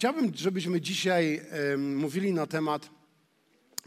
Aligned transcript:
Chciałbym, 0.00 0.32
żebyśmy 0.34 0.80
dzisiaj 0.80 1.42
mówili 1.78 2.32
na 2.32 2.46
temat 2.46 2.90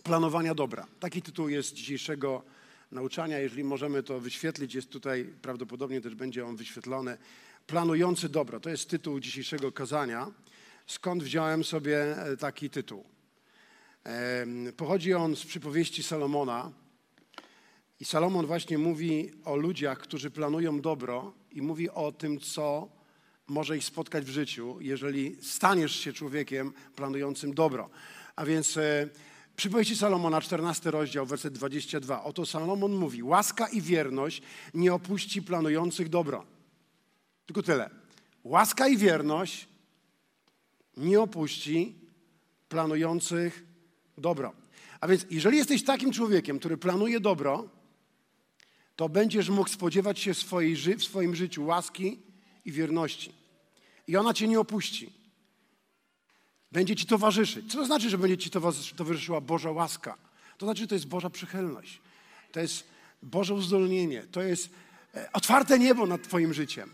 planowania 0.04 0.56
dobra. 0.56 0.88
Taki 1.00 1.22
tytuł 1.22 1.50
jest 1.50 1.74
dzisiejszego 1.74 2.44
nauczania. 2.92 3.40
Jeżeli 3.40 3.64
możemy 3.64 4.04
to 4.04 4.20
wyświetlić, 4.20 4.76
jest 4.76 4.90
tutaj 4.90 5.34
prawdopodobnie 5.42 6.02
też 6.02 6.16
będzie 6.16 6.46
on 6.46 6.56
wyświetlony. 6.56 7.18
Planujący 7.68 8.30
dobro. 8.30 8.60
To 8.60 8.70
jest 8.70 8.90
tytuł 8.90 9.20
dzisiejszego 9.20 9.72
kazania. 9.72 10.32
Skąd 10.88 11.24
wziąłem 11.24 11.64
sobie 11.64 12.18
e, 12.18 12.38
taki 12.38 12.70
tytuł? 12.70 13.04
Pochodzi 14.78 15.14
on 15.14 15.36
z 15.36 15.46
przypowieści 15.46 16.04
Salomona. 16.04 16.72
I 18.00 18.06
Salomon 18.06 18.46
właśnie 18.46 18.78
mówi 18.78 19.32
o 19.46 19.56
ludziach, 19.56 20.00
którzy 20.00 20.32
planują 20.32 20.82
dobro 20.82 21.34
i 21.52 21.62
mówi 21.62 21.90
o 21.90 22.12
tym, 22.12 22.40
co 22.40 22.90
może 23.48 23.78
ich 23.78 23.84
spotkać 23.84 24.26
w 24.26 24.30
życiu, 24.30 24.78
jeżeli 24.82 25.38
staniesz 25.42 25.96
się 25.96 26.14
człowiekiem 26.14 26.74
planującym 26.96 27.54
dobro. 27.54 27.90
A 28.36 28.46
więc 28.46 28.78
e, 28.78 29.10
przypowieści 29.56 29.96
Salomona, 29.96 30.42
14 30.42 30.92
rozdział, 30.92 31.26
werset 31.26 31.54
22. 31.54 32.24
Oto 32.24 32.46
Salomon 32.46 32.96
mówi, 32.96 33.24
łaska 33.24 33.68
i 33.68 33.82
wierność 33.82 34.42
nie 34.74 34.94
opuści 34.94 35.42
planujących 35.42 36.10
dobro. 36.10 36.46
Tylko 37.46 37.64
tyle. 37.64 37.90
Łaska 38.44 38.88
i 38.88 38.98
wierność 38.98 39.68
nie 40.98 41.22
opuści 41.22 41.96
planujących 42.70 43.66
dobro. 44.18 44.54
A 45.00 45.08
więc 45.08 45.26
jeżeli 45.30 45.58
jesteś 45.58 45.84
takim 45.84 46.12
człowiekiem, 46.12 46.60
który 46.60 46.78
planuje 46.78 47.20
dobro, 47.20 47.70
to 48.96 49.10
będziesz 49.10 49.50
mógł 49.50 49.70
spodziewać 49.70 50.20
się 50.20 50.34
w, 50.34 51.04
swoim 51.04 51.36
życiu 51.36 51.66
łaski 51.66 52.33
i 52.66 52.72
wierności. 52.72 53.32
I 54.08 54.18
ona 54.18 54.34
cię 54.34 54.48
nie 54.48 54.60
opuści. 54.60 55.14
Będzie 56.72 56.96
ci 56.96 57.06
towarzyszyć. 57.06 57.72
Co 57.72 57.78
to 57.78 57.86
znaczy, 57.86 58.10
że 58.10 58.18
będzie 58.18 58.38
ci 58.38 58.50
towarzyszyła 58.96 59.42
Boża 59.42 59.72
łaska? 59.72 60.18
To 60.58 60.66
znaczy, 60.66 60.82
że 60.82 60.88
to 60.88 60.96
jest 60.96 61.08
Boża 61.08 61.30
przychylność. 61.30 62.02
To 62.52 62.60
jest 62.60 62.84
Boże 63.24 63.54
uzdolnienie. 63.54 64.24
To 64.32 64.42
jest 64.42 64.70
e, 65.16 65.32
otwarte 65.34 65.80
niebo 65.80 66.06
nad 66.06 66.24
twoim 66.24 66.54
życiem. 66.54 66.90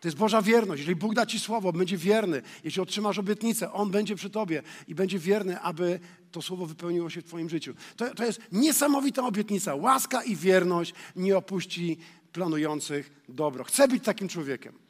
To 0.00 0.08
jest 0.08 0.18
Boża 0.18 0.42
wierność. 0.42 0.80
Jeżeli 0.80 0.96
Bóg 0.96 1.14
da 1.14 1.26
Ci 1.26 1.40
słowo, 1.40 1.72
będzie 1.72 1.96
wierny. 1.96 2.42
Jeśli 2.64 2.82
otrzymasz 2.82 3.18
obietnicę, 3.18 3.72
On 3.72 3.90
będzie 3.90 4.16
przy 4.16 4.30
Tobie 4.30 4.62
i 4.88 4.94
będzie 4.94 5.18
wierny, 5.18 5.60
aby 5.60 6.00
to 6.32 6.42
słowo 6.42 6.66
wypełniło 6.66 7.10
się 7.10 7.22
w 7.22 7.24
Twoim 7.24 7.48
życiu. 7.48 7.74
To, 7.96 8.14
to 8.14 8.24
jest 8.24 8.40
niesamowita 8.52 9.26
obietnica. 9.26 9.74
Łaska 9.74 10.22
i 10.22 10.36
wierność 10.36 10.94
nie 11.16 11.36
opuści 11.36 11.98
planujących 12.32 13.10
dobro. 13.28 13.64
Chcę 13.64 13.88
być 13.88 14.04
takim 14.04 14.28
człowiekiem. 14.28 14.87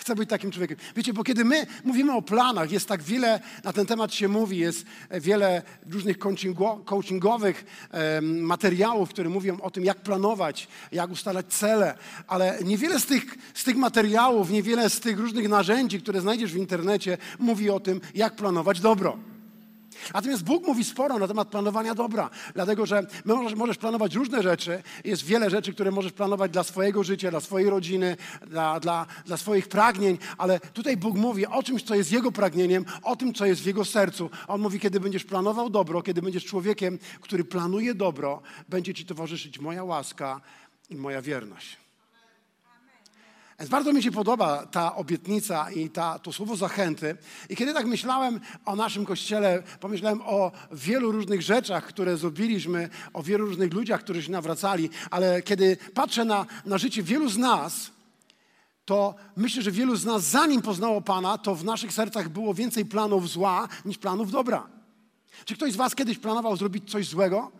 Chcę 0.00 0.16
być 0.16 0.30
takim 0.30 0.50
człowiekiem. 0.50 0.76
Wiecie, 0.96 1.12
bo 1.12 1.24
kiedy 1.24 1.44
my 1.44 1.66
mówimy 1.84 2.12
o 2.12 2.22
planach, 2.22 2.70
jest 2.70 2.88
tak 2.88 3.02
wiele, 3.02 3.40
na 3.64 3.72
ten 3.72 3.86
temat 3.86 4.14
się 4.14 4.28
mówi, 4.28 4.58
jest 4.58 4.86
wiele 5.10 5.62
różnych 5.90 6.18
coachingowych 6.84 7.64
materiałów, 8.22 9.08
które 9.10 9.28
mówią 9.28 9.60
o 9.60 9.70
tym, 9.70 9.84
jak 9.84 10.02
planować, 10.02 10.68
jak 10.92 11.10
ustalać 11.10 11.46
cele, 11.46 11.94
ale 12.26 12.58
niewiele 12.64 13.00
z 13.00 13.06
tych, 13.06 13.24
z 13.54 13.64
tych 13.64 13.76
materiałów, 13.76 14.50
niewiele 14.50 14.90
z 14.90 15.00
tych 15.00 15.18
różnych 15.18 15.48
narzędzi, 15.48 16.00
które 16.00 16.20
znajdziesz 16.20 16.52
w 16.52 16.56
internecie, 16.56 17.18
mówi 17.38 17.70
o 17.70 17.80
tym, 17.80 18.00
jak 18.14 18.36
planować 18.36 18.80
dobro. 18.80 19.18
Natomiast 20.14 20.44
Bóg 20.44 20.66
mówi 20.66 20.84
sporo 20.84 21.18
na 21.18 21.28
temat 21.28 21.48
planowania 21.48 21.94
dobra, 21.94 22.30
dlatego 22.54 22.86
że 22.86 23.06
możesz, 23.24 23.54
możesz 23.54 23.78
planować 23.78 24.14
różne 24.14 24.42
rzeczy. 24.42 24.82
Jest 25.04 25.24
wiele 25.24 25.50
rzeczy, 25.50 25.74
które 25.74 25.90
możesz 25.90 26.12
planować 26.12 26.50
dla 26.50 26.62
swojego 26.62 27.04
życia, 27.04 27.30
dla 27.30 27.40
swojej 27.40 27.70
rodziny, 27.70 28.16
dla, 28.46 28.80
dla, 28.80 29.06
dla 29.26 29.36
swoich 29.36 29.68
pragnień, 29.68 30.18
ale 30.38 30.60
tutaj 30.60 30.96
Bóg 30.96 31.16
mówi 31.16 31.46
o 31.46 31.62
czymś, 31.62 31.82
co 31.82 31.94
jest 31.94 32.12
Jego 32.12 32.32
pragnieniem, 32.32 32.84
o 33.02 33.16
tym, 33.16 33.34
co 33.34 33.46
jest 33.46 33.62
w 33.62 33.66
Jego 33.66 33.84
sercu. 33.84 34.30
On 34.48 34.60
mówi, 34.60 34.80
kiedy 34.80 35.00
będziesz 35.00 35.24
planował 35.24 35.70
dobro, 35.70 36.02
kiedy 36.02 36.22
będziesz 36.22 36.44
człowiekiem, 36.44 36.98
który 37.20 37.44
planuje 37.44 37.94
dobro, 37.94 38.42
będzie 38.68 38.94
Ci 38.94 39.06
towarzyszyć 39.06 39.58
moja 39.58 39.84
łaska 39.84 40.40
i 40.90 40.96
moja 40.96 41.22
wierność. 41.22 41.89
Więc 43.60 43.70
bardzo 43.70 43.92
mi 43.92 44.02
się 44.02 44.10
podoba 44.10 44.66
ta 44.66 44.96
obietnica 44.96 45.70
i 45.70 45.90
ta, 45.90 46.18
to 46.18 46.32
słowo 46.32 46.56
zachęty. 46.56 47.16
I 47.48 47.56
kiedy 47.56 47.74
tak 47.74 47.86
myślałem 47.86 48.40
o 48.64 48.76
naszym 48.76 49.06
kościele, 49.06 49.62
pomyślałem 49.80 50.20
o 50.22 50.52
wielu 50.72 51.12
różnych 51.12 51.42
rzeczach, 51.42 51.86
które 51.86 52.16
zrobiliśmy, 52.16 52.88
o 53.12 53.22
wielu 53.22 53.46
różnych 53.46 53.72
ludziach, 53.72 54.00
którzy 54.00 54.22
się 54.22 54.32
nawracali, 54.32 54.90
ale 55.10 55.42
kiedy 55.42 55.76
patrzę 55.94 56.24
na, 56.24 56.46
na 56.66 56.78
życie 56.78 57.02
wielu 57.02 57.28
z 57.28 57.38
nas, 57.38 57.90
to 58.84 59.14
myślę, 59.36 59.62
że 59.62 59.70
wielu 59.70 59.96
z 59.96 60.04
nas, 60.04 60.22
zanim 60.22 60.62
poznało 60.62 61.00
Pana, 61.00 61.38
to 61.38 61.54
w 61.54 61.64
naszych 61.64 61.92
sercach 61.92 62.28
było 62.28 62.54
więcej 62.54 62.84
planów 62.84 63.28
zła 63.28 63.68
niż 63.84 63.98
planów 63.98 64.30
dobra. 64.30 64.66
Czy 65.44 65.54
ktoś 65.54 65.72
z 65.72 65.76
Was 65.76 65.94
kiedyś 65.94 66.18
planował 66.18 66.56
zrobić 66.56 66.90
coś 66.90 67.08
złego? 67.08 67.52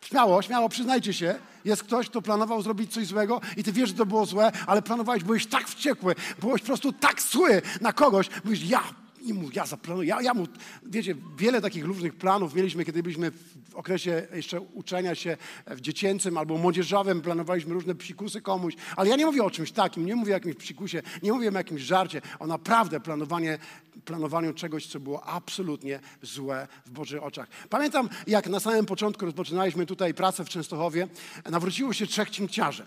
Śmiało, 0.00 0.42
śmiało, 0.42 0.68
przyznajcie 0.68 1.12
się. 1.12 1.38
Jest 1.64 1.82
ktoś, 1.82 2.08
kto 2.08 2.22
planował 2.22 2.62
zrobić 2.62 2.92
coś 2.92 3.06
złego 3.06 3.40
i 3.56 3.64
ty 3.64 3.72
wiesz, 3.72 3.88
że 3.88 3.94
to 3.94 4.06
było 4.06 4.26
złe, 4.26 4.52
ale 4.66 4.82
planowałeś, 4.82 5.24
byłeś 5.24 5.46
tak 5.46 5.68
wściekły, 5.68 6.14
byłeś 6.40 6.60
po 6.60 6.66
prostu 6.66 6.92
tak 6.92 7.22
zły 7.22 7.62
na 7.80 7.92
kogoś, 7.92 8.30
mówisz, 8.44 8.64
ja 8.64 8.82
i 9.24 9.34
mu, 9.34 9.50
ja 9.54 9.66
zaplanuję, 9.66 10.08
ja, 10.08 10.22
ja 10.22 10.34
mu, 10.34 10.46
wiecie, 10.86 11.14
wiele 11.38 11.60
takich 11.60 11.84
różnych 11.84 12.14
planów 12.14 12.54
mieliśmy, 12.54 12.84
kiedy 12.84 13.02
byliśmy 13.02 13.30
w 13.70 13.74
okresie 13.74 14.26
jeszcze 14.34 14.60
uczenia 14.60 15.14
się 15.14 15.36
w 15.66 15.80
dziecięcym 15.80 16.38
albo 16.38 16.58
młodzieżowym, 16.58 17.20
planowaliśmy 17.20 17.74
różne 17.74 17.94
psikusy 17.94 18.40
komuś, 18.40 18.74
ale 18.96 19.10
ja 19.10 19.16
nie 19.16 19.26
mówię 19.26 19.44
o 19.44 19.50
czymś 19.50 19.72
takim, 19.72 20.06
nie 20.06 20.16
mówię 20.16 20.32
o 20.32 20.36
jakimś 20.36 20.56
psikusie, 20.56 21.02
nie 21.22 21.32
mówię 21.32 21.48
o 21.48 21.52
jakimś 21.52 21.82
żarcie, 21.82 22.22
o 22.38 22.46
naprawdę 22.46 23.00
planowanie, 23.00 23.58
planowaniu 24.04 24.54
czegoś, 24.54 24.86
co 24.86 25.00
było 25.00 25.24
absolutnie 25.26 26.00
złe 26.22 26.68
w 26.86 26.90
Bożych 26.90 27.22
oczach. 27.22 27.48
Pamiętam, 27.70 28.08
jak 28.26 28.48
na 28.48 28.60
samym 28.60 28.86
początku 28.86 29.24
rozpoczynaliśmy 29.24 29.86
tutaj 29.86 30.14
pracę 30.14 30.44
w 30.44 30.48
Częstochowie, 30.48 31.08
nawróciło 31.50 31.92
się 31.92 32.06
trzech 32.06 32.30
cinkciarzy. 32.30 32.86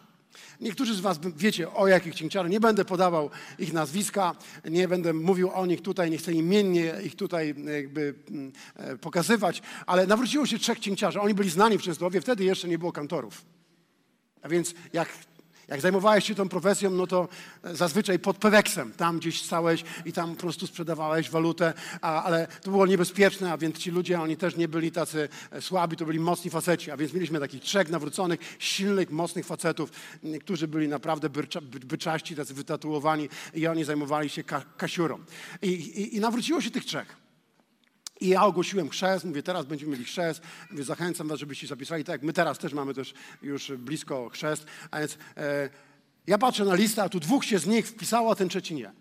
Niektórzy 0.62 0.96
z 0.96 1.00
Was 1.00 1.20
wiecie, 1.36 1.74
o 1.74 1.88
jakich 1.88 2.14
księciarzach. 2.14 2.52
Nie 2.52 2.60
będę 2.60 2.86
podawał 2.86 3.30
ich 3.60 3.74
nazwiska, 3.74 4.36
nie 4.66 4.88
będę 4.88 5.14
mówił 5.14 5.52
o 5.52 5.66
nich 5.66 5.82
tutaj, 5.82 6.12
nie 6.12 6.18
chcę 6.18 6.34
imiennie 6.34 6.94
ich 7.04 7.16
tutaj 7.16 7.56
jakby 7.76 8.14
mm, 8.30 8.52
e, 8.76 8.98
pokazywać, 8.98 9.62
ale 9.86 10.08
nawróciło 10.08 10.46
się 10.46 10.60
trzech 10.60 10.80
księciarzy. 10.80 11.22
Oni 11.22 11.34
byli 11.34 11.50
znani 11.50 11.78
w 11.78 11.82
Częstochowie, 11.82 12.22
wtedy 12.22 12.44
jeszcze 12.44 12.68
nie 12.68 12.78
było 12.78 12.92
kantorów. 12.92 13.46
A 14.42 14.50
więc 14.50 14.74
jak 14.94 15.10
jak 15.68 15.82
zajmowałeś 15.82 16.26
się 16.26 16.36
tą 16.36 16.50
profesją, 16.50 16.90
no 16.90 17.08
to 17.08 17.28
zazwyczaj 17.64 18.20
pod 18.20 18.38
peweksem. 18.38 18.92
Tam 18.92 19.20
gdzieś 19.20 19.42
stałeś 19.42 19.84
i 20.06 20.14
tam 20.14 20.36
po 20.36 20.42
prostu 20.42 20.68
sprzedawałeś 20.68 21.30
walutę, 21.30 21.74
a, 22.02 22.24
ale 22.24 22.48
to 22.62 22.72
było 22.72 22.86
niebezpieczne, 22.86 23.52
a 23.52 23.58
więc 23.58 23.78
ci 23.78 23.92
ludzie, 23.92 24.22
oni 24.22 24.38
też 24.38 24.56
nie 24.56 24.68
byli 24.68 24.92
tacy 24.92 25.30
e, 25.52 25.62
słabi, 25.62 25.98
to 25.98 26.06
byli 26.06 26.20
mocni 26.20 26.52
faceci. 26.52 26.92
A 26.92 26.98
więc 26.98 27.14
mieliśmy 27.14 27.40
takich 27.40 27.62
trzech 27.64 27.90
nawróconych, 27.90 28.40
silnych, 28.60 29.12
mocnych 29.12 29.46
facetów, 29.46 29.92
którzy 30.40 30.68
byli 30.68 30.88
naprawdę 30.88 31.30
bycza, 31.30 31.62
byczaści, 31.62 32.36
tacy 32.36 32.54
wytatuowani 32.54 33.30
i 33.54 33.68
oni 33.68 33.84
zajmowali 33.84 34.30
się 34.30 34.44
ka 34.44 34.62
kasiurą. 34.78 35.20
I, 35.62 35.68
i, 35.68 36.16
I 36.16 36.20
nawróciło 36.20 36.62
się 36.62 36.72
tych 36.72 36.86
trzech. 36.86 37.27
I 38.22 38.28
ja 38.28 38.46
ogłosiłem 38.46 38.90
chrzest, 38.90 39.26
mówię, 39.26 39.44
teraz 39.44 39.66
będziemy 39.66 39.92
mieli 39.92 40.06
chrzest, 40.06 40.42
mówię, 40.72 40.84
zachęcam 40.84 41.28
was, 41.28 41.40
żebyście 41.40 41.68
zapisali, 41.68 42.04
tak 42.04 42.14
jak 42.14 42.24
my 42.24 42.34
teraz 42.34 42.58
też 42.58 42.74
mamy 42.74 42.94
też 42.94 43.14
już 43.42 43.72
blisko 43.72 44.30
chrzest, 44.30 44.66
a 44.92 45.00
więc 45.00 45.18
e, 45.38 45.70
ja 46.28 46.38
patrzę 46.38 46.66
na 46.66 46.76
listę, 46.76 47.04
a 47.04 47.10
tu 47.10 47.20
dwóch 47.20 47.46
się 47.46 47.60
z 47.60 47.66
nich 47.66 47.88
wpisało, 47.88 48.32
a 48.32 48.36
ten 48.36 48.50
trzeci 48.50 48.76
nie. 48.76 48.92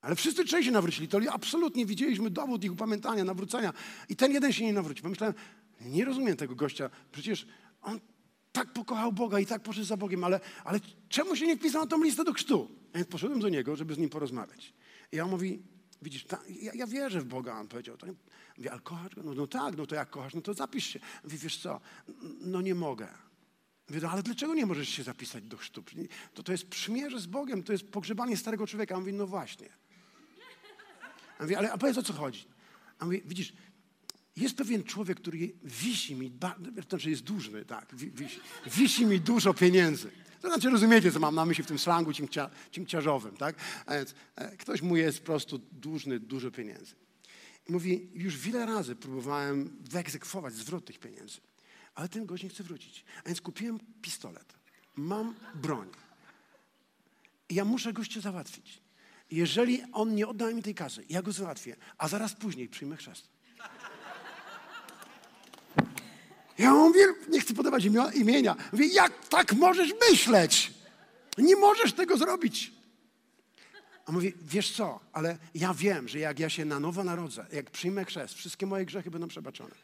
Ale 0.00 0.16
wszyscy 0.16 0.44
trzej 0.44 0.64
się 0.64 0.70
nawrócili, 0.70 1.08
to 1.08 1.18
absolutnie 1.30 1.86
widzieliśmy 1.86 2.30
dowód 2.30 2.64
ich 2.64 2.72
upamiętania, 2.72 3.24
nawrócenia 3.24 3.72
i 4.08 4.16
ten 4.16 4.32
jeden 4.32 4.52
się 4.52 4.64
nie 4.64 4.72
nawrócił. 4.72 5.02
Pomyślałem, 5.02 5.34
nie 5.80 6.04
rozumiem 6.04 6.36
tego 6.36 6.54
gościa, 6.54 6.90
przecież 7.12 7.46
on 7.82 8.00
tak 8.52 8.72
pokochał 8.72 9.12
Boga 9.12 9.40
i 9.40 9.46
tak 9.46 9.62
poszedł 9.62 9.86
za 9.86 9.96
Bogiem, 9.96 10.24
ale, 10.24 10.40
ale 10.64 10.80
czemu 11.08 11.36
się 11.36 11.46
nie 11.46 11.56
wpisał 11.56 11.82
na 11.82 11.86
tą 11.86 12.02
listę 12.02 12.24
do 12.24 12.32
chrztu? 12.32 12.68
A 12.92 12.98
więc 12.98 13.08
poszedłem 13.08 13.40
do 13.40 13.48
niego, 13.48 13.76
żeby 13.76 13.94
z 13.94 13.98
nim 13.98 14.10
porozmawiać. 14.10 14.72
I 15.12 15.20
on 15.20 15.30
mówi, 15.30 15.62
Widzisz, 16.04 16.24
ta, 16.24 16.38
ja, 16.48 16.72
ja, 16.74 16.86
wierzę 16.86 17.20
w 17.20 17.24
Boga, 17.24 17.54
on 17.54 17.68
powiedział. 17.68 17.96
To 17.96 18.06
nie, 18.06 18.14
mówię, 18.58 18.72
ale 18.72 18.80
kochasz 18.80 19.14
go? 19.14 19.22
No, 19.22 19.34
no 19.34 19.46
tak, 19.46 19.76
no 19.76 19.86
to 19.86 19.94
jak 19.94 20.10
kochasz, 20.10 20.34
no 20.34 20.40
to 20.40 20.54
zapisz 20.54 20.86
się. 20.86 21.00
Mówi, 21.24 21.38
wiesz 21.38 21.58
co, 21.58 21.80
no 22.40 22.60
nie 22.60 22.74
mogę. 22.74 23.08
Mówię, 23.88 24.00
no 24.02 24.10
ale 24.10 24.22
dlaczego 24.22 24.54
nie 24.54 24.66
możesz 24.66 24.88
się 24.88 25.02
zapisać 25.02 25.44
do 25.44 25.56
chrztu? 25.56 25.84
To, 26.34 26.42
to 26.42 26.52
jest 26.52 26.68
przymierze 26.68 27.20
z 27.20 27.26
Bogiem, 27.26 27.62
to 27.62 27.72
jest 27.72 27.90
pogrzebanie 27.90 28.36
starego 28.36 28.66
człowieka. 28.66 28.94
On 28.94 29.00
mówi, 29.00 29.12
no 29.12 29.26
właśnie. 29.26 29.68
A 31.38 31.42
mówię, 31.42 31.58
ale 31.58 31.72
a 31.72 31.78
powiedz 31.78 31.98
o 31.98 32.02
co 32.02 32.12
chodzi. 32.12 32.44
A 32.98 33.04
mówi, 33.04 33.22
widzisz, 33.24 33.52
jest 34.36 34.56
pewien 34.56 34.84
człowiek, 34.84 35.20
który 35.20 35.52
wisi 35.62 36.14
mi, 36.14 36.32
znaczy 36.88 37.10
jest 37.10 37.22
dłużny, 37.22 37.64
tak, 37.64 37.94
wisi, 37.96 38.40
wisi 38.66 39.06
mi 39.06 39.20
dużo 39.20 39.54
pieniędzy. 39.54 40.10
To 40.40 40.48
znaczy 40.48 40.70
rozumiecie, 40.70 41.12
co 41.12 41.20
mam 41.20 41.34
na 41.34 41.44
myśli 41.44 41.64
w 41.64 41.66
tym 41.66 41.78
slangu 41.78 42.12
cinkcia, 42.12 42.50
cinkciarzowym, 42.70 43.36
tak? 43.36 43.56
A 43.86 43.94
więc 43.94 44.14
e, 44.36 44.56
ktoś 44.56 44.82
mu 44.82 44.96
jest 44.96 45.18
po 45.18 45.24
prostu 45.24 45.60
dłużny 45.72 46.20
dużo 46.20 46.50
pieniędzy. 46.50 46.94
I 47.68 47.72
mówi, 47.72 48.08
już 48.14 48.36
wiele 48.36 48.66
razy 48.66 48.96
próbowałem 48.96 49.76
wyegzekwować 49.90 50.54
zwrot 50.54 50.84
tych 50.84 50.98
pieniędzy, 50.98 51.40
ale 51.94 52.08
ten 52.08 52.26
gość 52.26 52.42
nie 52.42 52.48
chce 52.48 52.62
wrócić. 52.62 53.04
A 53.24 53.28
więc 53.28 53.40
kupiłem 53.40 53.78
pistolet, 54.02 54.54
mam 54.96 55.34
broń 55.54 55.88
i 57.48 57.54
ja 57.54 57.64
muszę 57.64 57.92
gościa 57.92 58.20
załatwić. 58.20 58.82
jeżeli 59.30 59.82
on 59.92 60.14
nie 60.14 60.28
odda 60.28 60.50
mi 60.50 60.62
tej 60.62 60.74
kasy, 60.74 61.04
ja 61.08 61.22
go 61.22 61.32
załatwię, 61.32 61.76
a 61.98 62.08
zaraz 62.08 62.34
później 62.34 62.68
przyjmę 62.68 62.96
chrzest. 62.96 63.33
Ja 66.58 66.74
mówię, 66.74 67.06
nie 67.28 67.40
chcę 67.40 67.54
podawać 67.54 67.84
imienia. 68.14 68.56
Mówię, 68.72 68.86
jak 68.86 69.28
tak 69.28 69.52
możesz 69.52 69.90
myśleć? 70.10 70.72
Nie 71.38 71.56
możesz 71.56 71.92
tego 71.92 72.16
zrobić. 72.16 72.72
A 74.06 74.12
mówi, 74.12 74.32
wiesz 74.42 74.72
co, 74.72 75.00
ale 75.12 75.38
ja 75.54 75.74
wiem, 75.74 76.08
że 76.08 76.18
jak 76.18 76.38
ja 76.38 76.48
się 76.48 76.64
na 76.64 76.80
nowo 76.80 77.04
narodzę, 77.04 77.46
jak 77.52 77.70
przyjmę 77.70 78.04
chrzest, 78.04 78.34
wszystkie 78.34 78.66
moje 78.66 78.84
grzechy 78.84 79.10
będą 79.10 79.28
przebaczone. 79.28 79.74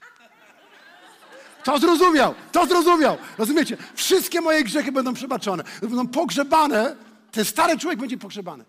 To 1.65 1.79
zrozumiał, 1.79 2.35
to 2.53 2.67
zrozumiał. 2.67 3.19
Rozumiecie? 3.39 3.77
Wszystkie 3.95 4.41
moje 4.41 4.65
grzechy 4.65 4.93
będą 4.93 5.15
przebaczone. 5.15 5.65
Będą 5.81 6.09
pogrzebane. 6.09 6.97
Ten 7.33 7.45
stary 7.45 7.79
człowiek 7.79 8.01
będzie 8.01 8.19
pogrzebany. 8.19 8.65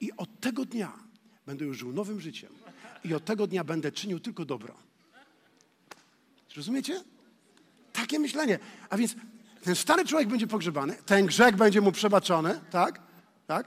I 0.00 0.12
od 0.12 0.40
tego 0.40 0.64
dnia 0.64 0.92
będę 1.46 1.64
już 1.64 1.78
żył 1.78 1.92
nowym 1.92 2.20
życiem. 2.20 2.52
I 3.04 3.14
od 3.14 3.24
tego 3.24 3.46
dnia 3.46 3.64
będę 3.64 3.92
czynił 3.92 4.20
tylko 4.20 4.44
dobro. 4.44 4.74
Rozumiecie? 6.56 7.02
Takie 8.00 8.18
myślenie. 8.18 8.58
A 8.90 8.96
więc 8.96 9.14
ten 9.64 9.76
stary 9.76 10.04
człowiek 10.04 10.28
będzie 10.28 10.46
pogrzebany, 10.46 10.96
ten 11.06 11.26
grzech 11.26 11.56
będzie 11.56 11.80
mu 11.80 11.92
przebaczony, 11.92 12.60
tak? 12.70 13.00
Tak? 13.46 13.66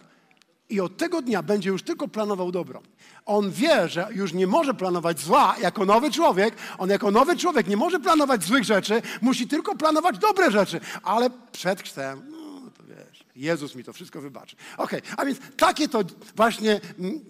I 0.70 0.80
od 0.80 0.98
tego 0.98 1.22
dnia 1.22 1.44
będzie 1.44 1.70
już 1.70 1.84
tylko 1.84 2.08
planował 2.08 2.52
dobro. 2.52 2.82
On 3.26 3.52
wie, 3.52 3.90
że 3.90 4.08
już 4.12 4.34
nie 4.34 4.48
może 4.48 4.74
planować 4.74 5.20
zła 5.20 5.56
jako 5.62 5.86
nowy 5.86 6.12
człowiek. 6.12 6.56
On 6.78 6.90
jako 6.90 7.12
nowy 7.12 7.38
człowiek 7.38 7.68
nie 7.68 7.78
może 7.78 8.00
planować 8.00 8.44
złych 8.44 8.64
rzeczy, 8.64 9.02
musi 9.22 9.48
tylko 9.48 9.76
planować 9.76 10.18
dobre 10.18 10.52
rzeczy. 10.52 10.80
Ale 11.04 11.30
przed 11.52 11.82
chrztem, 11.82 12.22
Jezus 13.36 13.76
mi 13.76 13.84
to 13.84 13.94
wszystko 13.94 14.22
wybaczy. 14.22 14.56
Okej, 14.78 15.02
okay, 15.02 15.14
a 15.18 15.26
więc 15.26 15.40
takie 15.58 15.88
to 15.88 16.04
właśnie 16.36 16.82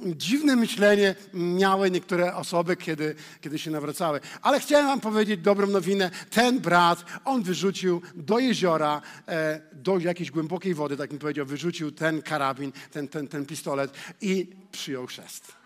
dziwne 0.05 0.55
myślenie 0.55 1.15
miały 1.33 1.91
niektóre 1.91 2.35
osoby, 2.35 2.75
kiedy, 2.75 3.15
kiedy 3.41 3.59
się 3.59 3.71
nawracały. 3.71 4.19
Ale 4.41 4.59
chciałem 4.59 4.87
wam 4.87 4.99
powiedzieć 4.99 5.41
dobrą 5.41 5.67
nowinę. 5.67 6.11
Ten 6.29 6.59
brat, 6.59 7.05
on 7.25 7.43
wyrzucił 7.43 8.01
do 8.15 8.39
jeziora, 8.39 9.01
e, 9.27 9.61
do 9.73 9.97
jakiejś 9.97 10.31
głębokiej 10.31 10.73
wody, 10.73 10.97
tak 10.97 11.11
mi 11.11 11.19
powiedział, 11.19 11.45
wyrzucił 11.45 11.91
ten 11.91 12.21
karabin, 12.21 12.71
ten, 12.91 13.07
ten, 13.07 13.27
ten 13.27 13.45
pistolet 13.45 13.93
i 14.21 14.47
przyjął 14.71 15.07
chrzest 15.07 15.63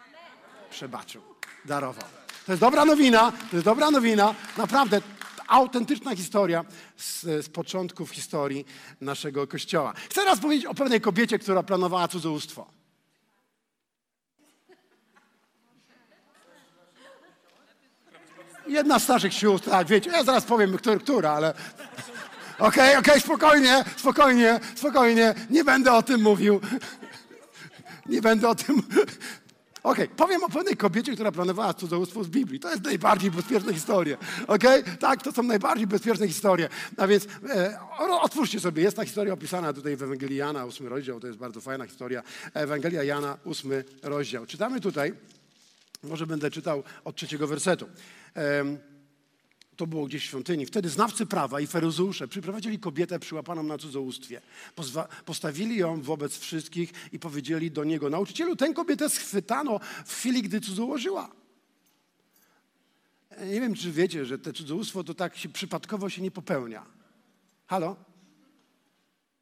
przebaczył, 0.69 1.21
darował. 1.65 2.03
To 2.45 2.51
jest 2.51 2.61
dobra 2.61 2.85
nowina, 2.85 3.31
to 3.31 3.55
jest 3.55 3.65
dobra 3.65 3.91
nowina. 3.91 4.35
Naprawdę 4.57 5.01
autentyczna 5.47 6.15
historia 6.15 6.65
z, 6.97 7.21
z 7.21 7.49
początków 7.49 8.11
historii 8.11 8.65
naszego 9.01 9.47
Kościoła. 9.47 9.93
Chcę 10.09 10.25
raz 10.25 10.39
powiedzieć 10.39 10.65
o 10.65 10.73
pewnej 10.73 11.01
kobiecie, 11.01 11.39
która 11.39 11.63
planowała 11.63 12.07
cudzołóstwo. 12.07 12.67
Jedna 18.67 18.99
z 18.99 19.03
starszych 19.03 19.33
sióstr, 19.33 19.69
tak, 19.69 19.87
wiecie, 19.87 20.09
ja 20.09 20.23
zaraz 20.23 20.45
powiem, 20.45 20.77
która, 20.77 20.99
która 20.99 21.31
ale... 21.31 21.53
Okej, 22.59 22.67
okay, 22.67 22.87
okej, 22.87 22.99
okay, 22.99 23.19
spokojnie, 23.19 23.85
spokojnie, 23.97 24.59
spokojnie, 24.75 25.33
nie 25.49 25.63
będę 25.63 25.93
o 25.93 26.03
tym 26.03 26.21
mówił. 26.21 26.61
Nie 28.05 28.21
będę 28.21 28.49
o 28.49 28.55
tym 28.55 28.81
okay, 29.91 30.07
powiem 30.07 30.43
o 30.43 30.49
pewnej 30.49 30.77
kobiecie, 30.77 31.13
która 31.13 31.31
planowała 31.31 31.73
cudzołóstwo 31.73 32.23
z 32.23 32.27
Biblii. 32.27 32.59
To 32.59 32.69
jest 32.69 32.83
najbardziej 32.83 33.31
bezpieczna 33.31 33.73
historia. 33.73 34.17
Okay? 34.47 34.83
Tak, 34.99 35.23
to 35.23 35.31
są 35.31 35.43
najbardziej 35.43 35.87
bezpieczne 35.87 36.27
historie. 36.27 36.69
A 36.97 37.07
więc 37.07 37.27
e, 37.49 37.79
otwórzcie 38.21 38.59
sobie, 38.59 38.83
jest 38.83 38.97
ta 38.97 39.05
historia 39.05 39.33
opisana 39.33 39.73
tutaj 39.73 39.95
w 39.95 40.03
Ewangelii 40.03 40.37
Jana, 40.37 40.65
ósmy 40.65 40.89
rozdział, 40.89 41.19
to 41.19 41.27
jest 41.27 41.39
bardzo 41.39 41.61
fajna 41.61 41.85
historia. 41.85 42.23
Ewangelia 42.53 43.03
Jana, 43.03 43.37
ósmy 43.43 43.83
rozdział. 44.03 44.45
Czytamy 44.45 44.81
tutaj, 44.81 45.13
może 46.03 46.27
będę 46.27 46.51
czytał 46.51 46.83
od 47.03 47.15
trzeciego 47.15 47.47
wersetu. 47.47 47.85
E, 48.35 48.63
to 49.77 49.87
było 49.87 50.05
gdzieś 50.05 50.23
w 50.23 50.25
świątyni. 50.25 50.65
Wtedy 50.65 50.89
znawcy 50.89 51.25
prawa 51.25 51.61
i 51.61 51.67
feryzeusze 51.67 52.27
przyprowadzili 52.27 52.79
kobietę 52.79 53.19
przyłapaną 53.19 53.63
na 53.63 53.77
cudzołóstwie. 53.77 54.41
Pozwa 54.75 55.07
postawili 55.25 55.77
ją 55.77 56.01
wobec 56.01 56.37
wszystkich 56.37 56.93
i 57.11 57.19
powiedzieli 57.19 57.71
do 57.71 57.83
niego, 57.83 58.09
nauczycielu, 58.09 58.55
tę 58.55 58.73
kobietę 58.73 59.09
schwytano 59.09 59.79
w 60.05 60.13
chwili, 60.13 60.41
gdy 60.41 60.61
cudzołożyła. 60.61 61.31
Nie 63.45 63.61
wiem, 63.61 63.75
czy 63.75 63.91
wiecie, 63.91 64.25
że 64.25 64.39
te 64.39 64.53
cudzołóstwo 64.53 65.03
to 65.03 65.13
tak 65.13 65.37
się 65.37 65.49
przypadkowo 65.49 66.09
się 66.09 66.21
nie 66.21 66.31
popełnia. 66.31 66.85
Halo? 67.67 67.95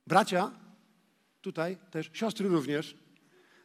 Bracia? 0.07 0.51
Tutaj 1.41 1.77
też, 1.91 2.09
siostry 2.13 2.49
również. 2.49 2.95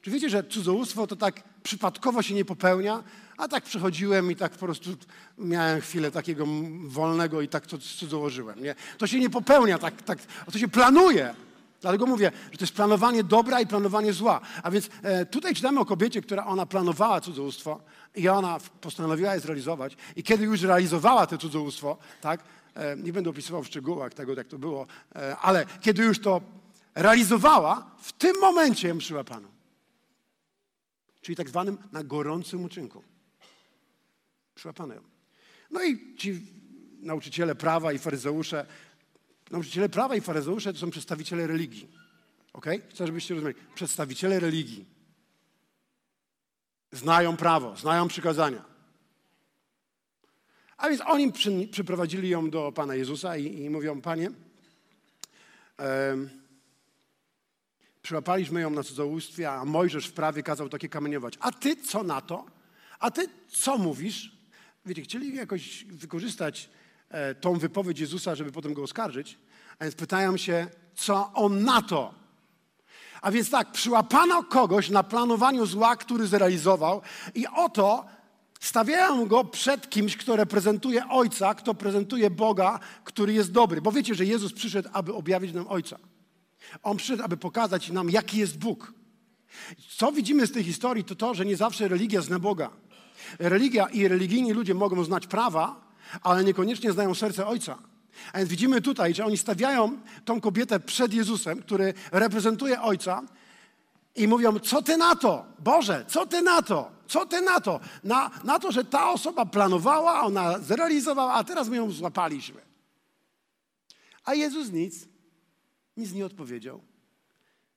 Czy 0.03 0.11
wiecie, 0.11 0.31
że 0.31 0.45
cudzołóstwo 0.45 1.07
to 1.07 1.17
tak 1.17 1.43
przypadkowo 1.63 2.23
się 2.23 2.35
nie 2.35 2.45
popełnia? 2.45 3.03
A 3.37 3.49
tak 3.49 3.65
przechodziłem 3.65 4.31
i 4.31 4.37
tak 4.37 4.53
po 4.53 4.67
prostu 4.67 4.91
miałem 5.39 5.81
chwilę 5.81 6.11
takiego 6.11 6.47
wolnego 6.85 7.41
i 7.41 7.49
tak 7.49 7.67
to 7.67 7.79
cudzołożyłem. 7.79 8.63
Nie? 8.63 8.75
To 8.99 9.07
się 9.07 9.21
nie 9.21 9.31
popełnia, 9.31 9.79
tak, 9.79 10.03
tak, 10.03 10.19
to 10.53 10.59
się 10.59 10.69
planuje. 10.69 11.35
Dlatego 11.81 12.07
mówię, 12.07 12.33
że 12.53 12.59
to 12.59 12.65
jest 12.65 12.75
planowanie 12.75 13.25
dobra 13.25 13.61
i 13.61 13.67
planowanie 13.67 14.13
zła. 14.13 14.41
A 14.63 14.71
więc 14.71 14.91
e, 15.03 15.27
tutaj 15.27 15.55
czytamy 15.55 15.81
o 15.81 15.85
kobiecie, 15.85 16.23
która 16.23 16.47
ona 16.47 16.67
planowała 16.67 17.21
cudzołóstwo 17.21 17.81
i 18.17 18.29
ona 18.29 18.59
postanowiła 18.81 19.35
je 19.35 19.41
zrealizować. 19.41 19.97
I 20.17 20.23
kiedy 20.23 20.45
już 20.45 20.63
realizowała 20.63 21.27
to 21.27 21.39
cudzołóstwo, 21.39 21.97
tak, 22.21 22.41
e, 22.75 22.97
nie 22.97 23.13
będę 23.13 23.31
opisywał 23.31 23.63
w 23.63 23.67
szczegółach 23.67 24.15
tego, 24.15 24.35
jak 24.35 24.47
to 24.47 24.59
było, 24.59 24.87
e, 25.17 25.37
ale 25.37 25.67
kiedy 25.81 26.03
już 26.03 26.21
to 26.21 26.41
realizowała, 26.95 27.91
w 28.01 28.13
tym 28.13 28.33
momencie 28.41 28.89
ją 28.89 28.99
przyłapano. 28.99 29.60
Czyli 31.21 31.37
tak 31.37 31.49
zwanym 31.49 31.79
na 31.93 32.05
gorącym 32.05 32.65
uczynku. 32.65 33.03
Przyłapano 34.55 34.95
ją. 34.95 35.01
No 35.71 35.85
i 35.85 36.17
ci 36.17 36.47
nauczyciele 37.01 37.55
prawa 37.55 37.93
i 37.93 37.99
faryzeusze, 37.99 38.67
nauczyciele 39.51 39.89
prawa 39.89 40.17
i 40.17 40.21
faryzeusze 40.21 40.73
to 40.73 40.79
są 40.79 40.91
przedstawiciele 40.91 41.47
religii. 41.47 41.89
Ok? 42.53 42.67
Chcę, 42.91 43.07
żebyście 43.07 43.35
rozumieli. 43.35 43.59
Przedstawiciele 43.75 44.41
religii. 44.41 44.87
Znają 46.93 47.37
prawo, 47.37 47.77
znają 47.77 48.09
przykazania. 48.09 48.65
A 50.77 50.89
więc 50.89 51.03
oni 51.07 51.33
przy, 51.33 51.69
przyprowadzili 51.73 52.29
ją 52.29 52.51
do 52.51 52.73
Pana 52.73 52.95
Jezusa 52.95 53.37
i, 53.37 53.63
i 53.63 53.71
mówią, 53.71 54.01
Panie, 54.01 54.31
e, 55.79 56.17
przyłapaliśmy 58.11 58.61
ją 58.61 58.71
na 58.71 58.83
cudzołóstwie, 58.83 59.51
a 59.51 59.65
Mojżesz 59.65 60.07
w 60.07 60.13
prawie 60.13 60.43
kazał 60.43 60.69
takie 60.69 60.89
kamieniować. 60.89 61.35
A 61.41 61.53
Ty 61.53 61.77
co 61.77 62.03
na 62.03 62.21
to? 62.21 62.45
A 62.99 63.11
Ty 63.11 63.29
co 63.49 63.79
mówisz? 63.79 64.33
wiecie, 64.87 65.03
chcieli 65.03 65.37
jakoś 65.37 65.85
wykorzystać 65.85 66.71
e, 67.09 67.35
tą 67.35 67.59
wypowiedź 67.59 68.01
Jezusa, 68.01 68.35
żeby 68.35 68.53
potem 68.53 68.75
go 68.75 68.83
oskarżyć, 68.83 69.39
a 69.79 69.85
więc 69.85 69.95
pytają 69.95 70.37
się, 70.37 70.67
co 70.95 71.33
on 71.35 71.65
na 71.65 71.83
to. 71.83 72.15
A 73.23 73.31
więc 73.31 73.51
tak, 73.51 73.73
przyłapano 73.73 74.43
kogoś 74.43 74.91
na 74.91 75.03
planowaniu 75.03 75.67
zła, 75.67 75.97
który 75.97 76.27
zrealizował 76.27 77.03
i 77.35 77.47
oto 77.47 78.07
stawiają 78.61 79.27
go 79.27 79.45
przed 79.45 79.91
kimś, 79.91 80.17
kto 80.17 80.37
reprezentuje 80.37 81.09
Ojca, 81.09 81.55
kto 81.55 81.75
prezentuje 81.75 82.31
Boga, 82.31 82.79
który 83.05 83.33
jest 83.33 83.53
dobry. 83.53 83.81
Bo 83.81 83.93
wiecie, 83.93 84.15
że 84.15 84.25
Jezus 84.25 84.53
przyszedł, 84.53 84.89
aby 84.93 85.15
objawić 85.15 85.53
nam 85.53 85.67
Ojca. 85.69 86.10
On 86.83 86.97
przyszedł, 86.97 87.23
aby 87.23 87.37
pokazać 87.37 87.91
nam, 87.91 88.11
jaki 88.11 88.39
jest 88.39 88.59
Bóg. 88.59 88.93
Co 89.97 90.13
widzimy 90.13 90.47
z 90.47 90.53
tej 90.53 90.65
historii, 90.65 91.05
to 91.05 91.15
to, 91.15 91.35
że 91.35 91.47
nie 91.47 91.57
zawsze 91.57 91.89
religia 91.89 92.23
zna 92.23 92.39
Boga. 92.39 92.71
Religia 93.39 93.87
i 93.87 94.09
religijni 94.09 94.53
ludzie 94.53 94.75
mogą 94.75 95.05
znać 95.05 95.27
prawa, 95.27 95.81
ale 96.23 96.45
niekoniecznie 96.45 96.93
znają 96.93 97.15
serce 97.15 97.47
Ojca. 97.47 97.79
A 98.33 98.39
więc 98.39 98.51
widzimy 98.51 98.81
tutaj, 98.81 99.15
że 99.15 99.25
oni 99.25 99.37
stawiają 99.37 99.99
tą 100.25 100.41
kobietę 100.41 100.81
przed 100.81 101.15
Jezusem, 101.15 101.63
który 101.63 101.95
reprezentuje 102.13 102.83
Ojca 102.83 103.23
i 104.17 104.29
mówią, 104.29 104.59
co 104.59 104.83
ty 104.83 104.97
na 104.97 105.17
to? 105.17 105.45
Boże, 105.59 106.05
co 106.09 106.27
ty 106.27 106.43
na 106.43 106.63
to? 106.63 106.91
Co 107.07 107.27
ty 107.27 107.41
na 107.41 107.61
to? 107.61 107.81
Na, 108.05 108.31
na 108.45 108.59
to, 108.59 108.73
że 108.73 108.85
ta 108.85 109.11
osoba 109.11 109.47
planowała, 109.47 110.23
ona 110.23 110.59
zrealizowała, 110.59 111.35
a 111.35 111.45
teraz 111.45 111.69
my 111.69 111.77
ją 111.77 111.91
złapaliśmy. 111.91 112.61
A 114.25 114.35
Jezus 114.35 114.73
nic, 114.73 115.09
nic 116.01 116.13
nie 116.13 116.27
odpowiedział. 116.27 116.83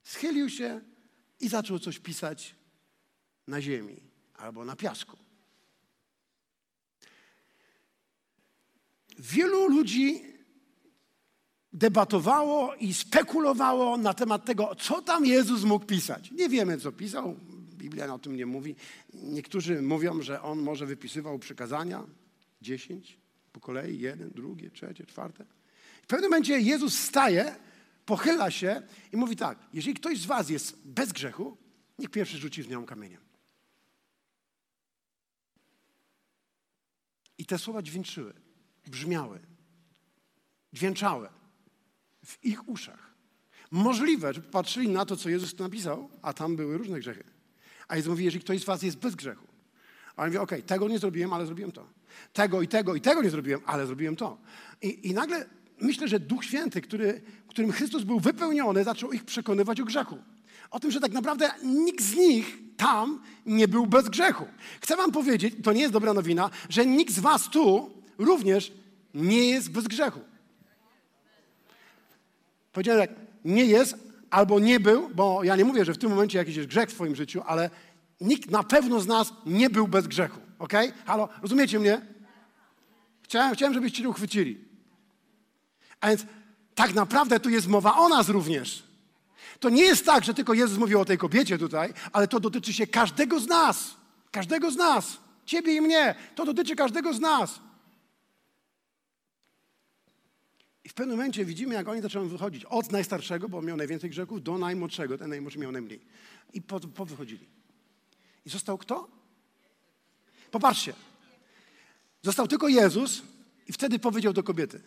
Schylił 0.02 0.50
się 0.50 0.80
i 1.40 1.48
zaczął 1.48 1.78
coś 1.78 1.98
pisać 1.98 2.54
na 3.46 3.62
ziemi 3.62 4.00
albo 4.34 4.64
na 4.64 4.76
piasku. 4.76 5.24
wielu 9.18 9.68
ludzi 9.68 10.22
debatowało 11.72 12.74
i 12.74 12.94
spekulowało 12.94 13.96
na 13.96 14.14
temat 14.14 14.44
tego, 14.44 14.74
co 14.74 15.02
tam 15.02 15.26
Jezus 15.26 15.64
mógł 15.64 15.86
pisać. 15.86 16.30
Nie 16.30 16.48
wiemy, 16.48 16.78
co 16.78 16.92
pisał. 16.92 17.36
Biblia 17.74 18.14
o 18.14 18.18
tym 18.18 18.36
nie 18.36 18.46
mówi. 18.46 18.74
Niektórzy 19.14 19.82
mówią, 19.82 20.22
że 20.22 20.42
on 20.42 20.58
może 20.58 20.86
wypisywał 20.86 21.38
przykazania, 21.38 22.06
dziesięć 22.62 23.18
po 23.52 23.60
kolei, 23.60 23.98
jeden, 24.00 24.30
drugie, 24.30 24.70
trzecie, 24.70 25.06
czwarte. 25.06 25.44
W 26.02 26.06
pewnym 26.06 26.30
momencie 26.30 26.60
Jezus 26.60 26.98
staje, 26.98 27.56
pochyla 28.06 28.50
się 28.50 28.82
i 29.12 29.16
mówi 29.16 29.36
tak, 29.36 29.58
jeżeli 29.72 29.94
ktoś 29.94 30.20
z 30.20 30.26
was 30.26 30.50
jest 30.50 30.88
bez 30.88 31.12
grzechu, 31.12 31.56
Niech 31.98 32.10
pierwszy 32.10 32.38
rzuci 32.38 32.62
z 32.62 32.68
nią 32.68 32.86
kamieniem. 32.86 33.20
I 37.38 37.46
te 37.46 37.58
słowa 37.58 37.82
dźwięczyły, 37.82 38.34
brzmiały, 38.86 39.40
dźwięczały 40.72 41.28
w 42.24 42.44
ich 42.44 42.68
uszach. 42.68 43.14
Możliwe, 43.70 44.34
że 44.34 44.40
patrzyli 44.40 44.88
na 44.88 45.04
to, 45.04 45.16
co 45.16 45.28
Jezus 45.28 45.58
napisał, 45.58 46.10
a 46.22 46.32
tam 46.32 46.56
były 46.56 46.78
różne 46.78 46.98
grzechy. 46.98 47.24
A 47.88 47.96
Jezus 47.96 48.10
mówi, 48.10 48.24
jeżeli 48.24 48.44
ktoś 48.44 48.60
z 48.60 48.64
was 48.64 48.82
jest 48.82 48.98
bez 48.98 49.14
grzechu. 49.14 49.46
A 50.16 50.22
on 50.22 50.28
mówi, 50.28 50.38
okej, 50.38 50.58
okay, 50.58 50.68
tego 50.68 50.88
nie 50.88 50.98
zrobiłem, 50.98 51.32
ale 51.32 51.46
zrobiłem 51.46 51.72
to. 51.72 51.88
Tego 52.32 52.62
i 52.62 52.68
tego 52.68 52.94
i 52.94 53.00
tego 53.00 53.22
nie 53.22 53.30
zrobiłem, 53.30 53.60
ale 53.66 53.86
zrobiłem 53.86 54.16
to. 54.16 54.38
I, 54.82 55.08
i 55.08 55.14
nagle 55.14 55.48
myślę, 55.80 56.08
że 56.08 56.20
Duch 56.20 56.44
Święty, 56.44 56.80
który, 56.80 57.22
którym 57.48 57.72
Chrystus 57.72 58.02
był 58.02 58.20
wypełniony, 58.20 58.84
zaczął 58.84 59.12
ich 59.12 59.24
przekonywać 59.24 59.80
o 59.80 59.84
grzechu. 59.84 60.18
O 60.70 60.80
tym, 60.80 60.90
że 60.90 61.00
tak 61.00 61.12
naprawdę 61.12 61.50
nikt 61.64 62.04
z 62.04 62.16
nich 62.16 62.58
tam 62.76 63.22
nie 63.46 63.68
był 63.68 63.86
bez 63.86 64.08
grzechu. 64.08 64.44
Chcę 64.80 64.96
wam 64.96 65.12
powiedzieć, 65.12 65.54
to 65.62 65.72
nie 65.72 65.80
jest 65.80 65.92
dobra 65.92 66.14
nowina, 66.14 66.50
że 66.68 66.86
nikt 66.86 67.14
z 67.14 67.20
was 67.20 67.50
tu 67.50 67.90
również 68.18 68.72
nie 69.14 69.48
jest 69.48 69.70
bez 69.70 69.88
grzechu. 69.88 70.20
Powiedziałem 72.72 73.08
tak, 73.08 73.16
nie 73.44 73.64
jest 73.64 73.96
albo 74.30 74.60
nie 74.60 74.80
był, 74.80 75.08
bo 75.14 75.44
ja 75.44 75.56
nie 75.56 75.64
mówię, 75.64 75.84
że 75.84 75.94
w 75.94 75.98
tym 75.98 76.10
momencie 76.10 76.38
jakiś 76.38 76.56
jest 76.56 76.68
grzech 76.68 76.90
w 76.90 76.94
twoim 76.94 77.16
życiu, 77.16 77.42
ale 77.46 77.70
nikt 78.20 78.50
na 78.50 78.62
pewno 78.62 79.00
z 79.00 79.06
nas 79.06 79.32
nie 79.46 79.70
był 79.70 79.88
bez 79.88 80.06
grzechu. 80.06 80.40
Ok? 80.58 80.72
Halo, 81.06 81.28
rozumiecie 81.42 81.78
mnie? 81.80 82.00
Chciałem, 83.22 83.54
chciałem 83.54 83.74
żebyście 83.74 84.02
to 84.02 84.10
uchwycili. 84.10 84.64
A 86.00 86.08
więc 86.08 86.26
tak 86.74 86.94
naprawdę 86.94 87.40
tu 87.40 87.50
jest 87.50 87.66
mowa 87.66 87.96
o 87.96 88.08
nas 88.08 88.28
również. 88.28 88.82
To 89.60 89.68
nie 89.68 89.82
jest 89.82 90.06
tak, 90.06 90.24
że 90.24 90.34
tylko 90.34 90.54
Jezus 90.54 90.78
mówił 90.78 91.00
o 91.00 91.04
tej 91.04 91.18
kobiecie 91.18 91.58
tutaj, 91.58 91.94
ale 92.12 92.28
to 92.28 92.40
dotyczy 92.40 92.72
się 92.72 92.86
każdego 92.86 93.40
z 93.40 93.46
nas. 93.46 93.96
Każdego 94.30 94.70
z 94.70 94.76
nas. 94.76 95.18
Ciebie 95.46 95.74
i 95.74 95.80
mnie. 95.80 96.14
To 96.34 96.44
dotyczy 96.44 96.76
każdego 96.76 97.14
z 97.14 97.20
nas. 97.20 97.60
I 100.84 100.88
w 100.88 100.94
pewnym 100.94 101.16
momencie 101.16 101.44
widzimy, 101.44 101.74
jak 101.74 101.88
oni 101.88 102.02
zaczęły 102.02 102.28
wychodzić. 102.28 102.64
Od 102.64 102.92
najstarszego, 102.92 103.48
bo 103.48 103.62
miał 103.62 103.76
najwięcej 103.76 104.10
grzechów, 104.10 104.42
do 104.42 104.58
najmłodszego. 104.58 105.18
Ten 105.18 105.30
najmłodszy 105.30 105.58
miał 105.58 105.72
najmniej. 105.72 106.00
I 106.52 106.62
po, 106.62 106.80
po 106.80 107.04
wychodzili. 107.04 107.46
I 108.46 108.50
został 108.50 108.78
kto? 108.78 109.08
Popatrzcie. 110.50 110.92
Został 112.22 112.48
tylko 112.48 112.68
Jezus 112.68 113.22
i 113.68 113.72
wtedy 113.72 113.98
powiedział 113.98 114.32
do 114.32 114.42
kobiety. 114.42 114.80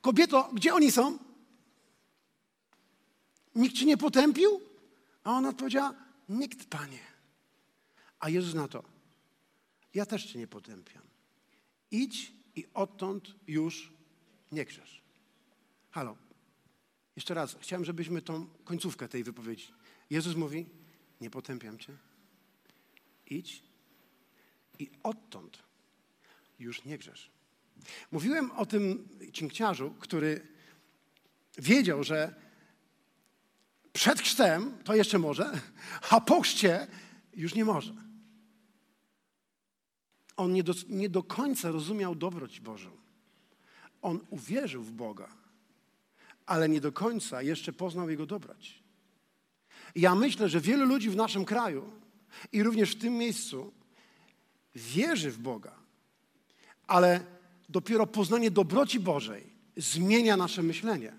Kobieto, 0.00 0.50
gdzie 0.52 0.74
oni 0.74 0.92
są? 0.92 1.18
Nikt 3.54 3.76
ci 3.76 3.86
nie 3.86 3.96
potępił? 3.96 4.60
A 5.24 5.32
ona 5.32 5.48
odpowiedziała, 5.48 5.94
nikt, 6.28 6.68
Panie. 6.68 7.00
A 8.20 8.28
Jezus 8.28 8.54
na 8.54 8.68
to, 8.68 8.82
ja 9.94 10.06
też 10.06 10.24
cię 10.24 10.38
nie 10.38 10.46
potępiam. 10.46 11.02
Idź 11.90 12.32
i 12.56 12.64
odtąd 12.74 13.34
już 13.46 13.92
nie 14.52 14.64
grzesz. 14.64 15.02
Halo. 15.90 16.16
Jeszcze 17.16 17.34
raz, 17.34 17.56
chciałem, 17.60 17.84
żebyśmy 17.84 18.22
tą 18.22 18.46
końcówkę 18.64 19.08
tej 19.08 19.24
wypowiedzi. 19.24 19.72
Jezus 20.10 20.36
mówi, 20.36 20.66
nie 21.20 21.30
potępiam 21.30 21.78
cię. 21.78 21.96
Idź 23.26 23.62
i 24.78 24.90
odtąd 25.02 25.62
już 26.58 26.84
nie 26.84 26.98
grzesz. 26.98 27.30
Mówiłem 28.12 28.50
o 28.50 28.66
tym 28.66 29.08
cinkciarzu, 29.32 29.94
który 30.00 30.46
wiedział, 31.58 32.04
że 32.04 32.34
przed 33.92 34.20
chrztem 34.20 34.78
to 34.84 34.94
jeszcze 34.94 35.18
może, 35.18 35.60
a 36.10 36.20
po 36.20 36.40
chrzcie 36.40 36.86
już 37.34 37.54
nie 37.54 37.64
może. 37.64 37.94
On 40.36 40.52
nie 40.52 40.62
do, 40.62 40.74
nie 40.88 41.08
do 41.08 41.22
końca 41.22 41.70
rozumiał 41.70 42.14
dobroć 42.14 42.60
Bożą. 42.60 42.90
On 44.02 44.20
uwierzył 44.30 44.82
w 44.82 44.92
Boga, 44.92 45.28
ale 46.46 46.68
nie 46.68 46.80
do 46.80 46.92
końca 46.92 47.42
jeszcze 47.42 47.72
poznał 47.72 48.10
Jego 48.10 48.26
dobroć. 48.26 48.82
Ja 49.94 50.14
myślę, 50.14 50.48
że 50.48 50.60
wielu 50.60 50.86
ludzi 50.86 51.10
w 51.10 51.16
naszym 51.16 51.44
kraju 51.44 51.92
i 52.52 52.62
również 52.62 52.92
w 52.92 53.00
tym 53.00 53.14
miejscu 53.14 53.72
wierzy 54.74 55.30
w 55.30 55.38
Boga, 55.38 55.74
ale 56.86 57.35
dopiero 57.68 58.06
poznanie 58.06 58.50
dobroci 58.50 59.00
Bożej 59.00 59.52
zmienia 59.76 60.36
nasze 60.36 60.62
myślenie. 60.62 61.12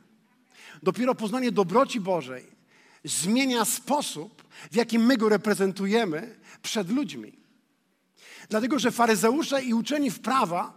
Dopiero 0.84 1.16
poznanie 1.16 1.51
dobroci 1.51 2.00
Bożej 2.00 2.58
zmienia 3.04 3.66
sposób, 3.66 4.44
w 4.72 4.75
jaki 4.75 5.00
my 5.00 5.18
go 5.18 5.30
reprezentujemy 5.30 6.39
przed 6.62 6.89
ludźmi. 6.89 7.34
Dlatego, 8.50 8.80
że 8.80 8.92
faryzeusze 8.92 9.63
i 9.63 9.74
uczeni 9.74 10.12
w 10.12 10.20
prawa, 10.20 10.74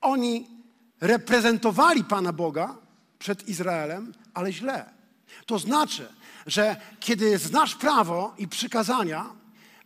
oni 0.00 0.46
reprezentowali 1.00 2.04
Pana 2.04 2.32
Boga 2.32 2.76
przed 3.18 3.48
Izraelem, 3.48 4.12
ale 4.34 4.52
źle. 4.52 4.90
To 5.46 5.58
znaczy, 5.58 6.08
że 6.46 6.76
kiedy 7.00 7.38
znasz 7.38 7.74
prawo 7.74 8.34
i 8.38 8.48
przykazania, 8.48 9.30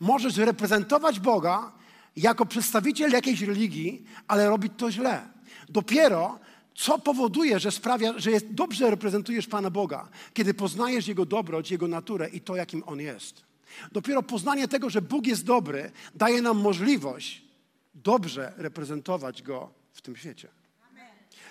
możesz 0.00 0.36
reprezentować 0.36 1.20
Boga 1.20 1.72
jako 2.16 2.46
przedstawiciel 2.46 3.12
jakiejś 3.12 3.42
religii, 3.42 4.04
ale 4.28 4.48
robić 4.48 4.72
to 4.76 4.90
źle. 4.90 5.28
Dopiero 5.68 6.38
co 6.74 6.98
powoduje, 6.98 7.58
że 7.58 7.70
sprawia, 7.70 8.18
że 8.18 8.30
jest, 8.30 8.52
dobrze 8.52 8.90
reprezentujesz 8.90 9.46
Pana 9.46 9.70
Boga, 9.70 10.08
kiedy 10.32 10.54
poznajesz 10.54 11.08
Jego 11.08 11.26
dobroć, 11.26 11.70
Jego 11.70 11.88
naturę 11.88 12.28
i 12.28 12.40
to, 12.40 12.56
jakim 12.56 12.82
On 12.86 13.00
jest. 13.00 13.42
Dopiero 13.92 14.22
poznanie 14.22 14.68
tego, 14.68 14.90
że 14.90 15.02
Bóg 15.02 15.26
jest 15.26 15.44
dobry, 15.44 15.90
daje 16.14 16.42
nam 16.42 16.58
możliwość 16.58 17.42
dobrze 17.94 18.52
reprezentować 18.56 19.42
Go 19.42 19.70
w 19.92 20.02
tym 20.02 20.16
świecie. 20.16 20.48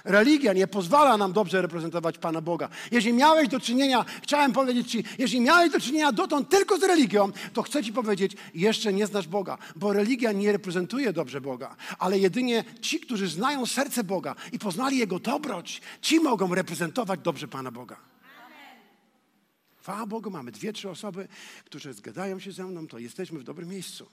Religia 0.03 0.53
nie 0.53 0.67
pozwala 0.67 1.17
nam 1.17 1.33
dobrze 1.33 1.61
reprezentować 1.61 2.17
Pana 2.17 2.41
Boga. 2.41 2.69
Jeżeli 2.91 3.13
miałeś 3.13 3.47
do 3.47 3.59
czynienia, 3.59 4.05
chciałem 4.21 4.53
powiedzieć 4.53 4.91
Ci, 4.91 5.03
jeżeli 5.17 5.41
miałeś 5.41 5.71
do 5.71 5.79
czynienia 5.79 6.11
dotąd 6.11 6.49
tylko 6.49 6.77
z 6.77 6.83
religią, 6.83 7.31
to 7.53 7.61
chcę 7.61 7.83
Ci 7.83 7.93
powiedzieć, 7.93 8.35
jeszcze 8.53 8.93
nie 8.93 9.07
znasz 9.07 9.27
Boga, 9.27 9.57
bo 9.75 9.93
religia 9.93 10.31
nie 10.31 10.51
reprezentuje 10.51 11.13
dobrze 11.13 11.41
Boga, 11.41 11.75
ale 11.99 12.19
jedynie 12.19 12.63
ci, 12.81 12.99
którzy 12.99 13.27
znają 13.27 13.65
serce 13.65 14.03
Boga 14.03 14.35
i 14.51 14.59
poznali 14.59 14.97
Jego 14.97 15.19
dobroć, 15.19 15.81
ci 16.01 16.19
mogą 16.19 16.55
reprezentować 16.55 17.19
dobrze 17.19 17.47
Pana 17.47 17.71
Boga. 17.71 17.97
Chwała 19.79 20.05
Bogu, 20.05 20.29
mamy 20.29 20.51
dwie, 20.51 20.73
trzy 20.73 20.89
osoby, 20.89 21.27
które 21.65 21.93
zgadają 21.93 22.39
się 22.39 22.51
ze 22.51 22.63
mną, 22.63 22.87
to 22.87 22.99
jesteśmy 22.99 23.39
w 23.39 23.43
dobrym 23.43 23.69
miejscu. 23.69 24.09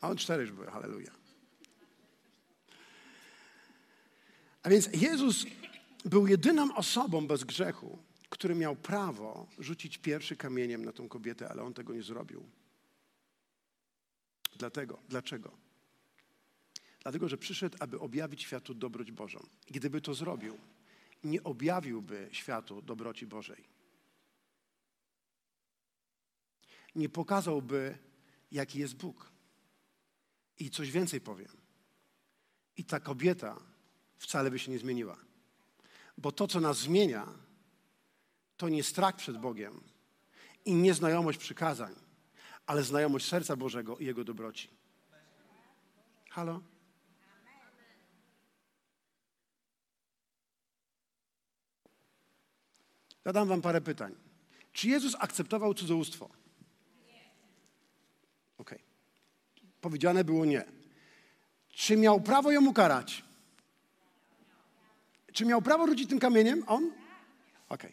A 0.00 0.08
on 0.08 0.16
cztery 0.16 0.42
już 0.42 0.52
były, 0.52 0.66
halleluja. 0.66 1.21
A 4.62 4.70
więc 4.70 4.88
Jezus 4.92 5.46
był 6.04 6.26
jedyną 6.26 6.74
osobą 6.74 7.26
bez 7.26 7.44
grzechu, 7.44 7.98
który 8.30 8.54
miał 8.54 8.76
prawo 8.76 9.46
rzucić 9.58 9.98
pierwszy 9.98 10.36
kamieniem 10.36 10.84
na 10.84 10.92
tą 10.92 11.08
kobietę, 11.08 11.48
ale 11.48 11.62
on 11.62 11.74
tego 11.74 11.94
nie 11.94 12.02
zrobił. 12.02 12.50
Dlatego, 14.56 14.98
dlaczego? 15.08 15.52
Dlatego, 17.02 17.28
że 17.28 17.38
przyszedł, 17.38 17.76
aby 17.80 18.00
objawić 18.00 18.42
światu 18.42 18.74
dobroć 18.74 19.12
Bożą. 19.12 19.46
Gdyby 19.70 20.00
to 20.00 20.14
zrobił, 20.14 20.58
nie 21.24 21.42
objawiłby 21.42 22.28
światu 22.32 22.82
dobroci 22.82 23.26
Bożej. 23.26 23.64
Nie 26.94 27.08
pokazałby, 27.08 27.98
jaki 28.50 28.78
jest 28.78 28.94
Bóg. 28.94 29.32
I 30.58 30.70
coś 30.70 30.90
więcej 30.90 31.20
powiem. 31.20 31.56
I 32.76 32.84
ta 32.84 33.00
kobieta 33.00 33.71
wcale 34.22 34.50
by 34.50 34.58
się 34.58 34.70
nie 34.70 34.78
zmieniła. 34.78 35.16
Bo 36.18 36.32
to, 36.32 36.46
co 36.48 36.60
nas 36.60 36.78
zmienia, 36.78 37.26
to 38.56 38.68
nie 38.68 38.82
strach 38.82 39.16
przed 39.16 39.38
Bogiem 39.38 39.80
i 40.64 40.74
nie 40.74 40.94
znajomość 40.94 41.38
przykazań, 41.38 41.94
ale 42.66 42.82
znajomość 42.82 43.28
serca 43.28 43.56
Bożego 43.56 43.96
i 43.98 44.04
Jego 44.04 44.24
dobroci. 44.24 44.68
Halo? 46.30 46.60
Zadam 53.24 53.48
wam 53.48 53.62
parę 53.62 53.80
pytań. 53.80 54.14
Czy 54.72 54.88
Jezus 54.88 55.14
akceptował 55.18 55.74
cudzołóstwo? 55.74 56.24
Okej. 58.58 58.78
Okay. 58.78 59.70
Powiedziane 59.80 60.24
było 60.24 60.44
nie. 60.44 60.64
Czy 61.68 61.96
miał 61.96 62.20
prawo 62.20 62.50
ją 62.52 62.66
ukarać? 62.66 63.24
Czy 65.32 65.44
miał 65.44 65.62
prawo 65.62 65.86
rzucić 65.86 66.08
tym 66.08 66.18
kamieniem? 66.18 66.64
On? 66.66 66.84
Okej. 67.68 67.90
Okay. 67.90 67.92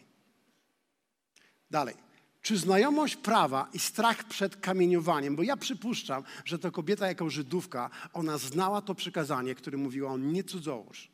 Dalej. 1.70 1.94
Czy 2.42 2.56
znajomość 2.56 3.16
prawa 3.16 3.68
i 3.72 3.78
strach 3.78 4.24
przed 4.24 4.56
kamieniowaniem, 4.56 5.36
bo 5.36 5.42
ja 5.42 5.56
przypuszczam, 5.56 6.22
że 6.44 6.58
to 6.58 6.72
kobieta 6.72 7.06
jako 7.06 7.30
Żydówka, 7.30 7.90
ona 8.12 8.38
znała 8.38 8.82
to 8.82 8.94
przykazanie, 8.94 9.54
które 9.54 9.78
mówiło 9.78 10.10
on 10.10 10.32
nie 10.32 10.44
cudzołóż. 10.44 11.10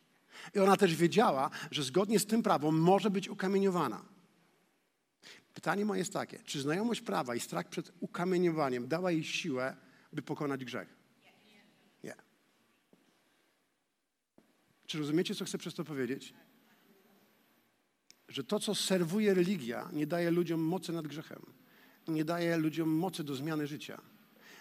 I 0.55 0.59
ona 0.59 0.77
też 0.77 0.95
wiedziała, 0.95 1.51
że 1.71 1.83
zgodnie 1.83 2.19
z 2.19 2.27
tym 2.27 2.43
prawem 2.43 2.81
może 2.81 3.11
być 3.11 3.29
ukamieniowana. 3.29 4.03
Pytanie 5.55 5.85
moje 5.85 5.99
jest 5.99 6.13
takie, 6.13 6.39
czy 6.45 6.61
znajomość 6.61 7.01
prawa 7.01 7.35
i 7.35 7.41
strach 7.41 7.69
przed 7.69 7.93
ukamieniowaniem 8.01 8.89
dała 8.89 9.11
jej 9.11 9.25
siłę, 9.25 9.77
by 10.13 10.23
pokonać 10.23 10.65
grzech? 10.65 10.89
Nie. 12.05 12.15
Czy 14.87 14.99
rozumiecie, 14.99 15.35
co 15.35 15.45
chcę 15.45 15.59
przez 15.59 15.75
to 15.75 15.85
powiedzieć? 15.85 16.35
Że 18.29 18.45
to, 18.45 18.61
co 18.61 18.75
serwuje 18.75 19.35
religia, 19.35 19.89
nie 19.93 20.07
daje 20.07 20.31
ludziom 20.31 20.61
mocy 20.61 20.93
nad 20.93 21.07
grzechem. 21.07 21.43
Nie 22.09 22.25
daje 22.25 22.57
ludziom 22.57 22.89
mocy 22.89 23.25
do 23.25 23.35
zmiany 23.35 23.67
życia. 23.67 24.01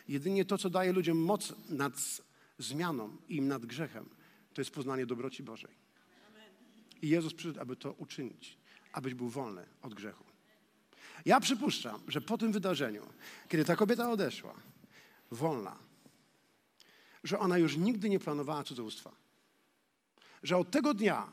Jedynie 0.08 0.46
to, 0.46 0.58
co 0.58 0.70
daje 0.70 0.94
ludziom 0.94 1.18
moc 1.18 1.54
nad 1.70 2.22
zmianą 2.58 3.18
i 3.30 3.42
nad 3.42 3.66
grzechem, 3.66 4.10
to 4.54 4.62
jest 4.62 4.72
poznanie 4.72 5.06
dobroci 5.06 5.44
Bożej. 5.44 5.72
I 7.02 7.10
Jezus 7.10 7.34
przyszedł, 7.34 7.60
aby 7.62 7.76
to 7.76 7.92
uczynić, 7.92 8.58
abyś 8.92 9.14
był 9.14 9.30
wolny 9.30 9.66
od 9.82 9.94
grzechu. 9.94 10.24
Ja 11.26 11.40
przypuszczam, 11.40 12.02
że 12.08 12.22
po 12.22 12.38
tym 12.38 12.52
wydarzeniu, 12.52 13.04
kiedy 13.50 13.66
ta 13.66 13.76
kobieta 13.76 14.12
odeszła, 14.12 14.56
wolna, 15.32 15.78
że 17.24 17.40
ona 17.40 17.58
już 17.58 17.78
nigdy 17.78 18.10
nie 18.10 18.20
planowała 18.20 18.64
cudzołóstwa. 18.64 19.25
Że 20.46 20.58
od 20.58 20.72
tego 20.72 20.94
dnia 20.94 21.28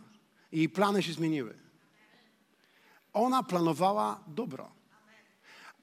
jej 0.53 0.69
plany 0.69 1.03
się 1.03 1.13
zmieniły. 1.13 1.55
Ona 3.13 3.43
planowała 3.43 4.25
dobro. 4.27 4.73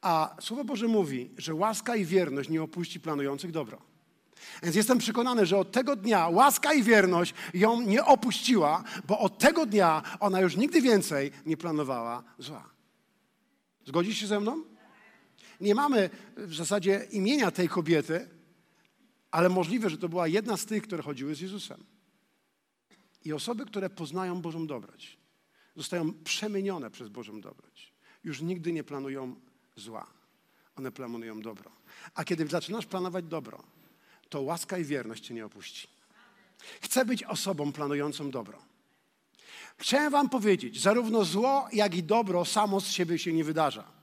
A 0.02 0.36
Słowo 0.42 0.64
Boże 0.64 0.88
mówi, 0.88 1.32
że 1.38 1.56
łaska 1.56 1.96
i 1.96 2.06
wierność 2.06 2.50
nie 2.50 2.64
opuści 2.64 3.00
planujących 3.00 3.52
dobro. 3.52 3.82
Więc 4.64 4.76
jestem 4.76 4.98
przekonany, 4.98 5.46
że 5.46 5.58
od 5.58 5.72
tego 5.72 5.96
dnia 5.96 6.28
łaska 6.28 6.74
i 6.74 6.84
wierność 6.84 7.34
ją 7.54 7.82
nie 7.82 8.06
opuściła, 8.06 8.84
bo 9.08 9.20
od 9.20 9.38
tego 9.38 9.66
dnia 9.66 10.04
ona 10.20 10.42
już 10.42 10.58
nigdy 10.58 10.82
więcej 10.82 11.32
nie 11.46 11.58
planowała 11.58 12.24
zła. 12.38 12.70
Zgodzisz 13.86 14.18
się 14.18 14.28
ze 14.28 14.40
mną? 14.40 14.64
Nie 15.62 15.76
mamy 15.76 16.10
w 16.38 16.56
zasadzie 16.56 17.08
imienia 17.12 17.52
tej 17.52 17.70
kobiety, 17.70 18.30
ale 19.32 19.50
możliwe, 19.50 19.90
że 19.90 19.98
to 19.98 20.10
była 20.10 20.28
jedna 20.28 20.58
z 20.58 20.66
tych, 20.66 20.84
które 20.84 21.04
chodziły 21.04 21.36
z 21.36 21.42
Jezusem. 21.42 21.84
I 23.26 23.34
osoby, 23.34 23.66
które 23.66 23.90
poznają 23.90 24.42
Bożą 24.42 24.68
dobroć, 24.68 25.18
zostają 25.76 26.14
przemienione 26.24 26.92
przez 26.92 27.10
Bożą 27.10 27.42
dobroć. 27.42 27.94
Już 28.24 28.42
nigdy 28.42 28.74
nie 28.74 28.84
planują 28.84 29.36
zła. 29.76 30.08
One 30.76 30.92
planują 30.92 31.42
dobro. 31.42 31.72
A 32.16 32.24
kiedy 32.24 32.48
zaczynasz 32.48 32.86
planować 32.86 33.26
dobro, 33.26 33.64
to 34.30 34.42
łaska 34.42 34.78
i 34.78 34.84
wierność 34.84 35.28
cię 35.28 35.34
nie 35.34 35.46
opuści. 35.46 35.88
Chcę 36.82 37.06
być 37.06 37.24
osobą 37.24 37.72
planującą 37.72 38.32
dobro. 38.32 38.60
Chciałem 39.78 40.12
wam 40.12 40.30
powiedzieć, 40.30 40.82
zarówno 40.82 41.26
zło, 41.26 41.68
jak 41.74 41.96
i 41.96 42.04
dobro 42.04 42.46
samo 42.46 42.82
z 42.82 42.88
siebie 42.88 43.20
się 43.20 43.34
nie 43.34 43.44
wydarza. 43.44 43.99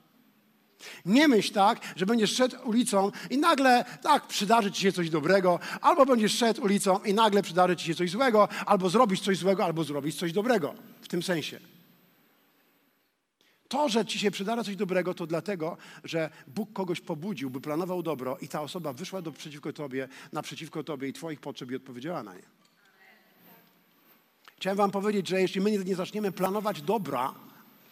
Nie 1.04 1.28
myśl 1.28 1.52
tak, 1.52 1.80
że 1.96 2.06
będziesz 2.06 2.34
szedł 2.34 2.56
ulicą 2.64 3.10
i 3.30 3.38
nagle 3.38 3.84
tak 4.02 4.26
przydarzy 4.26 4.72
ci 4.72 4.82
się 4.82 4.92
coś 4.92 5.10
dobrego, 5.10 5.58
albo 5.80 6.06
będziesz 6.06 6.38
szedł 6.38 6.62
ulicą 6.62 6.98
i 7.04 7.14
nagle 7.14 7.42
przydarzy 7.42 7.76
ci 7.76 7.86
się 7.86 7.94
coś 7.94 8.10
złego, 8.10 8.48
albo 8.66 8.90
zrobisz 8.90 9.20
coś 9.20 9.38
złego, 9.38 9.64
albo 9.64 9.84
zrobisz 9.84 10.14
coś 10.14 10.32
dobrego. 10.32 10.74
W 11.02 11.08
tym 11.08 11.22
sensie. 11.22 11.60
To, 13.68 13.88
że 13.88 14.04
ci 14.04 14.18
się 14.18 14.30
przydarza 14.30 14.64
coś 14.64 14.76
dobrego, 14.76 15.14
to 15.14 15.26
dlatego, 15.26 15.76
że 16.04 16.30
Bóg 16.46 16.72
kogoś 16.72 17.00
pobudził, 17.00 17.50
by 17.50 17.60
planował 17.60 18.02
dobro 18.02 18.38
i 18.40 18.48
ta 18.48 18.60
osoba 18.62 18.92
wyszła 18.92 19.22
do, 19.22 19.32
przeciwko 19.32 19.72
tobie, 19.72 20.08
naprzeciwko 20.32 20.84
tobie 20.84 21.08
i 21.08 21.12
twoich 21.12 21.40
potrzeb 21.40 21.70
i 21.70 21.76
odpowiedziała 21.76 22.22
na 22.22 22.34
nie. 22.34 22.42
Chciałem 24.56 24.76
wam 24.76 24.90
powiedzieć, 24.90 25.28
że 25.28 25.40
jeśli 25.40 25.60
my 25.60 25.84
nie 25.84 25.94
zaczniemy 25.94 26.32
planować 26.32 26.82
dobra 26.82 27.34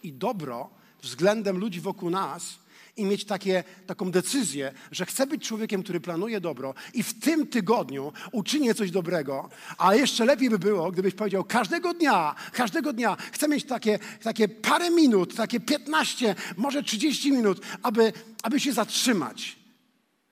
i 0.03 0.13
dobro 0.13 0.69
względem 1.01 1.57
ludzi 1.57 1.81
wokół 1.81 2.09
nas, 2.09 2.59
i 2.97 3.05
mieć 3.05 3.25
takie, 3.25 3.63
taką 3.87 4.11
decyzję, 4.11 4.73
że 4.91 5.05
chcę 5.05 5.27
być 5.27 5.47
człowiekiem, 5.47 5.83
który 5.83 5.99
planuje 5.99 6.41
dobro 6.41 6.73
i 6.93 7.03
w 7.03 7.19
tym 7.19 7.47
tygodniu 7.47 8.13
uczynię 8.31 8.75
coś 8.75 8.91
dobrego, 8.91 9.49
a 9.77 9.95
jeszcze 9.95 10.25
lepiej 10.25 10.49
by 10.49 10.59
było, 10.59 10.91
gdybyś 10.91 11.13
powiedział 11.13 11.43
każdego 11.43 11.93
dnia, 11.93 12.35
każdego 12.51 12.93
dnia 12.93 13.17
chcę 13.31 13.47
mieć 13.47 13.65
takie, 13.65 13.99
takie 14.23 14.47
parę 14.47 14.91
minut, 14.91 15.35
takie 15.35 15.59
15, 15.59 16.35
może 16.57 16.83
30 16.83 17.31
minut, 17.31 17.61
aby, 17.81 18.13
aby 18.43 18.59
się 18.59 18.73
zatrzymać, 18.73 19.55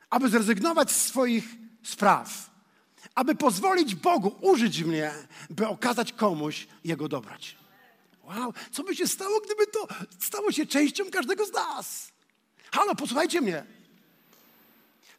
aby 0.09 0.29
zrezygnować 0.29 0.91
z 0.91 1.05
swoich 1.05 1.45
spraw, 1.83 2.49
aby 3.15 3.35
pozwolić 3.35 3.95
Bogu 3.95 4.35
użyć 4.41 4.83
mnie, 4.83 5.11
by 5.49 5.67
okazać 5.67 6.13
komuś 6.13 6.67
Jego 6.83 7.07
dobroć. 7.07 7.55
Wow, 8.23 8.53
co 8.71 8.83
by 8.83 8.95
się 8.95 9.07
stało, 9.07 9.41
gdyby 9.45 9.67
to 9.67 9.87
stało 10.19 10.51
się 10.51 10.65
częścią 10.65 11.03
każdego 11.11 11.45
z 11.45 11.53
nas? 11.53 12.12
Halo, 12.73 12.95
posłuchajcie 12.95 13.41
mnie. 13.41 13.63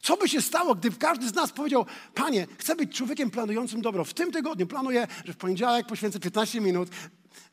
Co 0.01 0.17
by 0.17 0.29
się 0.29 0.41
stało, 0.41 0.75
gdyby 0.75 0.97
każdy 0.97 1.29
z 1.29 1.33
nas 1.33 1.51
powiedział, 1.51 1.85
Panie, 2.13 2.47
chcę 2.57 2.75
być 2.75 2.97
człowiekiem 2.97 3.31
planującym 3.31 3.81
dobro. 3.81 4.05
W 4.05 4.13
tym 4.13 4.31
tygodniu 4.31 4.67
planuję, 4.67 5.07
że 5.25 5.33
w 5.33 5.37
poniedziałek 5.37 5.87
poświęcę 5.87 6.19
15 6.19 6.61
minut 6.61 6.89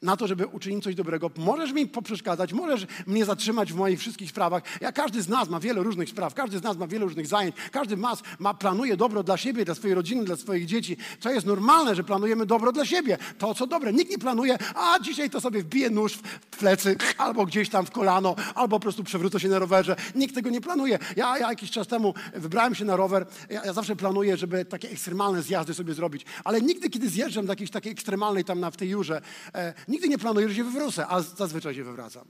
na 0.02 0.16
to, 0.16 0.26
żeby 0.26 0.46
uczynić 0.46 0.84
coś 0.84 0.94
dobrego. 0.94 1.30
Możesz 1.36 1.72
mi 1.72 1.86
poprzeszkadzać, 1.86 2.52
możesz 2.52 2.86
mnie 3.06 3.24
zatrzymać 3.24 3.72
w 3.72 3.76
moich 3.76 4.00
wszystkich 4.00 4.30
sprawach. 4.30 4.62
Ja, 4.80 4.92
każdy 4.92 5.22
z 5.22 5.28
nas 5.28 5.48
ma 5.48 5.60
wiele 5.60 5.82
różnych 5.82 6.08
spraw, 6.08 6.34
każdy 6.34 6.58
z 6.58 6.62
nas 6.62 6.76
ma 6.76 6.86
wiele 6.86 7.04
różnych 7.04 7.26
zajęć, 7.26 7.56
każdy 7.72 7.96
z 7.96 7.98
nas 7.98 8.22
ma, 8.38 8.54
planuje 8.54 8.96
dobro 8.96 9.22
dla 9.22 9.36
siebie, 9.36 9.64
dla 9.64 9.74
swojej 9.74 9.94
rodziny, 9.94 10.24
dla 10.24 10.36
swoich 10.36 10.66
dzieci. 10.66 10.96
To 11.20 11.30
jest 11.30 11.46
normalne, 11.46 11.94
że 11.94 12.04
planujemy 12.04 12.46
dobro 12.46 12.72
dla 12.72 12.84
siebie. 12.84 13.18
To, 13.38 13.54
co 13.54 13.66
dobre. 13.66 13.92
Nikt 13.92 14.10
nie 14.10 14.18
planuje, 14.18 14.58
a 14.74 14.98
dzisiaj 15.02 15.30
to 15.30 15.40
sobie 15.40 15.62
wbije 15.62 15.90
nóż 15.90 16.14
w 16.50 16.56
plecy, 16.56 16.96
albo 17.18 17.46
gdzieś 17.46 17.68
tam 17.68 17.86
w 17.86 17.90
kolano, 17.90 18.36
albo 18.54 18.76
po 18.76 18.80
prostu 18.80 19.04
przewrócę 19.04 19.40
się 19.40 19.48
na 19.48 19.58
rowerze. 19.58 19.96
Nikt 20.14 20.34
tego 20.34 20.50
nie 20.50 20.60
planuje. 20.60 20.98
Ja, 21.16 21.38
ja 21.38 21.48
jakiś 21.48 21.70
czas 21.70 21.86
temu 21.86 22.14
wybrałem 22.34 22.74
się 22.74 22.84
na 22.84 22.96
rower. 22.96 23.26
Ja, 23.50 23.64
ja 23.64 23.72
zawsze 23.72 23.96
planuję, 23.96 24.36
żeby 24.36 24.64
takie 24.64 24.90
ekstremalne 24.90 25.42
zjazdy 25.42 25.74
sobie 25.74 25.94
zrobić, 25.94 26.26
ale 26.44 26.60
nigdy, 26.60 26.90
kiedy 26.90 27.08
zjeżdżam 27.08 27.46
do 27.46 27.52
jakiejś 27.52 27.70
takiej 27.70 27.92
ekstremalnej 27.92 28.44
tam 28.44 28.60
na, 28.60 28.70
w 28.70 28.76
tej 28.76 28.88
jurze, 28.88 29.22
e, 29.54 29.71
Nigdy 29.88 30.08
nie 30.08 30.18
planuję, 30.18 30.48
że 30.48 30.54
się 30.54 30.64
wywrócę, 30.64 31.06
a 31.06 31.20
zazwyczaj 31.20 31.74
się 31.74 31.84
wywracam. 31.84 32.24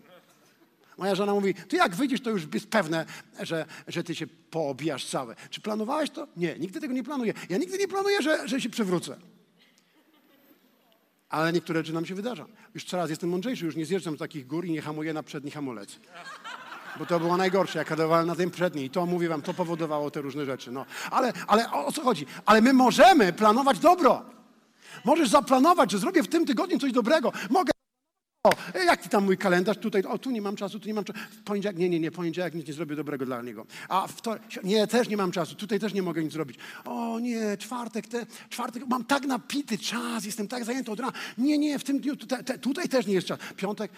Moja 0.99 1.15
żona 1.15 1.35
mówi, 1.35 1.55
ty 1.55 1.77
jak 1.77 1.95
wyjdziesz, 1.95 2.21
to 2.21 2.31
już 2.31 2.43
jest 2.55 2.67
pewne, 2.67 3.07
że, 3.41 3.67
że 3.89 4.05
ty 4.05 4.15
się 4.15 4.27
poobijasz 4.27 5.07
całe. 5.07 5.37
Czy 5.51 5.61
planowałeś 5.61 6.11
to? 6.11 6.29
Nie, 6.37 6.59
nigdy 6.59 6.81
tego 6.81 6.95
nie 6.95 7.03
planuję. 7.03 7.35
Ja 7.49 7.59
nigdy 7.59 7.79
nie 7.79 7.89
planuję, 7.89 8.23
że, 8.23 8.49
że 8.49 8.61
się 8.61 8.71
przewrócę. 8.71 9.17
Ale 11.29 11.53
niektóre 11.53 11.81
rzeczy 11.81 11.93
nam 11.93 12.07
się 12.07 12.15
wydarzą. 12.15 12.45
Już 12.75 12.85
coraz 12.85 13.11
jestem 13.11 13.31
mądrzejszy, 13.31 13.65
już 13.65 13.77
nie 13.77 13.87
zjeżdżam 13.87 14.17
z 14.17 14.19
takich 14.19 14.47
gór 14.47 14.65
i 14.65 14.73
nie 14.73 14.83
hamuję 14.83 15.13
na 15.13 15.23
przedni 15.23 15.51
hamulec. 15.51 15.99
Bo 16.99 17.07
to 17.07 17.21
było 17.21 17.37
najgorsze, 17.37 17.79
jak 17.79 17.89
hadowałem 17.89 18.27
na 18.27 18.35
tym 18.35 18.51
przedni. 18.51 18.85
I 18.85 18.91
to, 18.91 19.07
mówię 19.07 19.29
wam, 19.29 19.43
to 19.43 19.55
powodowało 19.55 20.11
te 20.11 20.21
różne 20.21 20.45
rzeczy. 20.45 20.73
No. 20.73 20.87
Ale, 21.11 21.33
ale 21.47 21.73
o 21.73 21.93
co 21.93 22.03
chodzi? 22.03 22.27
Ale 22.47 22.61
my 22.61 22.73
możemy 22.73 23.33
planować 23.33 23.79
dobro. 23.79 24.23
Możesz 25.05 25.29
zaplanować, 25.29 25.91
że 25.91 25.99
zrobię 25.99 26.23
w 26.23 26.29
tym 26.29 26.47
tygodniu 26.47 26.79
coś 26.79 26.93
dobrego. 26.93 27.33
Mogę. 27.51 27.73
O, 28.47 28.51
jaki 28.87 29.09
tam 29.09 29.25
mój 29.25 29.39
kalendarz? 29.39 29.79
Tutaj, 29.79 30.03
o, 30.03 30.19
tu 30.19 30.31
nie 30.31 30.43
mam 30.43 30.57
czasu, 30.57 30.81
tu 30.81 30.89
nie 30.89 30.95
mam 30.95 31.05
czasu. 31.05 31.19
W 31.31 31.43
poniedziałek, 31.43 31.79
nie, 31.79 31.89
nie, 31.89 32.01
nie, 32.01 32.11
poniedziałek 32.11 32.55
nic 32.55 32.67
nie 32.67 32.73
zrobię 32.73 32.97
dobrego 32.97 33.27
dla 33.27 33.43
niego. 33.43 33.67
A 33.89 34.07
wtorek, 34.07 34.43
nie, 34.65 34.87
też 34.87 35.09
nie 35.09 35.17
mam 35.17 35.33
czasu, 35.33 35.55
tutaj 35.55 35.81
też 35.81 35.95
nie 35.95 36.03
mogę 36.03 36.25
nic 36.25 36.33
zrobić. 36.33 36.59
O 36.85 37.19
nie, 37.21 37.57
czwartek, 37.57 38.07
te, 38.07 38.27
czwartek, 38.49 38.87
mam 38.89 39.05
tak 39.05 39.27
napity 39.27 39.79
czas, 39.79 40.25
jestem 40.25 40.49
tak 40.49 40.65
zajęty 40.65 40.93
od 40.93 41.01
rana. 41.01 41.13
Nie, 41.39 41.59
nie, 41.59 41.79
w 41.79 41.85
tym 41.85 42.01
dniu, 42.01 42.17
tutaj, 42.17 42.45
tutaj 42.61 42.89
też 42.89 43.07
nie 43.07 43.15
jest 43.15 43.27
czas. 43.27 43.39
Piątek, 43.57 43.93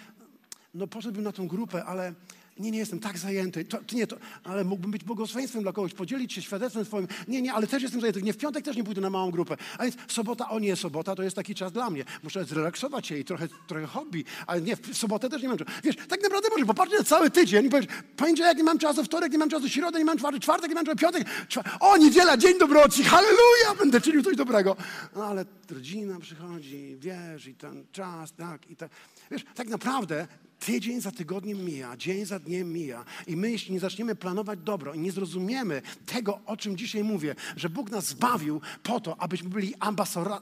no 0.74 0.86
poszedłbym 0.86 1.24
na 1.24 1.32
tą 1.32 1.48
grupę, 1.48 1.84
ale 1.84 2.14
nie, 2.58 2.70
nie 2.70 2.78
jestem 2.78 3.00
tak 3.00 3.18
zajęty. 3.18 3.64
To, 3.64 3.78
to 3.86 3.96
nie, 3.96 4.06
to, 4.06 4.16
ale 4.44 4.64
mógłbym 4.64 4.90
być 4.90 5.04
błogosławieństwem 5.04 5.62
dla 5.62 5.72
kogoś, 5.72 5.94
podzielić 5.94 6.32
się 6.32 6.42
świadectwem 6.42 6.84
swoim. 6.84 7.08
Nie, 7.28 7.42
nie, 7.42 7.52
ale 7.52 7.66
też 7.66 7.82
jestem 7.82 8.00
zajęty. 8.00 8.22
Nie, 8.22 8.32
w 8.32 8.36
piątek 8.36 8.64
też 8.64 8.76
nie 8.76 8.84
pójdę 8.84 9.00
na 9.00 9.10
małą 9.10 9.30
grupę. 9.30 9.56
A 9.78 9.82
więc 9.82 9.96
sobota, 10.08 10.48
o 10.50 10.58
nie, 10.58 10.76
sobota 10.76 11.14
to 11.14 11.22
jest 11.22 11.36
taki 11.36 11.54
czas 11.54 11.72
dla 11.72 11.90
mnie. 11.90 12.04
Muszę 12.22 12.44
zrelaksować 12.44 13.06
się 13.06 13.18
i 13.18 13.24
trochę, 13.24 13.48
trochę 13.66 13.86
hobby, 13.86 14.24
ale 14.46 14.60
nie, 14.60 14.76
w 14.76 14.96
sobotę 14.96 15.28
też 15.28 15.42
nie 15.42 15.48
mam 15.48 15.58
czasu. 15.58 15.70
Wiesz, 15.84 15.96
tak 15.96 16.22
naprawdę 16.22 16.48
możesz 16.50 16.66
popatrzeć 16.66 16.98
na 16.98 17.04
cały 17.04 17.30
tydzień 17.30 17.66
i 17.66 17.70
powiesz, 17.70 17.86
poniedziałek 18.16 18.58
nie 18.58 18.64
mam 18.64 18.78
czasu, 18.78 19.04
wtorek 19.04 19.32
nie 19.32 19.38
mam 19.38 19.50
czasu, 19.50 19.68
środę 19.68 19.98
nie 19.98 20.04
mam 20.04 20.18
czasu, 20.18 20.40
czwartek 20.40 20.68
nie 20.68 20.74
mam 20.74 20.84
czasu, 20.84 20.98
piątek, 20.98 21.28
czwartek. 21.48 21.74
o, 21.80 21.96
niedziela, 21.96 22.36
dzień 22.36 22.58
dobroci, 22.58 23.04
halleluja, 23.04 23.74
będę 23.78 24.00
czynił 24.00 24.22
coś 24.22 24.36
dobrego. 24.36 24.76
No 25.16 25.24
ale 25.24 25.44
rodzina 25.70 26.20
przychodzi, 26.20 26.96
wiesz, 26.98 27.46
i 27.46 27.54
ten 27.54 27.86
czas, 27.92 28.32
tak, 28.32 28.70
i 28.70 28.76
tak. 28.76 28.90
Wiesz, 29.30 29.44
tak 29.54 29.68
naprawdę 29.68 30.26
Tydzień 30.60 31.00
za 31.00 31.10
tygodniem 31.10 31.64
mija, 31.64 31.96
dzień 31.96 32.26
za 32.26 32.38
dniem 32.38 32.72
mija 32.72 33.04
i 33.26 33.36
my, 33.36 33.50
jeśli 33.50 33.74
nie 33.74 33.80
zaczniemy 33.80 34.14
planować 34.14 34.58
dobro 34.58 34.94
i 34.94 34.98
nie 34.98 35.12
zrozumiemy 35.12 35.82
tego, 36.06 36.40
o 36.46 36.56
czym 36.56 36.76
dzisiaj 36.76 37.04
mówię, 37.04 37.34
że 37.56 37.68
Bóg 37.68 37.90
nas 37.90 38.06
zbawił 38.06 38.60
po 38.82 39.00
to, 39.00 39.20
abyśmy 39.20 39.48
byli 39.48 39.74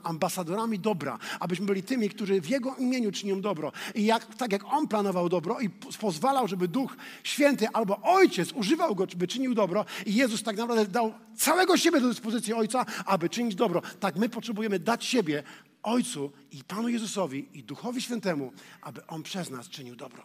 ambasadorami 0.02 0.78
dobra, 0.78 1.18
abyśmy 1.40 1.66
byli 1.66 1.82
tymi, 1.82 2.08
którzy 2.08 2.40
w 2.40 2.48
Jego 2.48 2.76
imieniu 2.76 3.12
czynią 3.12 3.40
dobro 3.40 3.72
i 3.94 4.04
jak, 4.04 4.34
tak 4.34 4.52
jak 4.52 4.64
On 4.64 4.88
planował 4.88 5.28
dobro 5.28 5.60
i 5.60 5.70
pozwalał, 6.00 6.48
żeby 6.48 6.68
Duch 6.68 6.96
Święty 7.24 7.68
albo 7.72 8.00
Ojciec 8.02 8.52
używał 8.52 8.94
Go, 8.94 9.06
by 9.16 9.28
czynił 9.28 9.54
dobro 9.54 9.84
i 10.06 10.14
Jezus 10.14 10.42
tak 10.42 10.56
naprawdę 10.56 10.86
dał 10.86 11.12
całego 11.36 11.76
siebie 11.76 12.00
do 12.00 12.08
dyspozycji 12.08 12.54
Ojca, 12.54 12.86
aby 13.06 13.28
czynić 13.28 13.54
dobro. 13.54 13.82
Tak 14.00 14.16
my 14.16 14.28
potrzebujemy 14.28 14.78
dać 14.78 15.04
siebie 15.04 15.42
Ojcu 15.82 16.32
i 16.50 16.64
Panu 16.64 16.88
Jezusowi 16.88 17.58
i 17.58 17.64
Duchowi 17.64 18.02
Świętemu, 18.02 18.52
aby 18.80 19.06
On 19.06 19.22
przez 19.22 19.50
nas 19.50 19.68
czynił 19.68 19.96
dobro. 19.96 20.24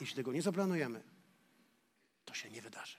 Jeśli 0.00 0.16
tego 0.16 0.32
nie 0.32 0.42
zaplanujemy, 0.42 1.02
to 2.24 2.34
się 2.34 2.50
nie 2.50 2.62
wydarzy. 2.62 2.96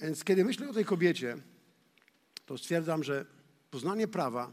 Więc 0.00 0.24
kiedy 0.24 0.44
myślę 0.44 0.68
o 0.68 0.72
tej 0.72 0.84
kobiecie, 0.84 1.36
to 2.46 2.58
stwierdzam, 2.58 3.04
że 3.04 3.26
poznanie 3.70 4.08
prawa 4.08 4.52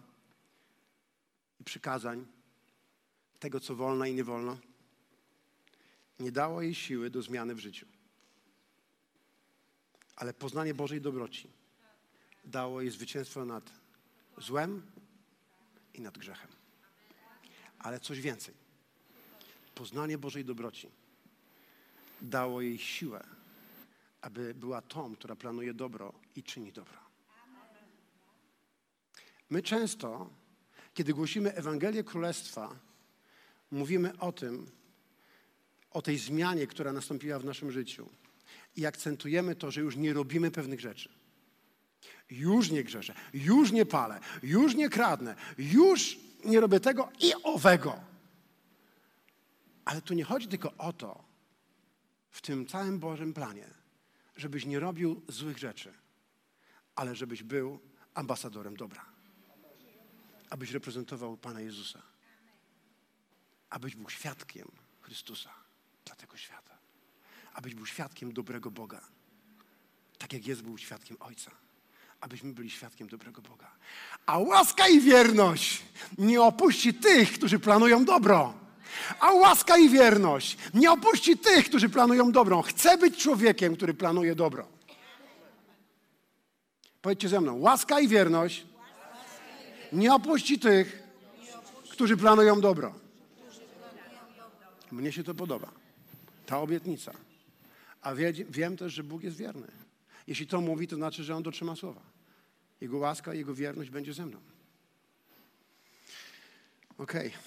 i 1.60 1.64
przykazań, 1.64 2.26
tego 3.40 3.60
co 3.60 3.76
wolno 3.76 4.06
i 4.06 4.14
nie 4.14 4.24
wolno, 4.24 4.58
nie 6.20 6.32
dało 6.32 6.62
jej 6.62 6.76
siły 6.76 7.10
do 7.10 7.22
zmiany 7.22 7.56
w 7.56 7.60
życiu. 7.60 7.86
Ale 10.16 10.34
poznanie 10.34 10.74
Bożej 10.74 11.02
dobroci 11.02 11.50
dało 12.46 12.82
jej 12.82 12.92
zwycięstwo 12.92 13.46
nad 13.46 13.72
złem 14.38 14.82
i 15.94 16.02
nad 16.02 16.18
grzechem. 16.18 16.52
Ale 17.80 18.00
coś 18.00 18.22
więcej. 18.22 18.54
Poznanie 19.76 20.18
Bożej 20.18 20.46
dobroci 20.46 20.90
dało 22.22 22.62
jej 22.62 22.78
siłę, 22.80 23.24
aby 24.22 24.54
była 24.54 24.82
tą, 24.82 25.16
która 25.16 25.36
planuje 25.36 25.74
dobro 25.74 26.14
i 26.36 26.44
czyni 26.44 26.72
dobro. 26.72 27.00
My 29.50 29.62
często, 29.62 30.30
kiedy 30.94 31.14
głosimy 31.14 31.54
Ewangelię 31.54 32.04
Królestwa, 32.04 32.80
mówimy 33.72 34.20
o 34.20 34.32
tym, 34.32 34.72
o 35.92 36.02
tej 36.02 36.18
zmianie, 36.18 36.68
która 36.68 36.94
nastąpiła 36.94 37.40
w 37.40 37.46
naszym 37.46 37.72
życiu. 37.72 38.10
I 38.76 38.86
akcentujemy 38.86 39.56
to, 39.56 39.72
że 39.72 39.82
już 39.82 39.96
nie 39.96 40.14
robimy 40.14 40.52
pewnych 40.52 40.80
rzeczy. 40.80 41.10
Już 42.30 42.72
nie 42.72 42.84
grzeszę, 42.84 43.14
już 43.34 43.72
nie 43.72 43.86
palę, 43.86 44.20
już 44.44 44.76
nie 44.76 44.90
kradnę, 44.90 45.36
już 45.58 46.18
nie 46.46 46.60
robię 46.60 46.80
tego 46.80 47.10
i 47.20 47.34
owego. 47.44 48.00
Ale 49.86 50.02
tu 50.02 50.14
nie 50.14 50.24
chodzi 50.24 50.48
tylko 50.48 50.74
o 50.78 50.94
to, 50.94 51.24
w 52.30 52.42
tym 52.42 52.66
całym 52.66 53.00
Bożym 53.00 53.34
planie, 53.34 53.68
żebyś 54.36 54.66
nie 54.66 54.80
robił 54.80 55.22
złych 55.28 55.58
rzeczy, 55.58 55.94
ale 56.96 57.16
żebyś 57.16 57.44
był 57.44 57.80
ambasadorem 58.14 58.78
dobra. 58.78 59.06
Abyś 60.50 60.72
reprezentował 60.72 61.38
Pana 61.38 61.62
Jezusa. 61.62 62.02
Abyś 63.70 63.96
był 63.96 64.10
świadkiem 64.10 64.72
Chrystusa 65.02 65.67
dla 66.08 66.16
tego 66.16 66.38
świata. 66.38 66.78
Abyś 67.54 67.76
był 67.76 67.86
świadkiem 67.86 68.34
dobrego 68.34 68.72
Boga. 68.72 69.02
Tak 70.18 70.34
jak 70.34 70.48
jest 70.48 70.62
był 70.62 70.78
świadkiem 70.78 71.18
Ojca. 71.20 71.52
Abyśmy 72.22 72.54
byli 72.54 72.70
świadkiem 72.70 73.08
dobrego 73.08 73.42
Boga. 73.42 73.72
A 74.26 74.38
łaska 74.38 74.88
i 74.88 75.00
wierność 75.00 75.84
nie 76.18 76.42
opuści 76.42 76.94
tych, 76.94 77.34
którzy 77.34 77.60
planują 77.60 78.06
dobro. 78.06 78.54
A 79.20 79.32
łaska 79.32 79.78
i 79.78 79.90
wierność 79.90 80.58
nie 80.74 80.92
opuści 80.92 81.38
tych, 81.38 81.66
którzy 81.66 81.90
planują 81.90 82.32
dobro. 82.32 82.62
Chcę 82.62 82.98
być 82.98 83.18
człowiekiem, 83.18 83.76
który 83.76 83.94
planuje 83.94 84.36
dobro. 84.36 84.68
Powiedzcie 87.02 87.30
ze 87.30 87.42
mną. 87.42 87.54
Łaska 87.60 88.00
i 88.00 88.08
wierność 88.08 88.66
nie 89.94 90.14
opuści 90.14 90.60
tych, 90.60 91.04
którzy 91.92 92.18
planują 92.18 92.62
dobro. 92.62 92.94
Mnie 94.92 95.12
się 95.12 95.24
to 95.24 95.36
podoba. 95.36 95.77
Ta 96.48 96.60
obietnica. 96.60 97.14
A 98.02 98.16
wie, 98.16 98.34
wiem 98.34 98.78
też, 98.78 98.94
że 98.94 99.04
Bóg 99.04 99.24
jest 99.24 99.38
wierny. 99.38 99.68
Jeśli 100.28 100.48
to 100.48 100.62
mówi, 100.62 100.88
to 100.88 100.96
znaczy, 100.96 101.24
że 101.24 101.36
On 101.36 101.44
dotrzyma 101.44 101.76
słowa. 101.76 102.02
Jego 102.82 102.98
łaska, 102.98 103.34
Jego 103.34 103.56
wierność 103.56 103.90
będzie 103.90 104.14
ze 104.14 104.26
mną. 104.26 104.40
Okej. 106.98 107.28
Okay. 107.28 107.40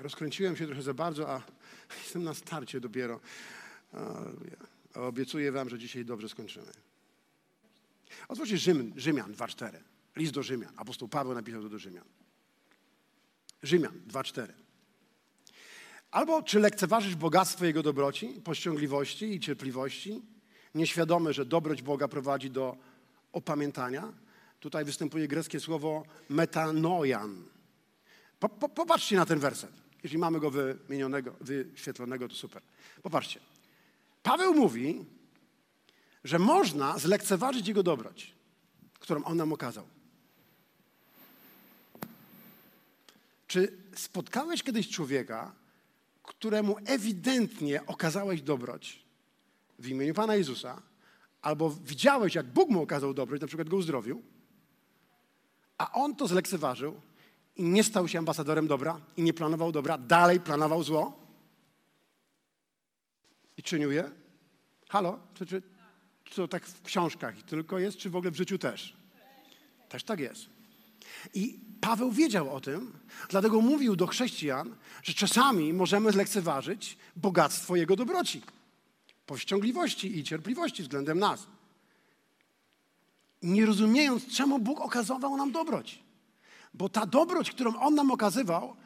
Rozkręciłem 0.00 0.56
się 0.56 0.66
trochę 0.66 0.82
za 0.82 0.94
bardzo, 0.94 1.30
a 1.30 1.42
jestem 2.02 2.22
na 2.24 2.34
starcie 2.34 2.80
dopiero. 2.80 3.20
A 4.94 5.00
obiecuję 5.00 5.52
wam, 5.52 5.68
że 5.68 5.78
dzisiaj 5.78 6.04
dobrze 6.04 6.28
skończymy. 6.28 6.72
Otwórzcie 8.28 8.58
Rzym, 8.58 8.92
Rzymian 8.96 9.32
2.4. 9.34 9.78
List 10.16 10.32
do 10.32 10.42
Rzymian. 10.42 10.72
Apostoł 10.76 11.08
Paweł 11.08 11.34
napisał 11.34 11.62
to 11.62 11.68
do 11.68 11.78
Rzymian. 11.78 12.04
Rzymian 13.62 14.00
2.4. 14.08 14.67
Albo 16.10 16.42
czy 16.42 16.60
lekceważysz 16.60 17.14
bogactwo 17.16 17.64
Jego 17.64 17.82
dobroci, 17.82 18.28
pościągliwości 18.28 19.34
i 19.34 19.40
cierpliwości, 19.40 20.22
nieświadomy, 20.74 21.32
że 21.32 21.44
dobroć 21.44 21.82
Boga 21.82 22.08
prowadzi 22.08 22.50
do 22.50 22.76
opamiętania? 23.32 24.12
Tutaj 24.60 24.84
występuje 24.84 25.28
greckie 25.28 25.60
słowo 25.60 26.04
metanoian. 26.28 27.44
Po, 28.40 28.48
po, 28.48 28.68
popatrzcie 28.68 29.16
na 29.16 29.26
ten 29.26 29.38
werset. 29.38 29.72
Jeśli 30.02 30.18
mamy 30.18 30.40
go 30.40 30.50
wymienionego, 30.50 31.34
wyświetlonego, 31.40 32.28
to 32.28 32.34
super. 32.34 32.62
Popatrzcie. 33.02 33.40
Paweł 34.22 34.54
mówi, 34.54 35.04
że 36.24 36.38
można 36.38 36.98
zlekceważyć 36.98 37.68
Jego 37.68 37.82
dobroć, 37.82 38.34
którą 39.00 39.24
On 39.24 39.36
nam 39.36 39.52
okazał. 39.52 39.86
Czy 43.46 43.72
spotkałeś 43.96 44.62
kiedyś 44.62 44.88
człowieka, 44.88 45.52
któremu 46.28 46.76
ewidentnie 46.86 47.86
okazałeś 47.86 48.42
dobroć 48.42 49.02
w 49.78 49.88
imieniu 49.88 50.14
Pana 50.14 50.34
Jezusa, 50.34 50.82
albo 51.42 51.70
widziałeś, 51.70 52.34
jak 52.34 52.46
Bóg 52.46 52.70
mu 52.70 52.82
okazał 52.82 53.14
dobroć, 53.14 53.40
na 53.40 53.46
przykład 53.46 53.68
go 53.68 53.76
uzdrowił, 53.76 54.22
a 55.78 55.92
on 55.92 56.16
to 56.16 56.26
zlekceważył 56.26 57.00
i 57.56 57.62
nie 57.62 57.84
stał 57.84 58.08
się 58.08 58.18
ambasadorem 58.18 58.66
dobra 58.66 59.00
i 59.16 59.22
nie 59.22 59.34
planował 59.34 59.72
dobra, 59.72 59.98
dalej 59.98 60.40
planował 60.40 60.82
zło 60.82 61.20
i 63.56 63.62
czynił 63.62 63.92
je? 63.92 64.10
Halo? 64.88 65.18
Czy, 65.34 65.46
czy, 65.46 65.62
czy 66.24 66.36
to 66.36 66.48
tak 66.48 66.66
w 66.66 66.82
książkach 66.82 67.42
tylko 67.42 67.78
jest, 67.78 67.98
czy 67.98 68.10
w 68.10 68.16
ogóle 68.16 68.30
w 68.30 68.36
życiu 68.36 68.58
też? 68.58 68.96
Też 69.88 70.04
tak 70.04 70.20
jest. 70.20 70.57
I 71.34 71.60
Paweł 71.80 72.10
wiedział 72.10 72.54
o 72.54 72.60
tym, 72.60 72.92
dlatego 73.28 73.60
mówił 73.60 73.96
do 73.96 74.06
chrześcijan, 74.06 74.74
że 75.02 75.14
czasami 75.14 75.72
możemy 75.72 76.12
zlekceważyć 76.12 76.98
bogactwo 77.16 77.76
Jego 77.76 77.96
dobroci, 77.96 78.42
powściągliwości 79.26 80.18
i 80.18 80.24
cierpliwości 80.24 80.82
względem 80.82 81.18
nas. 81.18 81.46
Nie 83.42 83.66
rozumiejąc, 83.66 84.26
czemu 84.26 84.58
Bóg 84.58 84.80
okazywał 84.80 85.36
nam 85.36 85.52
dobroć. 85.52 85.98
Bo 86.74 86.88
ta 86.88 87.06
dobroć, 87.06 87.50
którą 87.50 87.76
On 87.76 87.94
nam 87.94 88.10
okazywał, 88.10 88.76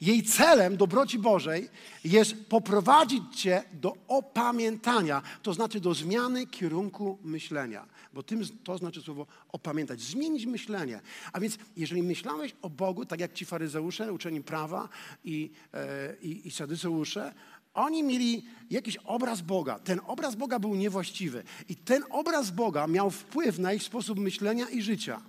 jej 0.00 0.22
celem 0.22 0.76
dobroci 0.76 1.18
Bożej 1.18 1.68
jest 2.04 2.34
poprowadzić 2.48 3.22
cię 3.36 3.62
do 3.72 3.96
opamiętania, 4.08 5.22
to 5.42 5.54
znaczy 5.54 5.80
do 5.80 5.94
zmiany 5.94 6.46
kierunku 6.46 7.18
myślenia, 7.22 7.86
bo 8.12 8.22
tym 8.22 8.42
to 8.64 8.78
znaczy 8.78 9.02
słowo 9.02 9.26
opamiętać, 9.52 10.00
zmienić 10.00 10.46
myślenie. 10.46 11.00
A 11.32 11.40
więc 11.40 11.58
jeżeli 11.76 12.02
myślałeś 12.02 12.54
o 12.62 12.70
Bogu, 12.70 13.06
tak 13.06 13.20
jak 13.20 13.32
ci 13.32 13.44
faryzeusze, 13.44 14.12
uczeni 14.12 14.42
prawa 14.42 14.88
i, 15.24 15.50
e, 15.74 16.16
i, 16.22 16.48
i 16.48 16.50
sadyceusze, 16.50 17.34
oni 17.74 18.02
mieli 18.02 18.44
jakiś 18.70 18.96
obraz 18.96 19.40
Boga. 19.40 19.78
Ten 19.78 20.00
obraz 20.06 20.34
Boga 20.34 20.58
był 20.58 20.74
niewłaściwy 20.74 21.42
i 21.68 21.76
ten 21.76 22.02
obraz 22.10 22.50
Boga 22.50 22.86
miał 22.86 23.10
wpływ 23.10 23.58
na 23.58 23.72
ich 23.72 23.82
sposób 23.82 24.18
myślenia 24.18 24.68
i 24.68 24.82
życia. 24.82 25.22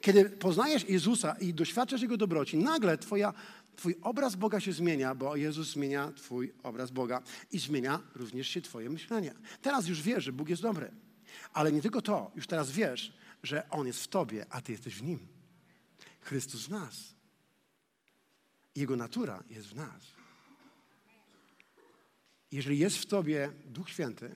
Kiedy 0.00 0.30
poznajesz 0.30 0.88
Jezusa 0.88 1.36
i 1.40 1.54
doświadczasz 1.54 2.02
Jego 2.02 2.16
dobroci, 2.16 2.56
nagle 2.56 2.98
twoja, 2.98 3.34
twój 3.76 3.96
obraz 4.02 4.36
Boga 4.36 4.60
się 4.60 4.72
zmienia, 4.72 5.14
bo 5.14 5.36
Jezus 5.36 5.72
zmienia 5.72 6.12
twój 6.12 6.52
obraz 6.62 6.90
Boga 6.90 7.22
i 7.52 7.58
zmienia 7.58 8.00
również 8.14 8.48
się 8.48 8.60
twoje 8.62 8.90
myślenie. 8.90 9.34
Teraz 9.62 9.86
już 9.86 10.02
wiesz, 10.02 10.24
że 10.24 10.32
Bóg 10.32 10.48
jest 10.48 10.62
dobry. 10.62 10.90
Ale 11.52 11.72
nie 11.72 11.82
tylko 11.82 12.02
to, 12.02 12.30
już 12.34 12.46
teraz 12.46 12.70
wiesz, 12.70 13.18
że 13.42 13.70
On 13.70 13.86
jest 13.86 14.02
w 14.02 14.08
tobie, 14.08 14.46
a 14.50 14.60
ty 14.60 14.72
jesteś 14.72 14.94
w 14.94 15.02
Nim. 15.02 15.18
Chrystus 16.20 16.66
w 16.66 16.70
nas. 16.70 17.14
Jego 18.74 18.96
natura 18.96 19.44
jest 19.50 19.66
w 19.66 19.76
nas. 19.76 20.02
Jeżeli 22.52 22.78
jest 22.78 22.96
w 22.96 23.06
tobie 23.06 23.52
Duch 23.66 23.90
Święty, 23.90 24.34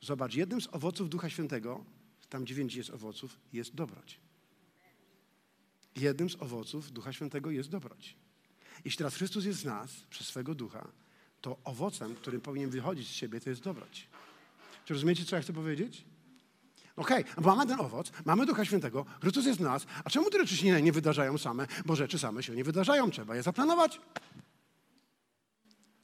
zobacz, 0.00 0.34
jednym 0.34 0.60
z 0.60 0.68
owoców 0.72 1.10
Ducha 1.10 1.30
Świętego, 1.30 1.84
tam 2.28 2.46
dziewięć 2.46 2.74
jest 2.74 2.90
owoców, 2.90 3.40
jest 3.52 3.74
dobroć. 3.74 4.20
Jednym 5.98 6.30
z 6.30 6.42
owoców 6.42 6.92
Ducha 6.92 7.12
Świętego 7.12 7.50
jest 7.50 7.70
dobroć. 7.70 8.16
Jeśli 8.84 8.98
teraz 8.98 9.14
Chrystus 9.14 9.44
jest 9.44 9.60
z 9.60 9.64
nas 9.64 9.90
przez 10.10 10.26
swego 10.26 10.54
Ducha, 10.54 10.88
to 11.40 11.56
owocem, 11.64 12.14
który 12.14 12.38
powinien 12.38 12.70
wychodzić 12.70 13.08
z 13.08 13.12
siebie, 13.12 13.40
to 13.40 13.50
jest 13.50 13.62
dobroć. 13.62 14.08
Czy 14.84 14.94
rozumiecie, 14.94 15.24
co 15.24 15.36
ja 15.36 15.42
chcę 15.42 15.52
powiedzieć? 15.52 16.04
Okej, 16.96 17.24
okay, 17.24 17.44
mamy 17.44 17.66
ten 17.66 17.80
owoc, 17.80 18.12
mamy 18.24 18.46
Ducha 18.46 18.64
Świętego, 18.64 19.06
Chrystus 19.20 19.46
jest 19.46 19.58
w 19.58 19.62
nas, 19.62 19.86
a 20.04 20.10
czemu 20.10 20.30
te 20.30 20.38
rzeczy 20.38 20.56
się 20.56 20.82
nie 20.82 20.92
wydarzają 20.92 21.38
same? 21.38 21.66
Bo 21.86 21.96
rzeczy 21.96 22.18
same 22.18 22.42
się 22.42 22.54
nie 22.54 22.64
wydarzają, 22.64 23.10
trzeba 23.10 23.36
je 23.36 23.42
zaplanować. 23.42 24.00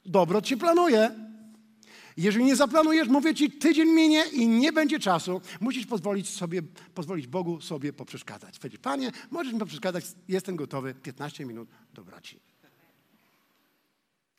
Dobroć 0.05 0.47
się 0.47 0.57
planuje. 0.57 1.34
Jeżeli 2.17 2.45
nie 2.45 2.55
zaplanujesz, 2.55 3.07
mówię 3.07 3.35
ci, 3.35 3.51
tydzień 3.51 3.89
minie 3.89 4.25
i 4.31 4.47
nie 4.47 4.73
będzie 4.73 4.99
czasu. 4.99 5.41
Musisz 5.59 5.85
pozwolić 5.85 6.29
sobie, 6.29 6.61
pozwolić 6.93 7.27
Bogu 7.27 7.61
sobie 7.61 7.93
poprzeszkadzać. 7.93 8.59
Powiedzieć, 8.59 8.81
Panie, 8.81 9.11
możesz 9.31 9.53
mi 9.53 9.59
poprzeszkadzać, 9.59 10.05
jestem 10.27 10.55
gotowy, 10.55 10.93
15 10.93 11.45
minut 11.45 11.69
do 11.93 12.03
braci. 12.03 12.39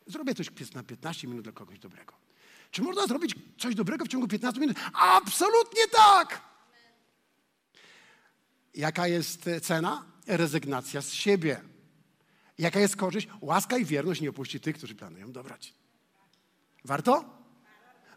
Zrobię 0.06 0.34
coś 0.34 0.72
na 0.74 0.82
15 0.82 1.28
minut 1.28 1.44
dla 1.44 1.52
kogoś 1.52 1.78
dobrego. 1.78 2.14
Czy 2.70 2.82
można 2.82 3.06
zrobić 3.06 3.34
coś 3.58 3.74
dobrego 3.74 4.04
w 4.04 4.08
ciągu 4.08 4.28
15 4.28 4.60
minut? 4.60 4.76
Absolutnie 4.92 5.82
tak! 5.92 6.40
Jaka 8.74 9.08
jest 9.08 9.50
cena? 9.62 10.04
Rezygnacja 10.26 11.02
z 11.02 11.12
siebie. 11.12 11.60
Jaka 12.58 12.80
jest 12.80 12.96
korzyść? 12.96 13.28
Łaska 13.40 13.78
i 13.78 13.84
wierność 13.84 14.20
nie 14.20 14.30
opuści 14.30 14.60
tych, 14.60 14.76
którzy 14.76 14.94
planują 14.94 15.32
dobrać. 15.32 15.74
Warto? 16.84 17.35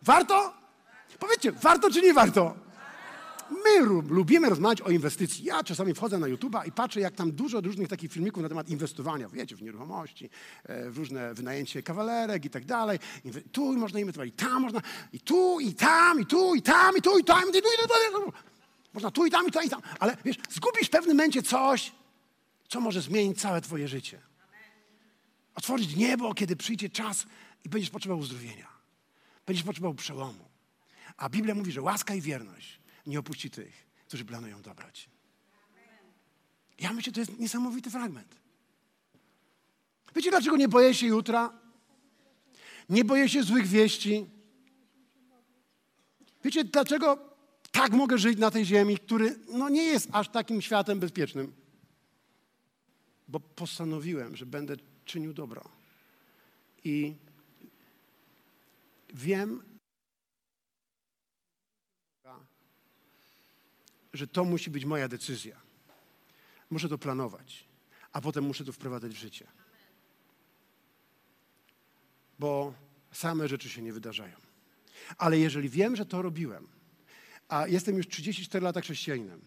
Warto? 0.01 0.53
Powiedzcie, 1.19 1.51
warto 1.51 1.91
czy 1.91 2.01
nie 2.01 2.13
warto? 2.13 2.55
My 3.51 3.79
lubimy 4.09 4.49
rozmawiać 4.49 4.81
o 4.81 4.89
inwestycji. 4.89 5.45
Ja 5.45 5.63
czasami 5.63 5.93
wchodzę 5.93 6.17
na 6.17 6.27
YouTube'a 6.27 6.67
i 6.67 6.71
patrzę, 6.71 6.99
jak 6.99 7.15
tam 7.15 7.31
dużo 7.31 7.61
różnych 7.61 7.87
takich 7.87 8.11
filmików 8.11 8.43
na 8.43 8.49
temat 8.49 8.69
inwestowania, 8.69 9.29
wiecie, 9.29 9.55
w 9.55 9.61
nieruchomości, 9.61 10.29
e, 10.63 10.89
w 10.89 10.97
różne 10.97 11.33
wynajęcie 11.33 11.83
kawalerek 11.83 12.45
i 12.45 12.49
tak 12.49 12.65
dalej. 12.65 12.99
Tu 13.51 13.73
można 13.73 13.99
inwestować, 13.99 14.29
i 14.29 14.31
tam 14.31 14.61
można, 14.61 14.81
i 15.13 15.19
tu, 15.19 15.59
i 15.59 15.73
tam, 15.73 16.19
i 16.19 16.25
tu, 16.25 16.55
i 16.55 16.61
tam, 16.61 16.97
i 16.97 17.01
tu, 17.01 17.19
i 17.19 17.23
tam, 17.23 17.43
i 17.49 17.51
tu, 17.51 17.57
i 17.57 17.61
tu. 18.13 18.33
Można 18.93 19.11
tu, 19.11 19.25
i 19.25 19.31
tam, 19.31 19.47
i 19.47 19.51
tu, 19.51 19.61
i 19.61 19.69
tam. 19.69 19.81
Ale 19.99 20.17
wiesz, 20.25 20.37
zgubisz 20.49 20.87
w 20.87 20.91
pewnym 20.91 21.17
momencie 21.17 21.41
coś, 21.41 21.91
co 22.67 22.81
może 22.81 23.01
zmienić 23.01 23.41
całe 23.41 23.61
twoje 23.61 23.87
życie. 23.87 24.21
Otworzyć 25.55 25.95
niebo, 25.95 26.33
kiedy 26.33 26.55
przyjdzie 26.55 26.89
czas 26.89 27.25
i 27.65 27.69
będziesz 27.69 27.89
potrzebował 27.89 28.21
uzdrowienia. 28.21 28.78
Będziesz 29.49 29.65
potrzebował 29.65 29.95
przełomu. 29.95 30.45
A 31.17 31.29
Biblia 31.29 31.55
mówi, 31.55 31.71
że 31.71 31.81
łaska 31.81 32.15
i 32.15 32.21
wierność 32.21 32.79
nie 33.05 33.19
opuści 33.19 33.49
tych, 33.49 33.87
którzy 34.07 34.25
planują 34.25 34.61
dobrać. 34.61 35.09
Ja 36.79 36.93
myślę, 36.93 37.13
to 37.13 37.19
jest 37.19 37.39
niesamowity 37.39 37.89
fragment. 37.89 38.35
Wiecie, 40.15 40.29
dlaczego 40.29 40.57
nie 40.57 40.67
boję 40.67 40.93
się 40.93 41.07
jutra? 41.07 41.53
Nie 42.89 43.05
boję 43.05 43.29
się 43.29 43.43
złych 43.43 43.67
wieści. 43.67 44.25
Wiecie, 46.43 46.63
dlaczego 46.63 47.17
tak 47.71 47.91
mogę 47.91 48.17
żyć 48.17 48.39
na 48.39 48.51
tej 48.51 48.65
ziemi, 48.65 48.97
który 48.97 49.39
no, 49.53 49.69
nie 49.69 49.83
jest 49.83 50.09
aż 50.11 50.29
takim 50.29 50.61
światem 50.61 50.99
bezpiecznym? 50.99 51.53
Bo 53.27 53.39
postanowiłem, 53.39 54.35
że 54.35 54.45
będę 54.45 54.75
czynił 55.05 55.33
dobro. 55.33 55.69
I 56.83 57.15
wiem, 59.13 59.79
że 64.13 64.27
to 64.27 64.45
musi 64.45 64.69
być 64.69 64.85
moja 64.85 65.07
decyzja. 65.07 65.61
Muszę 66.69 66.89
to 66.89 66.97
planować, 66.97 67.65
a 68.11 68.21
potem 68.21 68.43
muszę 68.43 68.65
to 68.65 68.71
wprowadzać 68.71 69.11
w 69.11 69.17
życie. 69.17 69.47
Bo 72.39 72.73
same 73.11 73.47
rzeczy 73.47 73.69
się 73.69 73.81
nie 73.81 73.93
wydarzają. 73.93 74.35
Ale 75.17 75.39
jeżeli 75.39 75.69
wiem, 75.69 75.95
że 75.95 76.05
to 76.05 76.21
robiłem, 76.21 76.67
a 77.47 77.67
jestem 77.67 77.97
już 77.97 78.07
34 78.07 78.63
lata 78.63 78.81
chrześcijaninem, 78.81 79.41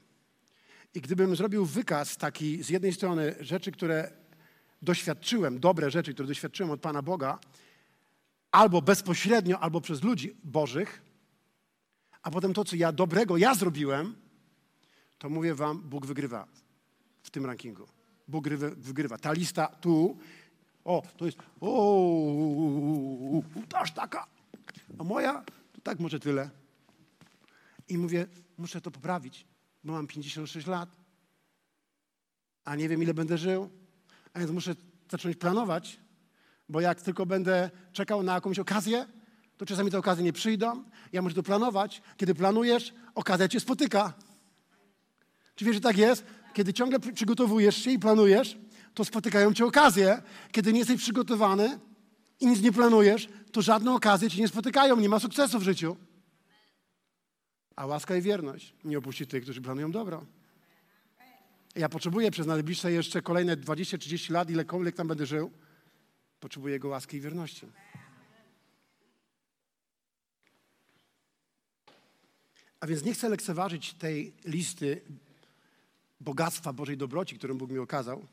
i 0.94 1.00
gdybym 1.00 1.36
zrobił 1.36 1.66
wykaz 1.66 2.16
taki 2.16 2.62
z 2.62 2.68
jednej 2.68 2.92
strony 2.92 3.34
rzeczy, 3.40 3.72
które 3.72 4.12
doświadczyłem, 4.82 5.60
dobre 5.60 5.90
rzeczy, 5.90 6.12
które 6.14 6.28
doświadczyłem 6.28 6.70
od 6.70 6.80
Pana 6.80 7.02
Boga, 7.02 7.38
albo 8.52 8.82
bezpośrednio, 8.82 9.58
albo 9.58 9.80
przez 9.80 10.02
ludzi 10.02 10.36
bożych, 10.44 11.02
a 12.22 12.30
potem 12.30 12.54
to, 12.54 12.64
co 12.64 12.76
ja 12.76 12.92
dobrego 12.92 13.36
ja 13.36 13.54
zrobiłem, 13.54 14.14
to 15.18 15.30
mówię 15.30 15.54
wam, 15.54 15.82
Bóg 15.82 16.06
wygrywa 16.06 16.46
w 17.22 17.30
tym 17.30 17.46
rankingu. 17.46 17.86
Bóg 18.28 18.48
wygrywa. 18.76 19.18
Ta 19.18 19.32
lista 19.32 19.66
tu, 19.66 20.18
o, 20.84 21.02
to 21.16 21.26
jest, 21.26 21.38
o, 21.60 23.42
aż 23.74 23.92
taka. 23.92 24.26
A 24.98 25.04
moja, 25.04 25.44
to 25.72 25.80
tak 25.82 26.00
może 26.00 26.20
tyle. 26.20 26.50
I 27.88 27.98
mówię, 27.98 28.26
muszę 28.58 28.80
to 28.80 28.90
poprawić, 28.90 29.46
bo 29.84 29.92
mam 29.92 30.06
56 30.06 30.66
lat, 30.66 30.96
a 32.64 32.76
nie 32.76 32.88
wiem, 32.88 33.02
ile 33.02 33.14
będę 33.14 33.38
żył. 33.38 33.70
A 34.32 34.38
więc 34.38 34.50
muszę 34.50 34.74
zacząć 35.10 35.36
planować, 35.36 35.98
bo 36.72 36.80
jak 36.80 37.02
tylko 37.02 37.26
będę 37.26 37.70
czekał 37.92 38.22
na 38.22 38.34
jakąś 38.34 38.58
okazję, 38.58 39.06
to 39.56 39.66
czasami 39.66 39.90
te 39.90 39.98
okazje 39.98 40.24
nie 40.24 40.32
przyjdą. 40.32 40.84
Ja 41.12 41.22
muszę 41.22 41.34
to 41.34 41.42
planować. 41.42 42.02
Kiedy 42.16 42.34
planujesz, 42.34 42.94
okazja 43.14 43.48
cię 43.48 43.60
spotyka. 43.60 44.12
Czy 45.54 45.64
wiesz, 45.64 45.74
że 45.74 45.80
tak 45.80 45.98
jest? 45.98 46.24
Kiedy 46.54 46.72
ciągle 46.72 47.00
przygotowujesz 47.00 47.76
się 47.76 47.90
i 47.90 47.98
planujesz, 47.98 48.58
to 48.94 49.04
spotykają 49.04 49.54
cię 49.54 49.64
okazje. 49.66 50.22
Kiedy 50.52 50.72
nie 50.72 50.78
jesteś 50.78 50.96
przygotowany 50.96 51.78
i 52.40 52.46
nic 52.46 52.62
nie 52.62 52.72
planujesz, 52.72 53.28
to 53.52 53.62
żadne 53.62 53.94
okazje 53.94 54.30
cię 54.30 54.40
nie 54.40 54.48
spotykają. 54.48 54.96
Nie 54.96 55.08
ma 55.08 55.18
sukcesu 55.20 55.58
w 55.58 55.62
życiu. 55.62 55.96
A 57.76 57.86
łaska 57.86 58.16
i 58.16 58.22
wierność 58.22 58.74
nie 58.84 58.98
opuści 58.98 59.26
tych, 59.26 59.42
którzy 59.42 59.60
planują 59.62 59.92
dobro. 59.92 60.26
Ja 61.76 61.88
potrzebuję 61.88 62.30
przez 62.30 62.46
najbliższe 62.46 62.92
jeszcze 62.92 63.22
kolejne 63.22 63.56
20-30 63.56 64.30
lat, 64.30 64.50
ilekolwiek 64.50 64.96
tam 64.96 65.08
będę 65.08 65.26
żył, 65.26 65.50
potrzebuję 66.42 66.72
Jego 66.72 66.88
łaski 66.88 67.16
i 67.16 67.20
wierności. 67.20 67.66
A 72.80 72.86
więc 72.86 73.04
nie 73.04 73.14
chcę 73.14 73.28
lekceważyć 73.28 73.94
tej 73.94 74.32
listy 74.44 75.00
bogactwa 76.20 76.72
Bożej 76.72 76.96
dobroci, 76.96 77.38
którą 77.38 77.58
Bóg 77.58 77.70
mi 77.70 77.78
okazał. 77.78 78.26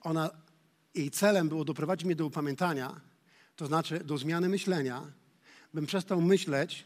Ona, 0.00 0.30
jej 0.94 1.10
celem 1.10 1.48
było 1.48 1.64
doprowadzić 1.64 2.04
mnie 2.04 2.16
do 2.16 2.26
upamiętania, 2.26 3.00
to 3.56 3.66
znaczy 3.66 4.04
do 4.04 4.18
zmiany 4.18 4.48
myślenia, 4.48 5.12
bym 5.74 5.86
przestał 5.86 6.20
myśleć, 6.20 6.84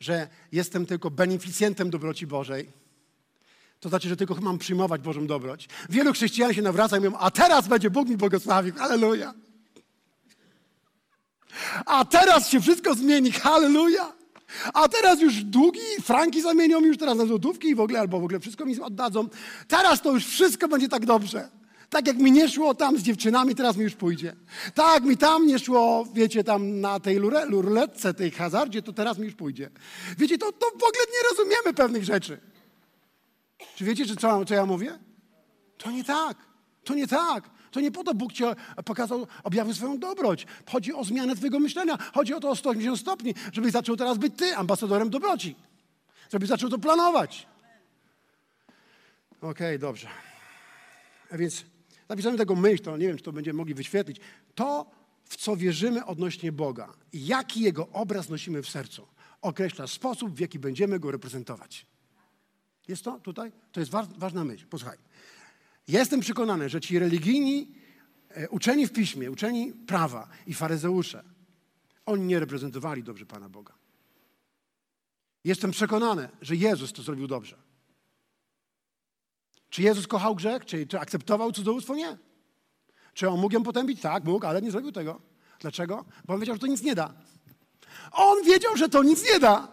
że 0.00 0.28
jestem 0.52 0.86
tylko 0.86 1.10
beneficjentem 1.10 1.90
dobroci 1.90 2.26
Bożej. 2.26 2.72
To 3.80 3.88
znaczy, 3.88 4.08
że 4.08 4.16
tylko 4.16 4.34
mam 4.34 4.58
przyjmować 4.58 5.00
Bożą 5.00 5.26
dobroć. 5.26 5.68
Wielu 5.88 6.12
chrześcijan 6.12 6.54
się 6.54 6.62
nawraca 6.62 6.96
i 6.96 7.00
mówią, 7.00 7.16
a 7.18 7.30
teraz 7.30 7.68
będzie 7.68 7.90
Bóg 7.90 8.08
mi 8.08 8.16
błogosławił. 8.16 8.74
Halleluja. 8.74 9.34
A 11.86 12.04
teraz 12.04 12.48
się 12.48 12.60
wszystko 12.60 12.94
zmieni. 12.94 13.32
Halleluja. 13.32 14.12
A 14.74 14.88
teraz 14.88 15.20
już 15.20 15.34
długi, 15.44 15.80
franki 16.02 16.42
zamienią 16.42 16.80
już 16.80 16.98
teraz 16.98 17.16
na 17.16 17.26
złotówki 17.26 17.68
i 17.68 17.74
w 17.74 17.80
ogóle, 17.80 18.00
albo 18.00 18.20
w 18.20 18.24
ogóle 18.24 18.40
wszystko 18.40 18.66
mi 18.66 18.80
oddadzą. 18.80 19.28
Teraz 19.68 20.02
to 20.02 20.12
już 20.12 20.26
wszystko 20.26 20.68
będzie 20.68 20.88
tak 20.88 21.06
dobrze. 21.06 21.48
Tak 21.90 22.06
jak 22.06 22.16
mi 22.18 22.32
nie 22.32 22.48
szło 22.48 22.74
tam 22.74 22.98
z 22.98 23.02
dziewczynami, 23.02 23.54
teraz 23.54 23.76
mi 23.76 23.84
już 23.84 23.94
pójdzie. 23.94 24.36
Tak 24.74 25.04
mi 25.04 25.16
tam 25.16 25.46
nie 25.46 25.58
szło, 25.58 26.06
wiecie, 26.14 26.44
tam 26.44 26.80
na 26.80 27.00
tej 27.00 27.16
lurletce, 27.48 28.14
tej 28.14 28.30
hazardzie, 28.30 28.82
to 28.82 28.92
teraz 28.92 29.18
mi 29.18 29.24
już 29.24 29.34
pójdzie. 29.34 29.70
Wiecie, 30.18 30.38
to, 30.38 30.52
to 30.52 30.66
w 30.66 30.74
ogóle 30.74 31.04
nie 31.12 31.30
rozumiemy 31.30 31.74
pewnych 31.74 32.04
rzeczy. 32.04 32.40
Czy 33.76 33.84
wiecie, 33.84 34.04
że 34.04 34.16
co, 34.16 34.44
co 34.44 34.54
ja 34.54 34.66
mówię? 34.66 34.98
To 35.78 35.90
nie 35.90 36.04
tak. 36.04 36.36
To 36.84 36.94
nie 36.94 37.06
tak. 37.06 37.50
To 37.70 37.80
nie 37.80 37.90
po 37.90 38.04
to 38.04 38.14
Bóg 38.14 38.32
ci 38.32 38.44
pokazał, 38.84 39.26
objawił 39.44 39.74
swoją 39.74 39.98
dobroć. 39.98 40.46
Chodzi 40.70 40.94
o 40.94 41.04
zmianę 41.04 41.36
twojego 41.36 41.60
myślenia. 41.60 41.98
Chodzi 42.14 42.34
o 42.34 42.40
to 42.40 42.50
o 42.50 42.56
180 42.56 42.98
stopni, 43.00 43.34
żebyś 43.52 43.72
zaczął 43.72 43.96
teraz 43.96 44.18
być 44.18 44.34
ty 44.36 44.56
ambasadorem 44.56 45.10
dobroci. 45.10 45.56
Żebyś 46.32 46.48
zaczął 46.48 46.70
to 46.70 46.78
planować. 46.78 47.46
Okej, 49.40 49.50
okay, 49.50 49.78
dobrze. 49.78 50.08
A 51.30 51.36
więc 51.36 51.64
napisałem 52.08 52.38
tego 52.38 52.56
myśl, 52.56 52.82
to 52.82 52.96
nie 52.96 53.06
wiem, 53.06 53.16
czy 53.16 53.24
to 53.24 53.32
będziemy 53.32 53.56
mogli 53.56 53.74
wyświetlić. 53.74 54.20
To, 54.54 54.90
w 55.24 55.36
co 55.36 55.56
wierzymy 55.56 56.06
odnośnie 56.06 56.52
Boga 56.52 56.92
jaki 57.12 57.60
Jego 57.60 57.88
obraz 57.88 58.28
nosimy 58.28 58.62
w 58.62 58.68
sercu, 58.68 59.06
określa 59.42 59.86
sposób, 59.86 60.34
w 60.34 60.38
jaki 60.38 60.58
będziemy 60.58 60.98
Go 60.98 61.10
reprezentować. 61.10 61.86
Jest 62.90 63.04
to 63.04 63.20
tutaj? 63.20 63.52
To 63.72 63.80
jest 63.80 63.92
ważna 64.18 64.44
myśl. 64.44 64.66
Posłuchaj. 64.66 64.98
Jestem 65.88 66.20
przekonany, 66.20 66.68
że 66.68 66.80
ci 66.80 66.98
religijni, 66.98 67.74
e, 68.28 68.48
uczeni 68.48 68.86
w 68.86 68.92
piśmie, 68.92 69.30
uczeni 69.30 69.72
prawa 69.72 70.28
i 70.46 70.54
faryzeusze, 70.54 71.24
oni 72.06 72.24
nie 72.24 72.40
reprezentowali 72.40 73.02
dobrze 73.02 73.26
Pana 73.26 73.48
Boga. 73.48 73.74
Jestem 75.44 75.70
przekonany, 75.70 76.28
że 76.40 76.56
Jezus 76.56 76.92
to 76.92 77.02
zrobił 77.02 77.26
dobrze. 77.26 77.56
Czy 79.68 79.82
Jezus 79.82 80.06
kochał 80.06 80.34
grzech? 80.34 80.64
Czy, 80.64 80.86
czy 80.86 81.00
akceptował 81.00 81.52
cudzołóstwo? 81.52 81.94
Nie. 81.94 82.18
Czy 83.14 83.28
on 83.28 83.40
mógł 83.40 83.54
ją 83.54 83.62
potępić? 83.62 84.00
Tak, 84.00 84.24
mógł, 84.24 84.46
ale 84.46 84.62
nie 84.62 84.70
zrobił 84.70 84.92
tego. 84.92 85.20
Dlaczego? 85.60 86.04
Bo 86.24 86.34
on 86.34 86.40
wiedział, 86.40 86.54
że 86.54 86.60
to 86.60 86.66
nic 86.66 86.82
nie 86.82 86.94
da. 86.94 87.14
On 88.12 88.44
wiedział, 88.44 88.76
że 88.76 88.88
to 88.88 89.02
nic 89.02 89.24
nie 89.32 89.40
da. 89.40 89.68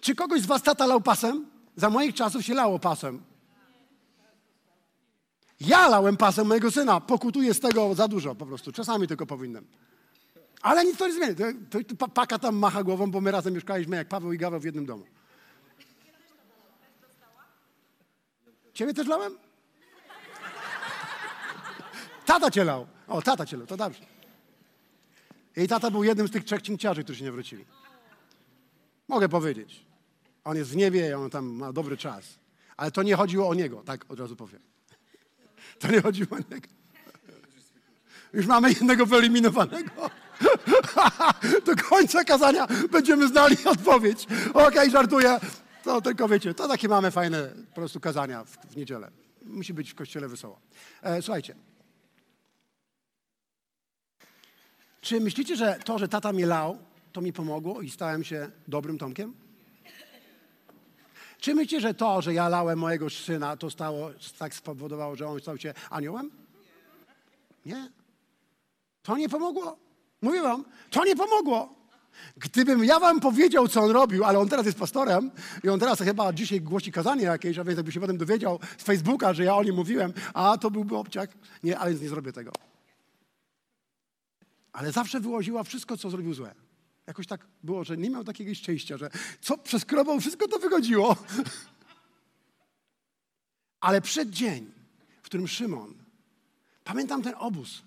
Czy 0.00 0.14
kogoś 0.14 0.40
z 0.40 0.46
was 0.46 0.62
tata 0.62 0.86
lał 0.86 1.00
pasem? 1.00 1.55
Za 1.76 1.90
moich 1.90 2.14
czasów 2.14 2.44
się 2.44 2.54
lało 2.54 2.78
pasem. 2.78 3.22
Ja 5.60 5.88
lałem 5.88 6.16
pasem 6.16 6.46
mojego 6.46 6.70
syna. 6.70 7.00
Pokutuję 7.00 7.54
z 7.54 7.60
tego 7.60 7.94
za 7.94 8.08
dużo 8.08 8.34
po 8.34 8.46
prostu. 8.46 8.72
Czasami 8.72 9.08
tylko 9.08 9.26
powinienem. 9.26 9.66
Ale 10.62 10.84
nic 10.84 10.96
to 10.98 11.06
nie 11.06 11.12
zmieni. 11.12 11.34
To, 11.36 11.44
to, 11.70 11.84
to 11.84 11.96
pa- 11.96 12.08
paka 12.08 12.38
tam 12.38 12.56
macha 12.56 12.82
głową, 12.82 13.10
bo 13.10 13.20
my 13.20 13.30
razem 13.30 13.54
mieszkaliśmy 13.54 13.96
jak 13.96 14.08
Paweł 14.08 14.32
i 14.32 14.38
Gaweł 14.38 14.60
w 14.60 14.64
jednym 14.64 14.86
domu. 14.86 15.04
Ciebie 18.74 18.94
też 18.94 19.06
lałem? 19.06 19.38
Tata 22.26 22.50
cię 22.50 22.64
lał. 22.64 22.86
O, 23.08 23.22
tata 23.22 23.46
cię 23.46 23.56
lał, 23.56 23.66
to 23.66 23.76
dobrze. 23.76 24.00
Jej 25.56 25.68
tata 25.68 25.90
był 25.90 26.04
jednym 26.04 26.28
z 26.28 26.30
tych 26.30 26.44
trzech 26.44 26.62
cinkciarzy, 26.62 27.04
którzy 27.04 27.18
się 27.18 27.24
nie 27.24 27.32
wrócili. 27.32 27.64
Mogę 29.08 29.28
powiedzieć. 29.28 29.85
On 30.46 30.56
jest 30.56 30.70
w 30.70 30.76
niebie 30.76 31.18
on 31.18 31.30
tam 31.30 31.46
ma 31.46 31.72
dobry 31.72 31.96
czas. 31.96 32.38
Ale 32.76 32.90
to 32.90 33.02
nie 33.02 33.16
chodziło 33.16 33.48
o 33.48 33.54
niego, 33.54 33.82
tak 33.82 34.04
od 34.08 34.20
razu 34.20 34.36
powiem. 34.36 34.60
To 35.78 35.88
nie 35.88 36.02
chodziło 36.02 36.28
o 36.36 36.38
niego. 36.38 36.68
Już 38.32 38.46
mamy 38.46 38.68
jednego 38.68 39.06
wyeliminowanego. 39.06 40.10
Do 41.66 41.76
końca 41.76 42.24
kazania 42.24 42.66
będziemy 42.90 43.28
znali 43.28 43.56
odpowiedź. 43.64 44.26
Okej, 44.54 44.90
żartuję. 44.90 45.40
To 45.84 46.00
tylko 46.00 46.28
wiecie, 46.28 46.54
to 46.54 46.68
takie 46.68 46.88
mamy 46.88 47.10
fajne 47.10 47.52
po 47.68 47.74
prostu 47.74 48.00
kazania 48.00 48.44
w, 48.44 48.50
w 48.50 48.76
niedzielę. 48.76 49.10
Musi 49.42 49.74
być 49.74 49.90
w 49.90 49.94
kościele 49.94 50.28
wesoło. 50.28 50.60
E, 51.02 51.22
słuchajcie. 51.22 51.54
Czy 55.00 55.20
myślicie, 55.20 55.56
że 55.56 55.78
to, 55.84 55.98
że 55.98 56.08
tata 56.08 56.32
mnie 56.32 56.46
lał, 56.46 56.78
to 57.12 57.20
mi 57.20 57.32
pomogło 57.32 57.82
i 57.82 57.90
stałem 57.90 58.24
się 58.24 58.50
dobrym 58.68 58.98
Tomkiem? 58.98 59.45
Czy 61.46 61.54
myślicie, 61.54 61.80
że 61.80 61.94
to, 61.94 62.22
że 62.22 62.34
ja 62.34 62.48
lałem 62.48 62.78
mojego 62.78 63.10
syna, 63.10 63.56
to 63.56 63.70
stało, 63.70 64.10
tak 64.38 64.54
spowodowało, 64.54 65.16
że 65.16 65.28
on 65.28 65.40
stał 65.40 65.58
się 65.58 65.74
aniołem? 65.90 66.30
Nie. 67.66 67.90
To 69.02 69.16
nie 69.16 69.28
pomogło. 69.28 69.76
Mówię 70.22 70.42
wam, 70.42 70.64
to 70.90 71.04
nie 71.04 71.16
pomogło. 71.16 71.74
Gdybym 72.36 72.84
ja 72.84 73.00
wam 73.00 73.20
powiedział, 73.20 73.68
co 73.68 73.80
on 73.80 73.90
robił, 73.90 74.24
ale 74.24 74.38
on 74.38 74.48
teraz 74.48 74.66
jest 74.66 74.78
pastorem 74.78 75.30
i 75.64 75.68
on 75.68 75.80
teraz 75.80 75.98
chyba 75.98 76.32
dzisiaj 76.32 76.60
głosi 76.60 76.92
kazanie 76.92 77.24
jakieś, 77.24 77.58
a 77.58 77.64
więc 77.64 77.76
jakby 77.76 77.92
się 77.92 78.00
potem 78.00 78.18
dowiedział 78.18 78.58
z 78.78 78.82
Facebooka, 78.82 79.34
że 79.34 79.44
ja 79.44 79.56
o 79.56 79.62
nim 79.62 79.74
mówiłem, 79.74 80.12
a 80.34 80.58
to 80.58 80.70
byłby 80.70 80.96
obciak. 80.96 81.30
Nie, 81.62 81.78
ale 81.78 81.94
nie 81.94 82.08
zrobię 82.08 82.32
tego. 82.32 82.52
Ale 84.72 84.92
zawsze 84.92 85.20
wyłoziła 85.20 85.62
wszystko, 85.62 85.96
co 85.96 86.10
zrobił 86.10 86.34
złe. 86.34 86.54
Jakoś 87.06 87.26
tak 87.26 87.46
było, 87.62 87.84
że 87.84 87.96
nie 87.96 88.10
miał 88.10 88.24
takiego 88.24 88.54
szczęścia, 88.54 88.96
że 88.96 89.10
co 89.40 89.58
przeskrobał, 89.58 90.20
wszystko 90.20 90.48
to 90.48 90.58
wychodziło. 90.58 91.16
Ale 93.80 94.00
przed 94.00 94.30
dzień, 94.30 94.72
w 95.22 95.26
którym 95.26 95.48
Szymon, 95.48 95.94
pamiętam 96.84 97.22
ten 97.22 97.34
obóz, 97.38 97.82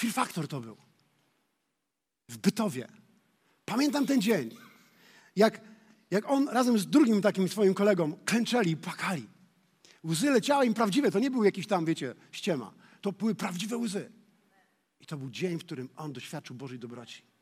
Fear 0.00 0.12
Factor 0.12 0.48
to 0.48 0.60
był, 0.60 0.76
w 2.28 2.38
Bytowie. 2.38 2.88
Pamiętam 3.64 4.06
ten 4.06 4.22
dzień, 4.22 4.56
jak, 5.36 5.60
jak 6.10 6.30
on 6.30 6.48
razem 6.48 6.78
z 6.78 6.86
drugim 6.86 7.22
takim 7.22 7.48
swoim 7.48 7.74
kolegą 7.74 8.16
klęczeli 8.24 8.70
i 8.70 8.76
płakali. 8.76 9.28
Łzy 10.04 10.30
leciały 10.30 10.66
im 10.66 10.74
prawdziwe, 10.74 11.10
to 11.10 11.18
nie 11.18 11.30
był 11.30 11.44
jakiś 11.44 11.66
tam, 11.66 11.84
wiecie, 11.84 12.14
ściema. 12.32 12.74
To 13.00 13.12
były 13.12 13.34
prawdziwe 13.34 13.76
łzy. 13.76 14.12
I 15.00 15.06
to 15.06 15.16
był 15.16 15.30
dzień, 15.30 15.58
w 15.58 15.64
którym 15.64 15.88
on 15.96 16.12
doświadczył 16.12 16.56
Bożej 16.56 16.78
dobroci. 16.78 17.33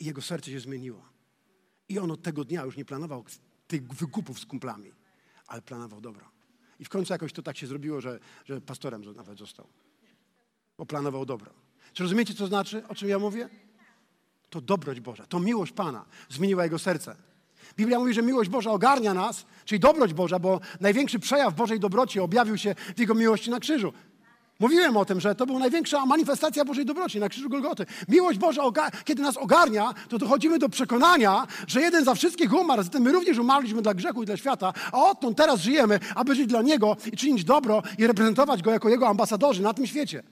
I 0.00 0.04
jego 0.04 0.22
serce 0.22 0.50
się 0.50 0.60
zmieniło. 0.60 1.08
I 1.88 1.98
on 1.98 2.10
od 2.10 2.22
tego 2.22 2.44
dnia 2.44 2.64
już 2.64 2.76
nie 2.76 2.84
planował 2.84 3.24
tych 3.66 3.88
wygupów 3.88 4.40
z 4.40 4.46
kumplami, 4.46 4.92
ale 5.46 5.62
planował 5.62 6.00
dobro. 6.00 6.30
I 6.78 6.84
w 6.84 6.88
końcu 6.88 7.12
jakoś 7.12 7.32
to 7.32 7.42
tak 7.42 7.56
się 7.56 7.66
zrobiło, 7.66 8.00
że, 8.00 8.18
że 8.44 8.60
pastorem 8.60 9.14
nawet 9.14 9.38
został. 9.38 9.66
Bo 10.78 10.86
planował 10.86 11.26
dobro. 11.26 11.50
Czy 11.92 12.02
rozumiecie, 12.02 12.34
co 12.34 12.46
znaczy, 12.46 12.88
o 12.88 12.94
czym 12.94 13.08
ja 13.08 13.18
mówię? 13.18 13.48
To 14.50 14.60
dobroć 14.60 15.00
Boża, 15.00 15.26
to 15.26 15.40
miłość 15.40 15.72
Pana 15.72 16.04
zmieniła 16.28 16.64
jego 16.64 16.78
serce. 16.78 17.16
Biblia 17.76 17.98
mówi, 17.98 18.14
że 18.14 18.22
miłość 18.22 18.50
Boża 18.50 18.70
ogarnia 18.70 19.14
nas, 19.14 19.46
czyli 19.64 19.80
dobroć 19.80 20.14
Boża, 20.14 20.38
bo 20.38 20.60
największy 20.80 21.18
przejaw 21.18 21.54
Bożej 21.54 21.80
dobroci 21.80 22.20
objawił 22.20 22.58
się 22.58 22.74
w 22.96 23.00
Jego 23.00 23.14
miłości 23.14 23.50
na 23.50 23.60
krzyżu. 23.60 23.92
Mówiłem 24.58 24.96
o 24.96 25.04
tym, 25.04 25.20
że 25.20 25.34
to 25.34 25.46
była 25.46 25.58
największa 25.58 26.06
manifestacja 26.06 26.64
Bożej 26.64 26.84
dobroci 26.84 27.20
na 27.20 27.28
krzyżu 27.28 27.48
Golgoty. 27.48 27.86
Miłość 28.08 28.38
Boża, 28.38 28.62
kiedy 29.04 29.22
nas 29.22 29.36
ogarnia, 29.36 29.94
to 30.08 30.18
dochodzimy 30.18 30.58
do 30.58 30.68
przekonania, 30.68 31.46
że 31.66 31.80
jeden 31.80 32.04
za 32.04 32.14
wszystkich 32.14 32.52
umarł, 32.52 32.82
zatem 32.82 33.02
my 33.02 33.12
również 33.12 33.38
umarliśmy 33.38 33.82
dla 33.82 33.94
grzechu 33.94 34.22
i 34.22 34.26
dla 34.26 34.36
świata, 34.36 34.72
a 34.92 35.10
odtąd 35.10 35.36
teraz 35.36 35.60
żyjemy, 35.60 36.00
aby 36.14 36.34
żyć 36.34 36.46
dla 36.46 36.62
Niego 36.62 36.96
i 37.12 37.16
czynić 37.16 37.44
dobro 37.44 37.82
i 37.98 38.06
reprezentować 38.06 38.62
Go 38.62 38.70
jako 38.70 38.88
Jego 38.88 39.08
ambasadorzy 39.08 39.62
na 39.62 39.74
tym 39.74 39.86
świecie. 39.86 40.22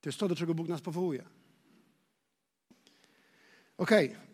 To 0.00 0.08
jest 0.08 0.18
to, 0.18 0.28
do 0.28 0.36
czego 0.36 0.54
Bóg 0.54 0.68
nas 0.68 0.80
powołuje. 0.80 1.24
Okej. 3.78 4.08
Okay. 4.08 4.24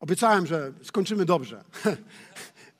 Obiecałem, 0.00 0.46
że 0.46 0.72
skończymy 0.82 1.24
dobrze. 1.24 1.64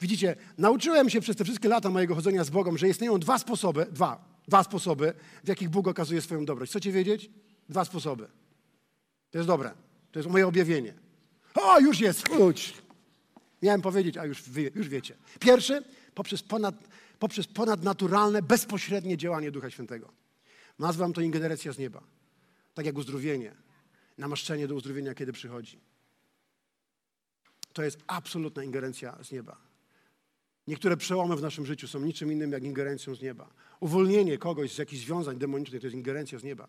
Widzicie, 0.04 0.36
nauczyłem 0.58 1.10
się 1.10 1.20
przez 1.20 1.36
te 1.36 1.44
wszystkie 1.44 1.68
lata 1.68 1.90
mojego 1.90 2.14
chodzenia 2.14 2.44
z 2.44 2.50
Bogiem, 2.50 2.78
że 2.78 2.88
istnieją 2.88 3.18
dwa 3.18 3.38
sposoby, 3.38 3.86
dwa, 3.92 4.40
dwa 4.48 4.62
sposoby, 4.62 5.14
w 5.44 5.48
jakich 5.48 5.68
Bóg 5.68 5.88
okazuje 5.88 6.22
swoją 6.22 6.44
dobroć. 6.44 6.70
Chcecie 6.70 6.92
wiedzieć? 6.92 7.30
Dwa 7.68 7.84
sposoby. 7.84 8.28
To 9.30 9.38
jest 9.38 9.48
dobre. 9.48 9.70
To 10.12 10.18
jest 10.18 10.28
moje 10.28 10.46
objawienie. 10.46 10.94
O, 11.54 11.80
już 11.80 12.00
jest, 12.00 12.28
chodź. 12.28 12.74
Miałem 13.62 13.82
powiedzieć, 13.82 14.16
a 14.16 14.26
już, 14.26 14.42
już 14.74 14.88
wiecie. 14.88 15.16
Pierwszy, 15.40 15.84
poprzez, 16.14 16.42
ponad, 16.42 16.74
poprzez 17.18 17.46
ponadnaturalne, 17.46 18.42
bezpośrednie 18.42 19.16
działanie 19.16 19.50
Ducha 19.50 19.70
Świętego. 19.70 20.12
Nazwam 20.78 21.12
to 21.12 21.20
ingerencja 21.20 21.72
z 21.72 21.78
nieba. 21.78 22.02
Tak 22.74 22.86
jak 22.86 22.98
uzdrowienie, 22.98 23.54
namaszczenie 24.18 24.68
do 24.68 24.74
uzdrowienia, 24.74 25.14
kiedy 25.14 25.32
przychodzi. 25.32 25.80
To 27.72 27.82
jest 27.82 27.98
absolutna 28.06 28.64
ingerencja 28.64 29.18
z 29.22 29.32
nieba. 29.32 29.73
Niektóre 30.68 30.96
przełomy 30.96 31.36
w 31.36 31.42
naszym 31.42 31.66
życiu 31.66 31.88
są 31.88 32.00
niczym 32.00 32.32
innym 32.32 32.52
jak 32.52 32.64
ingerencją 32.64 33.14
z 33.14 33.22
nieba. 33.22 33.50
Uwolnienie 33.80 34.38
kogoś 34.38 34.74
z 34.74 34.78
jakichś 34.78 35.02
związań 35.02 35.38
demonicznych 35.38 35.80
to 35.80 35.86
jest 35.86 35.96
ingerencja 35.96 36.38
z 36.38 36.44
nieba. 36.44 36.68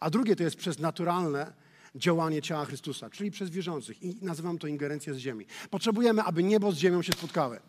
A 0.00 0.10
drugie 0.10 0.36
to 0.36 0.42
jest 0.42 0.56
przez 0.56 0.78
naturalne 0.78 1.52
działanie 1.94 2.42
ciała 2.42 2.64
Chrystusa, 2.64 3.10
czyli 3.10 3.30
przez 3.30 3.50
wierzących. 3.50 4.02
I 4.02 4.16
nazywam 4.22 4.58
to 4.58 4.66
ingerencja 4.66 5.14
z 5.14 5.16
ziemi. 5.16 5.46
Potrzebujemy, 5.70 6.22
aby 6.22 6.42
niebo 6.42 6.72
z 6.72 6.76
ziemią 6.76 7.02
się 7.02 7.12
spotkały. 7.12 7.60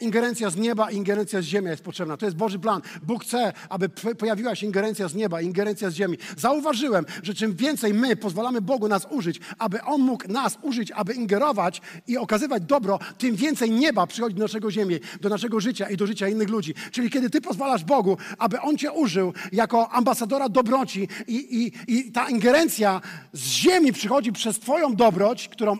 Ingerencja 0.00 0.50
z 0.50 0.56
nieba 0.56 0.90
ingerencja 0.90 1.42
z 1.42 1.44
ziemi 1.44 1.68
jest 1.68 1.82
potrzebna. 1.82 2.16
To 2.16 2.26
jest 2.26 2.36
Boży 2.36 2.58
plan. 2.58 2.82
Bóg 3.02 3.24
chce, 3.24 3.52
aby 3.68 3.88
pojawiła 4.18 4.54
się 4.54 4.66
ingerencja 4.66 5.08
z 5.08 5.14
nieba 5.14 5.40
ingerencja 5.40 5.90
z 5.90 5.94
ziemi. 5.94 6.18
Zauważyłem, 6.36 7.04
że 7.22 7.34
czym 7.34 7.56
więcej 7.56 7.94
my 7.94 8.16
pozwalamy 8.16 8.60
Bogu 8.60 8.88
nas 8.88 9.06
użyć, 9.10 9.40
aby 9.58 9.82
On 9.82 10.00
mógł 10.00 10.28
nas 10.28 10.58
użyć, 10.62 10.90
aby 10.90 11.14
ingerować 11.14 11.80
i 12.06 12.18
okazywać 12.18 12.62
dobro, 12.62 12.98
tym 13.18 13.36
więcej 13.36 13.70
nieba 13.70 14.06
przychodzi 14.06 14.36
do 14.36 14.42
naszego 14.42 14.70
ziemi, 14.70 15.00
do 15.20 15.28
naszego 15.28 15.60
życia 15.60 15.90
i 15.90 15.96
do 15.96 16.06
życia 16.06 16.28
innych 16.28 16.48
ludzi. 16.48 16.74
Czyli 16.90 17.10
kiedy 17.10 17.30
Ty 17.30 17.40
pozwalasz 17.40 17.84
Bogu, 17.84 18.16
aby 18.38 18.60
On 18.60 18.78
Cię 18.78 18.92
użył 18.92 19.32
jako 19.52 19.90
ambasadora 19.90 20.48
dobroci 20.48 21.08
i, 21.26 21.34
i, 21.62 21.72
i 21.96 22.12
ta 22.12 22.28
ingerencja 22.28 23.00
z 23.32 23.46
ziemi 23.46 23.92
przychodzi 23.92 24.32
przez 24.32 24.58
Twoją 24.58 24.94
dobroć, 24.94 25.48
którą 25.48 25.76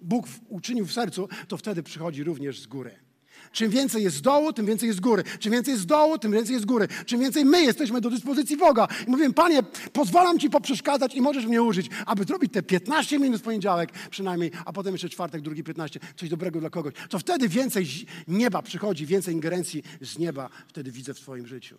Bóg 0.00 0.26
uczynił 0.48 0.86
w 0.86 0.92
sercu, 0.92 1.28
to 1.48 1.56
wtedy 1.56 1.82
przychodzi 1.82 2.24
również 2.24 2.60
z 2.60 2.66
góry. 2.66 3.07
Czym 3.58 3.70
więcej 3.70 4.02
jest 4.02 4.16
z 4.16 4.22
dołu, 4.22 4.52
tym 4.52 4.66
więcej 4.66 4.86
jest 4.86 4.96
z 4.96 5.00
góry. 5.00 5.24
Czym 5.38 5.52
więcej 5.52 5.72
jest 5.72 5.82
z 5.82 5.86
dołu, 5.86 6.18
tym 6.18 6.32
więcej 6.32 6.52
jest 6.52 6.62
z 6.62 6.66
góry. 6.66 6.88
Czym 7.06 7.20
więcej 7.20 7.44
my 7.44 7.62
jesteśmy 7.62 8.00
do 8.00 8.10
dyspozycji 8.10 8.56
Boga. 8.56 8.88
I 9.06 9.10
mówię, 9.10 9.32
Panie, 9.32 9.62
pozwalam 9.92 10.38
Ci 10.38 10.50
poprzeszkadzać 10.50 11.14
i 11.14 11.20
możesz 11.20 11.46
mnie 11.46 11.62
użyć, 11.62 11.90
aby 12.06 12.24
zrobić 12.24 12.52
te 12.52 12.62
15 12.62 13.18
minut 13.18 13.40
w 13.40 13.44
poniedziałek 13.44 13.92
przynajmniej, 14.10 14.52
a 14.64 14.72
potem 14.72 14.94
jeszcze 14.94 15.08
czwartek, 15.08 15.42
drugi 15.42 15.64
15, 15.64 16.00
coś 16.16 16.28
dobrego 16.28 16.60
dla 16.60 16.70
kogoś. 16.70 16.94
To 17.10 17.18
wtedy 17.18 17.48
więcej 17.48 17.86
nieba 18.28 18.62
przychodzi, 18.62 19.06
więcej 19.06 19.34
ingerencji 19.34 19.82
z 20.00 20.18
nieba 20.18 20.48
wtedy 20.68 20.92
widzę 20.92 21.14
w 21.14 21.20
Twoim 21.20 21.46
życiu. 21.46 21.78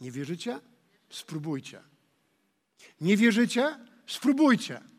Nie 0.00 0.10
wierzycie? 0.10 0.60
Spróbujcie. 1.10 1.80
Nie 3.00 3.16
wierzycie? 3.16 3.76
Spróbujcie. 4.06 4.95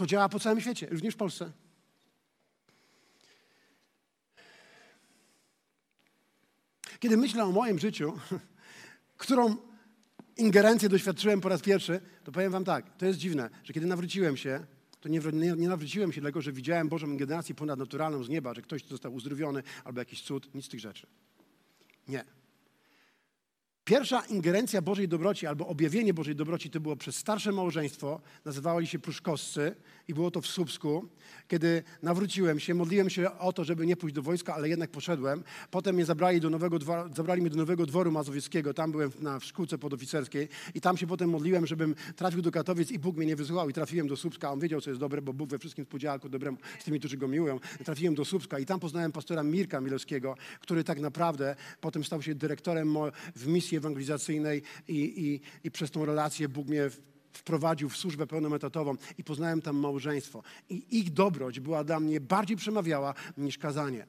To 0.00 0.06
działa 0.06 0.28
po 0.28 0.40
całym 0.40 0.60
świecie, 0.60 0.86
również 0.90 1.14
w 1.14 1.16
Polsce. 1.16 1.52
Kiedy 7.00 7.16
myślę 7.16 7.44
o 7.44 7.52
moim 7.52 7.78
życiu, 7.78 8.18
którą 9.18 9.56
ingerencję 10.36 10.88
doświadczyłem 10.88 11.40
po 11.40 11.48
raz 11.48 11.62
pierwszy, 11.62 12.00
to 12.24 12.32
powiem 12.32 12.52
wam 12.52 12.64
tak, 12.64 12.96
to 12.96 13.06
jest 13.06 13.18
dziwne, 13.18 13.50
że 13.64 13.72
kiedy 13.72 13.86
nawróciłem 13.86 14.36
się, 14.36 14.66
to 15.00 15.08
nie, 15.08 15.20
nie, 15.32 15.52
nie 15.52 15.68
nawróciłem 15.68 16.12
się 16.12 16.20
dlatego, 16.20 16.42
że 16.42 16.52
widziałem 16.52 16.88
Bożą 16.88 17.06
ingerencję 17.06 17.54
ponadnaturalną 17.54 18.24
z 18.24 18.28
nieba, 18.28 18.54
że 18.54 18.62
ktoś 18.62 18.84
został 18.86 19.14
uzdrowiony 19.14 19.62
albo 19.84 20.00
jakiś 20.00 20.22
cud, 20.22 20.54
nic 20.54 20.64
z 20.64 20.68
tych 20.68 20.80
rzeczy. 20.80 21.06
Nie. 22.08 22.39
Pierwsza 23.90 24.20
ingerencja 24.20 24.82
Bożej 24.82 25.08
dobroci 25.08 25.46
albo 25.46 25.66
objawienie 25.66 26.14
Bożej 26.14 26.36
dobroci 26.36 26.70
to 26.70 26.80
było 26.80 26.96
przez 26.96 27.16
starsze 27.16 27.52
małżeństwo, 27.52 28.20
nazywali 28.44 28.86
się 28.86 28.98
pruszkowscy 28.98 29.76
i 30.10 30.14
było 30.14 30.30
to 30.30 30.40
w 30.40 30.46
Słupsku, 30.46 31.08
kiedy 31.48 31.82
nawróciłem 32.02 32.60
się, 32.60 32.74
modliłem 32.74 33.10
się 33.10 33.38
o 33.38 33.52
to, 33.52 33.64
żeby 33.64 33.86
nie 33.86 33.96
pójść 33.96 34.14
do 34.14 34.22
wojska, 34.22 34.54
ale 34.54 34.68
jednak 34.68 34.90
poszedłem. 34.90 35.44
Potem 35.70 35.94
mnie 35.94 36.04
zabrali, 36.04 36.40
do 36.40 36.50
nowego 36.50 36.78
zabrali 37.16 37.40
mnie 37.40 37.50
do 37.50 37.56
Nowego 37.56 37.86
Dworu 37.86 38.12
Mazowieckiego, 38.12 38.74
tam 38.74 38.92
byłem 38.92 39.10
na 39.20 39.40
szkółce 39.40 39.78
podoficerskiej 39.78 40.48
i 40.74 40.80
tam 40.80 40.96
się 40.96 41.06
potem 41.06 41.30
modliłem, 41.30 41.66
żebym 41.66 41.94
trafił 42.16 42.42
do 42.42 42.50
Katowic 42.50 42.90
i 42.90 42.98
Bóg 42.98 43.16
mnie 43.16 43.26
nie 43.26 43.36
wysłuchał 43.36 43.70
i 43.70 43.72
trafiłem 43.72 44.08
do 44.08 44.16
Słupska. 44.16 44.52
On 44.52 44.60
wiedział, 44.60 44.80
co 44.80 44.90
jest 44.90 45.00
dobre, 45.00 45.22
bo 45.22 45.32
Bóg 45.32 45.50
we 45.50 45.58
wszystkim 45.58 45.84
współdziała 45.84 46.18
ku 46.18 46.28
dobremu 46.28 46.58
z 46.78 46.84
tymi, 46.84 46.98
którzy 46.98 47.16
go 47.16 47.28
miłują. 47.28 47.60
Trafiłem 47.84 48.14
do 48.14 48.24
Słupska 48.24 48.58
i 48.58 48.66
tam 48.66 48.80
poznałem 48.80 49.12
pastora 49.12 49.42
Mirka 49.42 49.80
Milewskiego, 49.80 50.34
który 50.60 50.84
tak 50.84 51.00
naprawdę 51.00 51.56
potem 51.80 52.04
stał 52.04 52.22
się 52.22 52.34
dyrektorem 52.34 52.96
w 53.36 53.46
misji 53.46 53.76
ewangelizacyjnej 53.76 54.62
i, 54.88 54.94
i, 54.94 55.40
i 55.64 55.70
przez 55.70 55.90
tą 55.90 56.04
relację 56.04 56.48
Bóg 56.48 56.68
mnie 56.68 56.90
wprowadził 57.32 57.88
w 57.88 57.96
służbę 57.96 58.26
pełnometatową 58.26 58.94
i 59.18 59.24
poznałem 59.24 59.62
tam 59.62 59.76
małżeństwo. 59.76 60.42
I 60.68 60.98
ich 60.98 61.12
dobroć 61.12 61.60
była 61.60 61.84
dla 61.84 62.00
mnie 62.00 62.20
bardziej 62.20 62.56
przemawiała 62.56 63.14
niż 63.38 63.58
kazanie. 63.58 64.06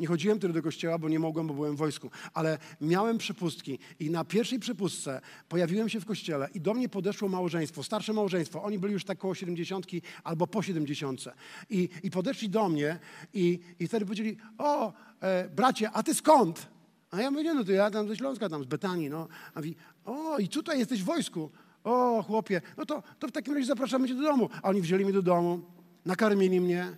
Nie 0.00 0.06
chodziłem 0.06 0.38
wtedy 0.38 0.54
do 0.54 0.62
kościoła, 0.62 0.98
bo 0.98 1.08
nie 1.08 1.18
mogłem, 1.18 1.46
bo 1.46 1.54
byłem 1.54 1.76
w 1.76 1.78
wojsku, 1.78 2.10
ale 2.34 2.58
miałem 2.80 3.18
przepustki 3.18 3.78
i 3.98 4.10
na 4.10 4.24
pierwszej 4.24 4.58
przepustce 4.58 5.20
pojawiłem 5.48 5.88
się 5.88 6.00
w 6.00 6.04
kościele 6.04 6.48
i 6.54 6.60
do 6.60 6.74
mnie 6.74 6.88
podeszło 6.88 7.28
małżeństwo, 7.28 7.82
starsze 7.82 8.12
małżeństwo. 8.12 8.62
Oni 8.62 8.78
byli 8.78 8.92
już 8.92 9.04
tak 9.04 9.18
około 9.18 9.34
70 9.34 9.86
albo 10.24 10.46
po 10.46 10.62
70. 10.62 11.24
I, 11.70 11.88
i 12.02 12.10
podeszli 12.10 12.48
do 12.48 12.68
mnie 12.68 12.98
i, 13.34 13.60
i 13.78 13.88
wtedy 13.88 14.04
powiedzieli, 14.04 14.36
o 14.58 14.92
e, 15.20 15.48
bracie, 15.48 15.90
a 15.90 16.02
ty 16.02 16.14
skąd? 16.14 16.66
A 17.10 17.20
ja 17.20 17.30
mówię, 17.30 17.54
no 17.54 17.64
to 17.64 17.72
ja 17.72 17.90
tam 17.90 18.08
ze 18.08 18.16
Śląska, 18.16 18.48
tam 18.48 18.64
z 18.64 18.66
Betanii, 18.66 19.10
no. 19.10 19.28
A 19.54 19.58
mówi, 19.58 19.76
o 20.04 20.38
i 20.38 20.48
tutaj 20.48 20.78
jesteś 20.78 21.02
w 21.02 21.06
wojsku. 21.06 21.50
O, 21.84 22.22
chłopie, 22.22 22.60
no 22.76 22.86
to, 22.86 23.02
to 23.18 23.28
w 23.28 23.32
takim 23.32 23.54
razie 23.54 23.66
zapraszamy 23.66 24.08
cię 24.08 24.14
do 24.14 24.22
domu. 24.22 24.48
A 24.62 24.68
oni 24.68 24.80
wzięli 24.80 25.04
mnie 25.04 25.12
do 25.12 25.22
domu, 25.22 25.60
nakarmili 26.06 26.60
mnie, 26.60 26.96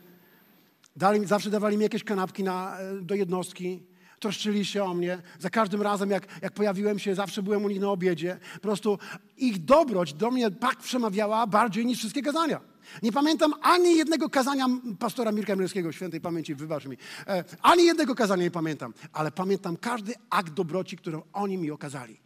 dali, 0.96 1.26
zawsze 1.26 1.50
dawali 1.50 1.76
mi 1.76 1.82
jakieś 1.82 2.04
kanapki 2.04 2.44
na, 2.44 2.78
e, 2.78 3.00
do 3.00 3.14
jednostki, 3.14 3.82
troszczyli 4.20 4.64
się 4.64 4.84
o 4.84 4.94
mnie. 4.94 5.22
Za 5.38 5.50
każdym 5.50 5.82
razem, 5.82 6.10
jak, 6.10 6.42
jak 6.42 6.52
pojawiłem 6.52 6.98
się, 6.98 7.14
zawsze 7.14 7.42
byłem 7.42 7.64
u 7.64 7.68
nich 7.68 7.80
na 7.80 7.90
obiedzie. 7.90 8.38
Po 8.54 8.60
prostu 8.60 8.98
ich 9.36 9.64
dobroć 9.64 10.14
do 10.14 10.30
mnie 10.30 10.50
tak 10.50 10.76
przemawiała 10.76 11.46
bardziej 11.46 11.86
niż 11.86 11.98
wszystkie 11.98 12.22
kazania. 12.22 12.60
Nie 13.02 13.12
pamiętam 13.12 13.54
ani 13.62 13.96
jednego 13.96 14.30
kazania 14.30 14.66
pastora 14.98 15.32
Mirka 15.32 15.56
Mielskiego, 15.56 15.92
świętej 15.92 16.20
pamięci, 16.20 16.54
wybacz 16.54 16.86
mi. 16.86 16.96
E, 17.26 17.44
ani 17.62 17.84
jednego 17.84 18.14
kazania 18.14 18.42
nie 18.42 18.50
pamiętam, 18.50 18.94
ale 19.12 19.32
pamiętam 19.32 19.76
każdy 19.76 20.14
akt 20.30 20.52
dobroci, 20.52 20.96
którą 20.96 21.22
oni 21.32 21.58
mi 21.58 21.70
okazali. 21.70 22.21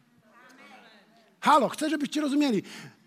Halo, 1.46 1.68
chcę, 1.68 1.90
żebyście 1.90 2.20
rozumieli. 2.20 2.62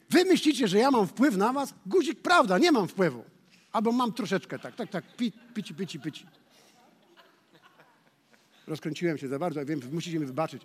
Wy 0.10 0.26
myślicie, 0.26 0.68
że 0.68 0.78
ja 0.78 0.92
mam 0.92 1.08
wpływ 1.08 1.38
na 1.38 1.54
was? 1.54 1.74
Guzik, 1.86 2.22
prawda, 2.22 2.58
nie 2.58 2.72
mam 2.72 2.88
wpływu. 2.88 3.24
Albo 3.72 3.92
mam 3.92 4.14
troszeczkę, 4.14 4.60
tak, 4.60 4.76
tak, 4.76 4.90
tak, 4.90 5.16
pi, 5.18 5.32
pici, 5.54 5.74
pici, 5.74 6.00
pici. 6.00 6.26
Rozkręciłem 8.68 9.18
się 9.18 9.28
za 9.28 9.40
bardzo, 9.40 9.66
wiem, 9.66 9.82
musicie 9.92 10.20
mi 10.20 10.26
wybaczyć. 10.26 10.62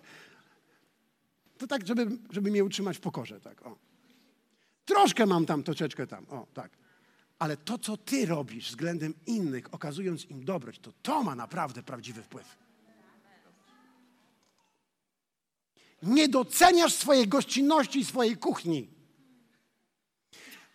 To 1.57 1.67
tak, 1.67 1.87
żeby, 1.87 2.07
żeby 2.29 2.51
mnie 2.51 2.63
utrzymać 2.63 2.97
w 2.97 2.99
pokorze, 2.99 3.39
tak, 3.39 3.65
o. 3.65 3.77
Troszkę 4.85 5.25
mam 5.25 5.45
tam, 5.45 5.63
troszeczkę 5.63 6.07
tam, 6.07 6.25
o, 6.29 6.47
tak. 6.53 6.71
Ale 7.39 7.57
to, 7.57 7.77
co 7.77 7.97
ty 7.97 8.25
robisz 8.25 8.69
względem 8.69 9.13
innych, 9.25 9.73
okazując 9.73 10.25
im 10.25 10.45
dobroć, 10.45 10.79
to 10.79 10.91
to 11.01 11.23
ma 11.23 11.35
naprawdę 11.35 11.83
prawdziwy 11.83 12.23
wpływ. 12.23 12.64
Nie 16.03 16.29
doceniasz 16.29 16.93
swojej 16.93 17.27
gościnności 17.27 17.99
i 17.99 18.05
swojej 18.05 18.37
kuchni. 18.37 18.89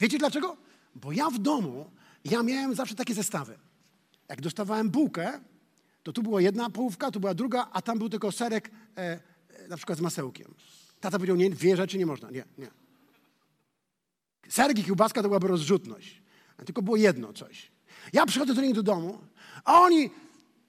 Wiecie 0.00 0.18
dlaczego? 0.18 0.56
Bo 0.94 1.12
ja 1.12 1.30
w 1.30 1.38
domu, 1.38 1.90
ja 2.24 2.42
miałem 2.42 2.74
zawsze 2.74 2.94
takie 2.94 3.14
zestawy. 3.14 3.58
Jak 4.28 4.40
dostawałem 4.40 4.90
bułkę, 4.90 5.40
to 6.02 6.12
tu 6.12 6.22
była 6.22 6.40
jedna 6.40 6.70
połówka, 6.70 7.10
tu 7.10 7.20
była 7.20 7.34
druga, 7.34 7.68
a 7.72 7.82
tam 7.82 7.98
był 7.98 8.08
tylko 8.08 8.32
serek 8.32 8.70
e, 8.96 9.00
e, 9.00 9.68
na 9.68 9.76
przykład 9.76 9.98
z 9.98 10.00
masełkiem. 10.00 10.54
Tata 11.00 11.18
powiedział, 11.18 11.36
nie, 11.36 11.50
dwie 11.50 11.76
rzeczy 11.76 11.98
nie 11.98 12.06
można. 12.06 12.30
Nie, 12.30 12.44
nie. 12.58 12.70
Serek 14.48 14.78
i 14.78 14.84
kiełbaska 14.84 15.22
to 15.22 15.28
byłaby 15.28 15.48
rozrzutność. 15.48 16.22
Tylko 16.66 16.82
było 16.82 16.96
jedno 16.96 17.32
coś. 17.32 17.70
Ja 18.12 18.26
przychodzę 18.26 18.54
do 18.54 18.62
nich 18.62 18.74
do 18.74 18.82
domu, 18.82 19.18
a 19.64 19.80
oni, 19.80 20.10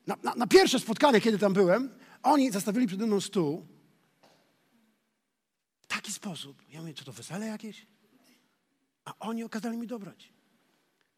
na, 0.08 0.18
na, 0.24 0.36
na 0.36 0.48
pierwsze 0.48 0.80
spotkanie, 0.80 1.22
kiedy 1.22 1.40
tam 1.40 1.54
byłem, 1.54 1.90
oni 2.24 2.52
zastawili 2.52 2.88
przede 2.88 3.08
mną 3.08 3.22
stół 3.22 3.66
taki 6.02 6.14
sposób. 6.14 6.64
Ja 6.70 6.82
mówię, 6.82 6.94
co 6.94 7.06
to 7.06 7.12
wesele 7.12 7.48
jakieś? 7.48 7.88
A 9.06 9.14
oni 9.20 9.44
okazali 9.44 9.78
mi 9.78 9.88
dobrać. 9.88 10.34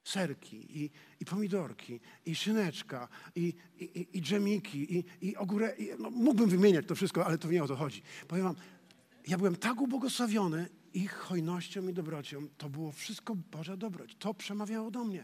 Serki 0.03 0.83
i, 0.83 0.91
i 1.19 1.25
pomidorki, 1.25 1.99
i 2.25 2.35
szyneczka, 2.35 3.07
i, 3.35 3.53
i, 3.79 4.07
i 4.13 4.21
dżemiki, 4.21 4.97
i, 4.97 5.03
i 5.21 5.35
ogórę. 5.35 5.75
I, 5.77 5.89
no, 5.99 6.09
mógłbym 6.09 6.49
wymieniać 6.49 6.85
to 6.87 6.95
wszystko, 6.95 7.25
ale 7.25 7.37
to 7.37 7.51
nie 7.51 7.63
o 7.63 7.67
to 7.67 7.75
chodzi. 7.75 8.01
Powiem 8.27 8.43
wam, 8.43 8.55
ja 9.27 9.37
byłem 9.37 9.55
tak 9.55 9.81
ubłogosławiony 9.81 10.69
ich 10.93 11.13
hojnością 11.13 11.87
i 11.87 11.93
dobrocią. 11.93 12.47
To 12.57 12.69
było 12.69 12.91
wszystko 12.91 13.35
Boża 13.35 13.77
dobroć. 13.77 14.15
To 14.15 14.33
przemawiało 14.33 14.91
do 14.91 15.03
mnie. 15.03 15.23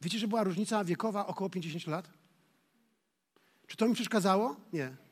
Wiecie, 0.00 0.18
że 0.18 0.28
była 0.28 0.44
różnica 0.44 0.84
wiekowa 0.84 1.26
około 1.26 1.50
50 1.50 1.86
lat? 1.86 2.10
Czy 3.66 3.76
to 3.76 3.88
mi 3.88 3.94
przeszkadzało? 3.94 4.56
Nie. 4.72 5.03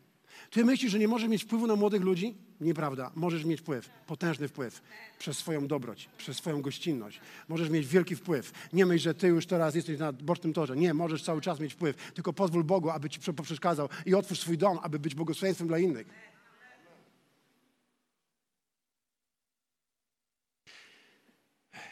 Ty 0.52 0.64
myślisz, 0.64 0.92
że 0.92 0.98
nie 0.98 1.08
możesz 1.08 1.28
mieć 1.28 1.44
wpływu 1.44 1.66
na 1.66 1.76
młodych 1.76 2.02
ludzi? 2.02 2.34
Nieprawda. 2.60 3.10
Możesz 3.14 3.44
mieć 3.44 3.60
wpływ, 3.60 3.90
potężny 4.06 4.48
wpływ 4.48 4.82
przez 5.18 5.38
swoją 5.38 5.66
dobroć, 5.66 6.08
przez 6.18 6.36
swoją 6.36 6.62
gościnność. 6.62 7.20
Możesz 7.48 7.70
mieć 7.70 7.86
wielki 7.86 8.16
wpływ. 8.16 8.52
Nie 8.72 8.86
myśl, 8.86 9.04
że 9.04 9.14
ty 9.14 9.26
już 9.26 9.46
teraz 9.46 9.74
jesteś 9.74 9.98
na 9.98 10.12
bocznym 10.12 10.52
torze. 10.52 10.76
Nie, 10.76 10.94
możesz 10.94 11.22
cały 11.22 11.40
czas 11.40 11.60
mieć 11.60 11.74
wpływ. 11.74 12.12
Tylko 12.14 12.32
pozwól 12.32 12.64
Bogu, 12.64 12.90
aby 12.90 13.10
ci 13.10 13.20
przeszkadzał 13.42 13.88
i 14.06 14.14
otwórz 14.14 14.40
swój 14.40 14.58
dom, 14.58 14.78
aby 14.82 14.98
być 14.98 15.14
błogosławieństwem 15.14 15.68
dla 15.68 15.78
innych. 15.78 16.06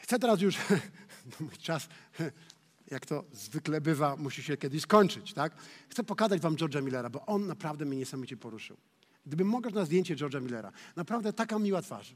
Chcę 0.02 0.18
teraz 0.18 0.40
już, 0.40 0.58
mój 1.40 1.56
czas, 1.58 1.88
jak 2.90 3.06
to 3.06 3.24
zwykle 3.32 3.80
bywa, 3.80 4.16
musi 4.16 4.42
się 4.42 4.56
kiedyś 4.56 4.82
skończyć, 4.82 5.34
tak? 5.34 5.52
Chcę 5.88 6.04
pokazać 6.04 6.40
wam 6.40 6.56
George'a 6.56 6.82
Millera, 6.82 7.10
bo 7.10 7.26
on 7.26 7.46
naprawdę 7.46 7.84
mnie 7.84 7.96
niesamowicie 7.96 8.36
poruszył. 8.36 8.76
Gdybym 9.26 9.48
mogła 9.48 9.70
na 9.70 9.84
zdjęcie 9.84 10.16
George'a 10.16 10.42
Millera, 10.42 10.72
naprawdę 10.96 11.32
taka 11.32 11.58
miła 11.58 11.82
twarz. 11.82 12.14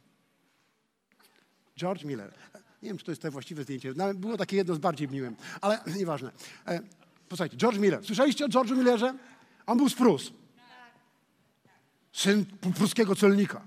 George 1.79 2.05
Miller. 2.05 2.35
Nie 2.83 2.89
wiem, 2.89 2.99
czy 2.99 3.05
to 3.05 3.12
jest 3.12 3.22
to 3.22 3.31
właściwe 3.31 3.62
zdjęcie. 3.62 3.95
było 4.14 4.37
takie 4.37 4.57
jedno 4.57 4.75
z 4.75 4.79
bardziej 4.79 5.09
miłym, 5.09 5.37
ale 5.61 5.81
nieważne. 5.99 6.33
E, 6.66 6.81
posłuchajcie, 7.29 7.57
George 7.57 7.79
Miller. 7.79 8.05
Słyszeliście 8.05 8.45
o 8.45 8.49
George'u 8.49 8.77
Millerze? 8.77 9.18
On 9.66 9.79
był 9.79 9.89
z 9.89 9.95
Prus. 9.95 10.33
Syn 12.12 12.45
pruskiego 12.75 13.16
celnika. 13.16 13.66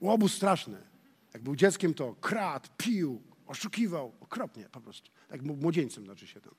Łobuz 0.00 0.34
straszny. 0.34 0.76
Jak 1.34 1.42
był 1.42 1.56
dzieckiem, 1.56 1.94
to 1.94 2.14
kradł, 2.14 2.68
pił, 2.76 3.22
oszukiwał. 3.50 4.12
Okropnie 4.20 4.68
po 4.68 4.80
prostu. 4.80 5.10
Tak 5.28 5.42
młodzieńcem 5.42 6.04
znaczy 6.04 6.26
się 6.26 6.40
tam. 6.40 6.54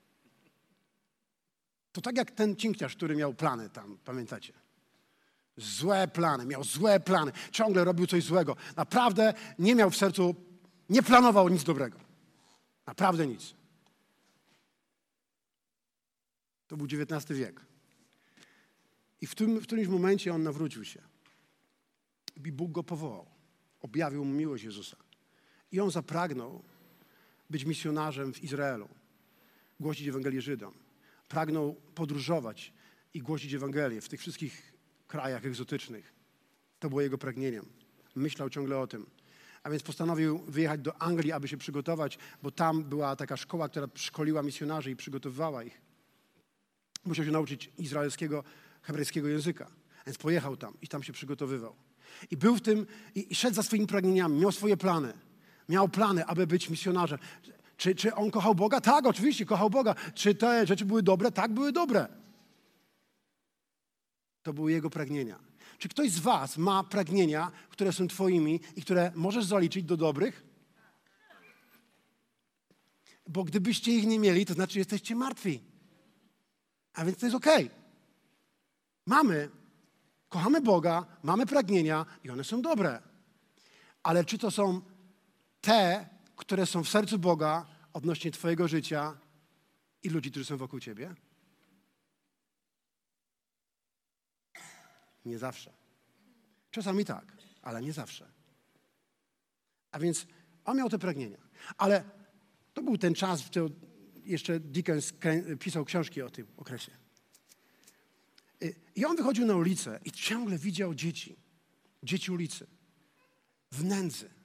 To 1.91 2.01
tak 2.01 2.17
jak 2.17 2.31
ten 2.31 2.55
cinkciarz, 2.55 2.95
który 2.95 3.15
miał 3.15 3.33
plany 3.33 3.69
tam, 3.69 3.97
pamiętacie? 4.05 4.53
Złe 5.57 6.07
plany, 6.07 6.45
miał 6.45 6.63
złe 6.63 6.99
plany. 6.99 7.31
Ciągle 7.51 7.83
robił 7.83 8.07
coś 8.07 8.23
złego. 8.23 8.55
Naprawdę 8.75 9.33
nie 9.59 9.75
miał 9.75 9.89
w 9.89 9.97
sercu, 9.97 10.35
nie 10.89 11.03
planował 11.03 11.49
nic 11.49 11.63
dobrego. 11.63 11.99
Naprawdę 12.85 13.27
nic. 13.27 13.53
To 16.67 16.77
był 16.77 16.85
XIX 16.85 17.39
wiek. 17.39 17.65
I 19.21 19.27
w, 19.27 19.35
tym, 19.35 19.59
w 19.59 19.63
którymś 19.63 19.87
momencie 19.87 20.33
on 20.33 20.43
nawrócił 20.43 20.85
się. 20.85 21.01
I 22.35 22.51
Bóg 22.51 22.71
go 22.71 22.83
powołał. 22.83 23.25
Objawił 23.81 24.25
mu 24.25 24.33
miłość 24.33 24.63
Jezusa. 24.63 24.97
I 25.71 25.79
on 25.79 25.91
zapragnął 25.91 26.63
być 27.51 27.65
misjonarzem 27.65 28.33
w 28.33 28.43
Izraelu, 28.43 28.89
głosić 29.79 30.07
Ewangelię 30.07 30.41
Żydom. 30.41 30.73
Pragnął 31.27 31.73
podróżować 31.95 32.73
i 33.13 33.19
głosić 33.19 33.53
Ewangelię 33.53 34.01
w 34.01 34.09
tych 34.09 34.19
wszystkich 34.19 34.73
krajach 35.07 35.45
egzotycznych. 35.45 36.13
To 36.79 36.89
było 36.89 37.01
jego 37.01 37.17
pragnieniem. 37.17 37.65
Myślał 38.15 38.49
ciągle 38.49 38.79
o 38.79 38.87
tym. 38.87 39.05
A 39.63 39.69
więc 39.69 39.83
postanowił 39.83 40.37
wyjechać 40.37 40.81
do 40.81 41.01
Anglii, 41.01 41.31
aby 41.31 41.47
się 41.47 41.57
przygotować, 41.57 42.17
bo 42.43 42.51
tam 42.51 42.83
była 42.83 43.15
taka 43.15 43.37
szkoła, 43.37 43.69
która 43.69 43.87
szkoliła 43.95 44.43
misjonarzy 44.43 44.91
i 44.91 44.95
przygotowywała 44.95 45.63
ich. 45.63 45.81
Musiał 47.05 47.25
się 47.25 47.31
nauczyć 47.31 47.71
izraelskiego, 47.77 48.43
hebrajskiego 48.81 49.27
języka. 49.27 49.71
Więc 50.05 50.17
pojechał 50.17 50.57
tam 50.57 50.73
i 50.81 50.87
tam 50.87 51.03
się 51.03 51.13
przygotowywał. 51.13 51.75
I 52.31 52.37
był 52.37 52.55
w 52.55 52.61
tym, 52.61 52.87
i, 53.15 53.31
i 53.31 53.35
szedł 53.35 53.55
za 53.55 53.63
swoimi 53.63 53.87
pragnieniami, 53.87 54.39
miał 54.39 54.51
swoje 54.51 54.77
plany. 54.77 55.13
Miał 55.69 55.89
plany, 55.89 56.25
aby 56.25 56.47
być 56.47 56.69
misjonarzem. 56.69 57.19
Czy, 57.77 57.95
czy 57.95 58.15
on 58.15 58.31
kochał 58.31 58.55
Boga? 58.55 58.81
Tak, 58.81 59.05
oczywiście, 59.05 59.45
kochał 59.45 59.69
Boga. 59.69 59.95
Czy 60.13 60.35
te 60.35 60.67
rzeczy 60.67 60.85
były 60.85 61.03
dobre? 61.03 61.31
Tak, 61.31 61.53
były 61.53 61.71
dobre. 61.71 62.07
To 64.43 64.53
były 64.53 64.71
jego 64.71 64.89
pragnienia. 64.89 65.39
Czy 65.77 65.89
ktoś 65.89 66.11
z 66.11 66.19
Was 66.19 66.57
ma 66.57 66.83
pragnienia, 66.83 67.51
które 67.69 67.93
są 67.93 68.07
Twoimi 68.07 68.59
i 68.75 68.81
które 68.81 69.11
możesz 69.15 69.45
zaliczyć 69.45 69.83
do 69.83 69.97
dobrych? 69.97 70.43
Bo 73.27 73.43
gdybyście 73.43 73.91
ich 73.91 74.07
nie 74.07 74.19
mieli, 74.19 74.45
to 74.45 74.53
znaczy, 74.53 74.79
jesteście 74.79 75.15
martwi. 75.15 75.61
A 76.93 77.05
więc 77.05 77.17
to 77.17 77.25
jest. 77.25 77.35
Okay. 77.35 77.69
Mamy, 79.05 79.49
kochamy 80.29 80.61
Boga, 80.61 81.05
mamy 81.23 81.45
pragnienia 81.45 82.05
i 82.23 82.29
one 82.29 82.43
są 82.43 82.61
dobre. 82.61 83.01
Ale 84.03 84.25
czy 84.25 84.37
to 84.37 84.51
są 84.51 84.81
te, 85.61 86.09
które 86.35 86.65
są 86.65 86.83
w 86.83 86.89
sercu 86.89 87.19
Boga 87.19 87.65
odnośnie 87.93 88.31
Twojego 88.31 88.67
życia 88.67 89.17
i 90.03 90.09
ludzi, 90.09 90.31
którzy 90.31 90.45
są 90.45 90.57
wokół 90.57 90.79
Ciebie? 90.79 91.15
Nie 95.25 95.39
zawsze. 95.39 95.73
Czasami 96.71 97.05
tak, 97.05 97.33
ale 97.61 97.81
nie 97.81 97.93
zawsze. 97.93 98.31
A 99.91 99.99
więc 99.99 100.27
on 100.65 100.77
miał 100.77 100.89
te 100.89 100.99
pragnienia. 100.99 101.37
Ale 101.77 102.03
to 102.73 102.83
był 102.83 102.97
ten 102.97 103.13
czas, 103.13 103.41
w 103.41 103.49
którym 103.49 103.79
jeszcze 104.23 104.59
Dickens 104.59 105.13
pisał 105.59 105.85
książki 105.85 106.21
o 106.21 106.29
tym 106.29 106.47
okresie. 106.57 106.91
I 108.95 109.05
on 109.05 109.17
wychodził 109.17 109.45
na 109.45 109.55
ulicę 109.55 109.99
i 110.05 110.11
ciągle 110.11 110.57
widział 110.57 110.95
dzieci, 110.95 111.35
dzieci 112.03 112.31
ulicy, 112.31 112.67
w 113.71 113.83
nędzy. 113.83 114.40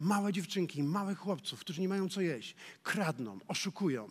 Małe 0.00 0.32
dziewczynki, 0.32 0.82
małych 0.82 1.18
chłopców, 1.18 1.60
którzy 1.60 1.80
nie 1.80 1.88
mają 1.88 2.08
co 2.08 2.20
jeść, 2.20 2.54
kradną, 2.82 3.38
oszukują, 3.48 4.08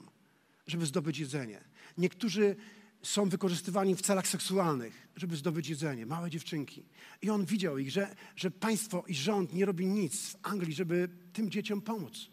żeby 0.67 0.85
zdobyć 0.85 1.19
jedzenie. 1.19 1.63
Niektórzy 1.97 2.55
są 3.03 3.29
wykorzystywani 3.29 3.95
w 3.95 4.01
celach 4.01 4.27
seksualnych, 4.27 5.07
żeby 5.15 5.35
zdobyć 5.35 5.69
jedzenie, 5.69 6.05
małe 6.05 6.29
dziewczynki. 6.29 6.83
I 7.21 7.29
on 7.29 7.45
widział 7.45 7.77
ich, 7.77 7.91
że, 7.91 8.15
że 8.35 8.51
państwo 8.51 9.03
i 9.07 9.15
rząd 9.15 9.53
nie 9.53 9.65
robi 9.65 9.85
nic 9.85 10.29
w 10.29 10.37
Anglii, 10.43 10.73
żeby 10.73 11.09
tym 11.33 11.49
dzieciom 11.49 11.81
pomóc. 11.81 12.27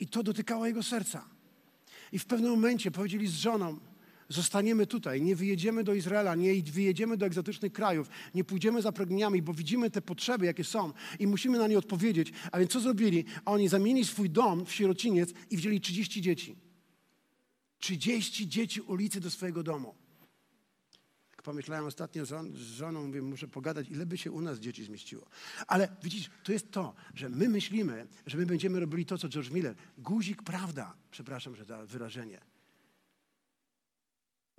I 0.00 0.06
to 0.06 0.22
dotykało 0.22 0.66
jego 0.66 0.82
serca. 0.82 1.24
I 2.12 2.18
w 2.18 2.26
pewnym 2.26 2.50
momencie 2.50 2.90
powiedzieli 2.90 3.26
z 3.26 3.34
żoną, 3.34 3.78
zostaniemy 4.28 4.86
tutaj, 4.86 5.22
nie 5.22 5.36
wyjedziemy 5.36 5.84
do 5.84 5.94
Izraela, 5.94 6.34
nie 6.34 6.62
wyjedziemy 6.62 7.16
do 7.16 7.26
egzotycznych 7.26 7.72
krajów, 7.72 8.08
nie 8.34 8.44
pójdziemy 8.44 8.82
za 8.82 8.92
pragnieniami, 8.92 9.42
bo 9.42 9.54
widzimy 9.54 9.90
te 9.90 10.02
potrzeby, 10.02 10.46
jakie 10.46 10.64
są 10.64 10.92
i 11.18 11.26
musimy 11.26 11.58
na 11.58 11.66
nie 11.66 11.78
odpowiedzieć. 11.78 12.32
A 12.52 12.58
więc 12.58 12.72
co 12.72 12.80
zrobili? 12.80 13.24
A 13.44 13.52
oni 13.52 13.68
zamienili 13.68 14.06
swój 14.06 14.30
dom 14.30 14.66
w 14.66 14.72
sierociniec 14.72 15.30
i 15.50 15.56
wzięli 15.56 15.80
30 15.80 16.22
dzieci. 16.22 16.56
30 17.78 18.48
dzieci 18.48 18.80
ulicy 18.80 19.20
do 19.20 19.30
swojego 19.30 19.62
domu. 19.62 19.94
Jak 21.30 21.42
pomyślałem 21.42 21.86
ostatnio 21.86 22.26
z 22.26 22.54
żoną, 22.54 23.06
mówię, 23.06 23.22
muszę 23.22 23.48
pogadać, 23.48 23.88
ile 23.88 24.06
by 24.06 24.18
się 24.18 24.32
u 24.32 24.40
nas 24.40 24.58
dzieci 24.58 24.84
zmieściło. 24.84 25.26
Ale 25.66 25.96
widzisz, 26.02 26.30
to 26.44 26.52
jest 26.52 26.70
to, 26.70 26.94
że 27.14 27.28
my 27.28 27.48
myślimy, 27.48 28.06
że 28.26 28.38
my 28.38 28.46
będziemy 28.46 28.80
robili 28.80 29.06
to, 29.06 29.18
co 29.18 29.28
George 29.28 29.50
Miller. 29.50 29.74
Guzik 29.98 30.42
prawda, 30.42 30.94
przepraszam, 31.10 31.56
że 31.56 31.66
to 31.66 31.86
wyrażenie. 31.86 32.40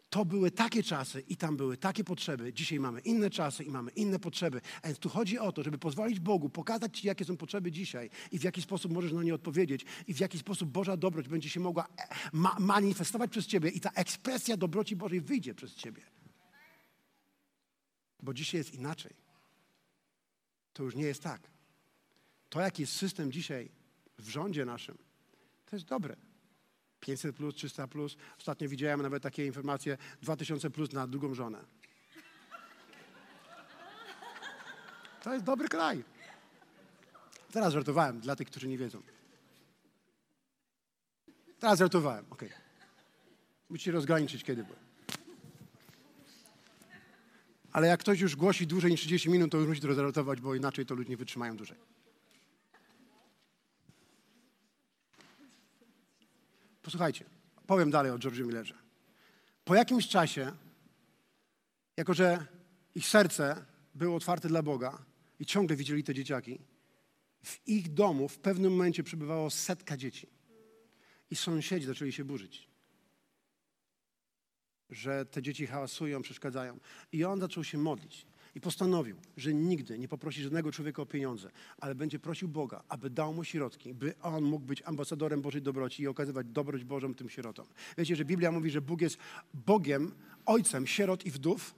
To 0.09 0.25
były 0.25 0.51
takie 0.51 0.83
czasy 0.83 1.21
i 1.21 1.37
tam 1.37 1.57
były 1.57 1.77
takie 1.77 2.03
potrzeby. 2.03 2.53
Dzisiaj 2.53 2.79
mamy 2.79 2.99
inne 2.99 3.29
czasy 3.29 3.63
i 3.63 3.71
mamy 3.71 3.91
inne 3.91 4.19
potrzeby. 4.19 4.61
A 4.81 4.87
więc 4.87 4.99
tu 4.99 5.09
chodzi 5.09 5.39
o 5.39 5.51
to, 5.51 5.63
żeby 5.63 5.77
pozwolić 5.77 6.19
Bogu 6.19 6.49
pokazać 6.49 6.99
Ci, 6.99 7.07
jakie 7.07 7.25
są 7.25 7.37
potrzeby 7.37 7.71
dzisiaj 7.71 8.09
i 8.31 8.39
w 8.39 8.43
jaki 8.43 8.61
sposób 8.61 8.93
możesz 8.93 9.13
na 9.13 9.23
nie 9.23 9.35
odpowiedzieć 9.35 9.85
i 10.07 10.13
w 10.13 10.19
jaki 10.19 10.39
sposób 10.39 10.69
Boża 10.69 10.97
dobroć 10.97 11.27
będzie 11.27 11.49
się 11.49 11.59
mogła 11.59 11.87
e, 11.97 12.07
ma 12.33 12.55
manifestować 12.59 13.31
przez 13.31 13.47
Ciebie 13.47 13.69
i 13.69 13.79
ta 13.79 13.91
ekspresja 13.91 14.57
dobroci 14.57 14.95
Bożej 14.95 15.21
wyjdzie 15.21 15.55
przez 15.55 15.75
Ciebie. 15.75 16.01
Bo 18.23 18.33
dzisiaj 18.33 18.57
jest 18.57 18.73
inaczej. 18.73 19.13
To 20.73 20.83
już 20.83 20.95
nie 20.95 21.03
jest 21.03 21.23
tak. 21.23 21.41
To, 22.49 22.61
jaki 22.61 22.81
jest 22.81 22.93
system 22.93 23.31
dzisiaj 23.31 23.71
w 24.17 24.29
rządzie 24.29 24.65
naszym, 24.65 24.97
to 25.65 25.75
jest 25.75 25.85
dobre. 25.85 26.28
500 26.99 27.35
plus, 27.35 27.55
300 27.55 27.87
plus. 27.87 28.17
Ostatnio 28.37 28.69
widziałem 28.69 29.01
nawet 29.01 29.23
takie 29.23 29.45
informacje 29.45 29.97
2000 30.21 30.69
plus 30.69 30.91
na 30.91 31.07
drugą 31.07 31.33
żonę. 31.33 31.65
To 35.23 35.33
jest 35.33 35.45
dobry 35.45 35.67
kraj. 35.67 36.03
Teraz 37.51 37.73
żartowałem 37.73 38.19
dla 38.19 38.35
tych, 38.35 38.47
którzy 38.47 38.67
nie 38.67 38.77
wiedzą. 38.77 39.01
Teraz 41.59 41.79
żartowałem, 41.79 42.25
ok. 42.29 42.45
Musicie 43.69 43.91
rozgraniczyć, 43.91 44.43
kiedy 44.43 44.63
było. 44.63 44.77
Ale 47.71 47.87
jak 47.87 47.99
ktoś 47.99 48.19
już 48.19 48.35
głosi 48.35 48.67
dłużej 48.67 48.91
niż 48.91 49.01
30 49.01 49.29
minut, 49.29 49.51
to 49.51 49.57
już 49.57 49.67
musi 49.67 49.81
to 49.81 50.23
bo 50.41 50.55
inaczej 50.55 50.85
to 50.85 50.95
ludzie 50.95 51.09
nie 51.09 51.17
wytrzymają 51.17 51.57
dłużej. 51.57 51.77
Posłuchajcie, 56.81 57.25
powiem 57.67 57.91
dalej 57.91 58.11
o 58.11 58.17
George'u 58.17 58.45
Millerze. 58.45 58.75
Po 59.65 59.75
jakimś 59.75 60.07
czasie, 60.07 60.51
jako 61.97 62.13
że 62.13 62.45
ich 62.95 63.07
serce 63.07 63.65
było 63.95 64.15
otwarte 64.15 64.47
dla 64.47 64.63
Boga 64.63 65.05
i 65.39 65.45
ciągle 65.45 65.75
widzieli 65.75 66.03
te 66.03 66.13
dzieciaki, 66.13 66.59
w 67.43 67.67
ich 67.67 67.93
domu 67.93 68.27
w 68.27 68.39
pewnym 68.39 68.71
momencie 68.71 69.03
przybywało 69.03 69.49
setka 69.49 69.97
dzieci. 69.97 70.27
I 71.31 71.35
sąsiedzi 71.35 71.85
zaczęli 71.85 72.11
się 72.11 72.25
burzyć, 72.25 72.69
że 74.89 75.25
te 75.25 75.41
dzieci 75.41 75.67
hałasują, 75.67 76.21
przeszkadzają. 76.21 76.79
I 77.11 77.23
on 77.23 77.39
zaczął 77.39 77.63
się 77.63 77.77
modlić. 77.77 78.25
I 78.55 78.61
postanowił, 78.61 79.15
że 79.37 79.53
nigdy 79.53 79.99
nie 79.99 80.07
poprosi 80.07 80.43
żadnego 80.43 80.71
człowieka 80.71 81.01
o 81.01 81.05
pieniądze, 81.05 81.51
ale 81.77 81.95
będzie 81.95 82.19
prosił 82.19 82.47
Boga, 82.47 82.83
aby 82.89 83.09
dał 83.09 83.33
mu 83.33 83.43
środki, 83.43 83.93
by 83.93 84.13
on 84.21 84.43
mógł 84.43 84.65
być 84.65 84.81
ambasadorem 84.81 85.41
Bożej 85.41 85.61
dobroci 85.61 86.03
i 86.03 86.07
okazywać 86.07 86.47
dobroć 86.47 86.83
Bożą 86.83 87.15
tym 87.15 87.29
sierotom. 87.29 87.65
Wiecie, 87.97 88.15
że 88.15 88.25
Biblia 88.25 88.51
mówi, 88.51 88.69
że 88.69 88.81
Bóg 88.81 89.01
jest 89.01 89.17
Bogiem, 89.53 90.11
ojcem 90.45 90.87
sierot 90.87 91.25
i 91.25 91.31
wdów? 91.31 91.75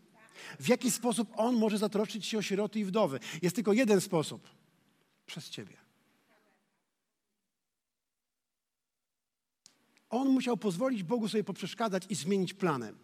W 0.59 0.67
jaki 0.67 0.91
sposób 0.91 1.29
On 1.35 1.55
może 1.55 1.77
zatroszczyć 1.77 2.25
się 2.25 2.37
o 2.37 2.41
sieroty 2.41 2.79
i 2.79 2.85
wdowy? 2.85 3.19
Jest 3.41 3.55
tylko 3.55 3.73
jeden 3.73 4.01
sposób. 4.01 4.49
Przez 5.25 5.49
Ciebie. 5.49 5.77
On 10.09 10.29
musiał 10.29 10.57
pozwolić 10.57 11.03
Bogu 11.03 11.27
sobie 11.27 11.43
poprzeszkadzać 11.43 12.03
i 12.09 12.15
zmienić 12.15 12.53
planem. 12.53 12.97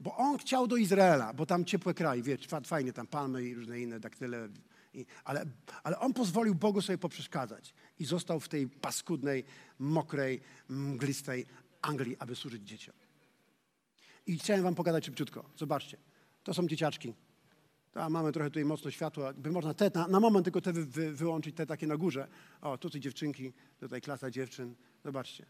Bo 0.00 0.16
on 0.16 0.38
chciał 0.38 0.66
do 0.66 0.76
Izraela, 0.76 1.34
bo 1.34 1.46
tam 1.46 1.64
ciepłe 1.64 1.94
kraje, 1.94 2.22
wiesz, 2.22 2.46
fajnie 2.64 2.92
tam 2.92 3.06
palmy 3.06 3.44
i 3.44 3.54
różne 3.54 3.80
inne 3.80 4.00
daktyle. 4.00 4.48
Ale, 5.24 5.44
ale 5.82 5.98
on 5.98 6.12
pozwolił 6.12 6.54
Bogu 6.54 6.82
sobie 6.82 6.98
poprzeszkadzać 6.98 7.74
i 7.98 8.04
został 8.04 8.40
w 8.40 8.48
tej 8.48 8.68
paskudnej, 8.68 9.44
mokrej, 9.78 10.40
mglistej 10.68 11.46
Anglii, 11.82 12.16
aby 12.18 12.36
służyć 12.36 12.62
dzieciom. 12.62 12.94
I 14.26 14.38
chciałem 14.38 14.62
wam 14.62 14.74
pogadać 14.74 15.04
szybciutko. 15.04 15.44
Zobaczcie, 15.56 15.96
to 16.42 16.54
są 16.54 16.66
dzieciaczki. 16.66 17.14
A 17.94 18.10
mamy 18.10 18.32
trochę 18.32 18.50
tutaj 18.50 18.64
mocno 18.64 18.90
światła. 18.90 19.32
By 19.32 19.50
można 19.50 19.74
te, 19.74 19.90
na, 19.94 20.08
na 20.08 20.20
moment 20.20 20.44
tylko 20.44 20.60
te 20.60 20.72
wy, 20.72 20.86
wy, 20.86 21.12
wyłączyć, 21.12 21.56
te 21.56 21.66
takie 21.66 21.86
na 21.86 21.96
górze. 21.96 22.28
O, 22.60 22.78
tutaj 22.78 23.00
dziewczynki, 23.00 23.52
tutaj 23.80 24.00
klasa 24.00 24.30
dziewczyn. 24.30 24.74
Zobaczcie. 25.04 25.46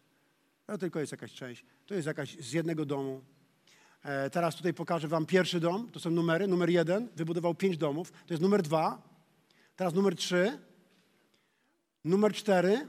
To 0.66 0.78
tylko 0.78 1.00
jest 1.00 1.12
jakaś 1.12 1.32
część. 1.32 1.64
To 1.86 1.94
jest 1.94 2.06
jakaś 2.06 2.38
z 2.38 2.52
jednego 2.52 2.84
domu. 2.84 3.24
E, 4.06 4.30
teraz 4.30 4.56
tutaj 4.56 4.74
pokażę 4.74 5.08
wam 5.08 5.26
pierwszy 5.26 5.60
dom, 5.60 5.90
to 5.90 6.00
są 6.00 6.10
numery. 6.10 6.46
Numer 6.46 6.70
jeden 6.70 7.08
wybudował 7.16 7.54
pięć 7.54 7.76
domów, 7.76 8.10
to 8.10 8.34
jest 8.34 8.42
numer 8.42 8.62
dwa. 8.62 9.02
Teraz 9.76 9.94
numer 9.94 10.16
trzy, 10.16 10.58
numer 12.04 12.32
cztery 12.32 12.86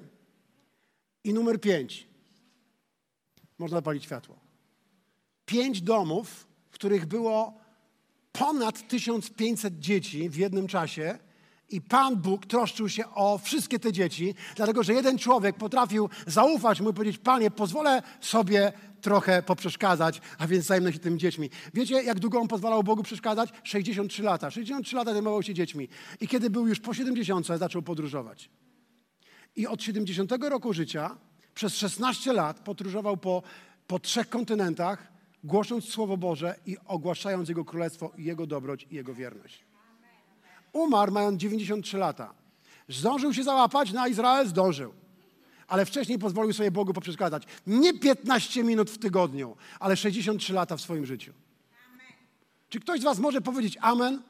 i 1.24 1.34
numer 1.34 1.62
pięć. 1.62 2.08
Można 3.60 3.78
zapalić 3.78 4.04
światło. 4.04 4.40
Pięć 5.46 5.82
domów, 5.82 6.48
w 6.70 6.74
których 6.74 7.06
było 7.06 7.60
ponad 8.32 8.88
1500 8.88 9.80
dzieci 9.80 10.30
w 10.30 10.36
jednym 10.36 10.68
czasie 10.68 11.20
i 11.70 11.82
Pan 11.82 12.16
Bóg 12.16 12.46
troszczył 12.46 12.90
się 12.90 13.04
o 13.16 13.38
wszystkie 13.38 13.80
te 13.80 13.94
dzieci, 13.94 14.36
dlatego 14.56 14.84
że 14.84 14.94
jeden 14.94 15.18
człowiek 15.18 15.56
potrafił 15.56 16.10
zaufać 16.28 16.82
mu 16.82 16.90
i 16.90 16.94
powiedzieć: 16.94 17.18
Panie, 17.18 17.52
pozwolę 17.52 18.02
sobie 18.22 18.74
trochę 19.02 19.44
poprzeszkadzać, 19.44 20.22
a 20.38 20.48
więc 20.48 20.66
zajmę 20.66 20.94
się 20.94 21.00
tymi 21.00 21.18
dziećmi. 21.18 21.50
Wiecie, 21.74 22.04
jak 22.04 22.20
długo 22.20 22.40
on 22.40 22.48
pozwalał 22.48 22.84
Bogu 22.84 23.04
przeszkadzać? 23.04 23.50
63 23.64 24.24
lata. 24.24 24.52
63 24.52 24.96
lata 24.96 25.14
zajmował 25.14 25.44
się 25.44 25.54
dziećmi. 25.54 25.88
I 26.22 26.28
kiedy 26.28 26.50
był 26.50 26.68
już 26.68 26.80
po 26.80 26.94
70, 26.94 27.48
zaczął 27.48 27.82
podróżować. 27.82 28.50
I 29.56 29.68
od 29.68 29.84
70 29.84 30.32
roku 30.42 30.74
życia 30.74 31.18
przez 31.54 31.76
16 31.76 32.34
lat 32.34 32.60
podróżował 32.60 33.18
po, 33.18 33.44
po 33.88 34.00
trzech 34.00 34.30
kontynentach, 34.30 35.12
głosząc 35.44 35.86
Słowo 35.86 36.18
Boże 36.18 36.56
i 36.66 36.78
ogłaszając 36.86 37.50
Jego 37.50 37.66
Królestwo, 37.66 38.12
Jego 38.18 38.48
dobroć 38.48 38.88
i 38.92 38.96
Jego 38.96 39.14
wierność. 39.14 39.67
Umarł 40.78 41.12
mając 41.12 41.42
93 41.42 41.98
lata. 41.98 42.34
Zdążył 42.90 43.34
się 43.34 43.44
załapać 43.44 43.92
na 43.92 44.08
Izrael? 44.08 44.48
Zdążył. 44.48 44.94
Ale 45.68 45.86
wcześniej 45.86 46.20
pozwolił 46.20 46.54
sobie 46.54 46.72
Bogu 46.72 46.94
poprzeszkadzać. 46.94 47.44
Nie 47.68 48.00
15 48.00 48.64
minut 48.64 48.90
w 48.90 48.98
tygodniu, 48.98 49.58
ale 49.80 49.98
63 49.98 50.54
lata 50.54 50.78
w 50.78 50.82
swoim 50.82 51.06
życiu. 51.06 51.34
Amen. 51.88 52.08
Czy 52.70 52.80
ktoś 52.80 53.00
z 53.00 53.04
Was 53.04 53.20
może 53.20 53.42
powiedzieć 53.42 53.78
amen? 53.82 54.14
amen? 54.14 54.24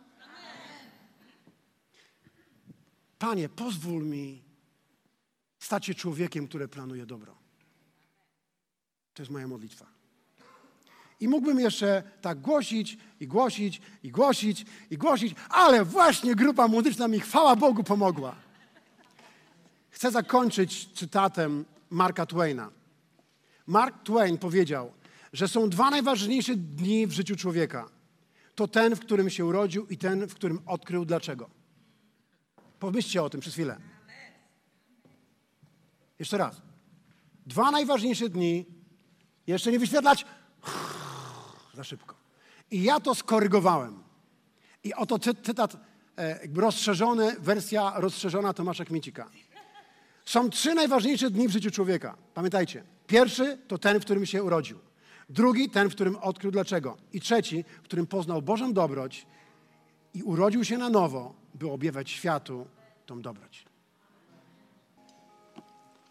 Panie, 3.20 3.50
pozwól 3.50 4.04
mi 4.04 4.44
stać 5.60 5.86
się 5.86 5.94
człowiekiem, 5.94 6.48
który 6.48 6.68
planuje 6.68 7.06
dobro. 7.06 7.36
To 9.14 9.22
jest 9.22 9.32
moja 9.32 9.48
modlitwa. 9.48 9.97
I 11.20 11.28
mógłbym 11.28 11.60
jeszcze 11.60 12.04
tak 12.22 12.40
głosić 12.40 12.98
i 13.20 13.28
głosić 13.28 13.82
i 14.04 14.12
głosić 14.12 14.66
i 14.90 14.98
głosić, 14.98 15.36
ale 15.50 15.86
właśnie 15.86 16.36
grupa 16.36 16.68
muzyczna 16.68 17.08
mi 17.08 17.20
chwała 17.20 17.56
Bogu 17.56 17.84
pomogła. 17.84 18.36
Chcę 19.90 20.12
zakończyć 20.12 20.90
cytatem 20.94 21.66
Marka 21.90 22.26
Twaina. 22.26 22.70
Mark 23.68 24.04
Twain 24.04 24.38
powiedział, 24.38 24.92
że 25.34 25.48
są 25.48 25.70
dwa 25.70 25.90
najważniejsze 25.90 26.56
dni 26.56 27.08
w 27.08 27.12
życiu 27.12 27.36
człowieka. 27.36 27.90
To 28.56 28.68
ten, 28.68 28.96
w 28.96 29.00
którym 29.00 29.30
się 29.30 29.46
urodził 29.46 29.88
i 29.88 29.98
ten, 29.98 30.28
w 30.28 30.36
którym 30.36 30.60
odkrył 30.66 31.06
dlaczego. 31.06 31.50
Pomyślcie 32.80 33.24
o 33.24 33.30
tym 33.30 33.42
przez 33.42 33.54
chwilę. 33.54 33.78
Jeszcze 36.20 36.38
raz. 36.38 36.62
Dwa 37.46 37.72
najważniejsze 37.72 38.30
dni. 38.30 38.66
Jeszcze 39.48 39.72
nie 39.72 39.80
wyświetlać 39.80 40.26
za 41.78 41.84
szybko. 41.84 42.16
I 42.72 42.84
ja 42.84 43.00
to 43.00 43.16
skorygowałem. 43.16 44.04
I 44.84 44.94
oto 44.94 45.20
cy- 45.20 45.36
cytat 45.44 45.78
e, 46.18 46.40
jakby 46.42 46.62
rozszerzony, 46.62 47.36
wersja 47.40 47.94
rozszerzona 47.96 48.54
Tomasza 48.54 48.86
Kmiecika. 48.86 49.30
Są 50.26 50.50
trzy 50.50 50.74
najważniejsze 50.74 51.30
dni 51.30 51.48
w 51.48 51.52
życiu 51.52 51.72
człowieka. 51.72 52.18
Pamiętajcie. 52.34 52.84
Pierwszy 53.08 53.58
to 53.68 53.78
ten, 53.78 54.00
w 54.00 54.04
którym 54.04 54.26
się 54.26 54.44
urodził. 54.44 54.80
Drugi, 55.30 55.70
ten, 55.70 55.90
w 55.90 55.96
którym 55.96 56.16
odkrył 56.16 56.52
dlaczego. 56.52 56.98
I 57.14 57.22
trzeci, 57.22 57.66
w 57.82 57.84
którym 57.84 58.08
poznał 58.08 58.42
Bożą 58.42 58.74
dobroć 58.74 59.26
i 60.14 60.24
urodził 60.24 60.64
się 60.66 60.78
na 60.78 60.90
nowo, 60.90 61.34
by 61.54 61.72
objawiać 61.72 62.12
światu 62.12 62.68
tą 63.06 63.22
dobroć. 63.22 63.66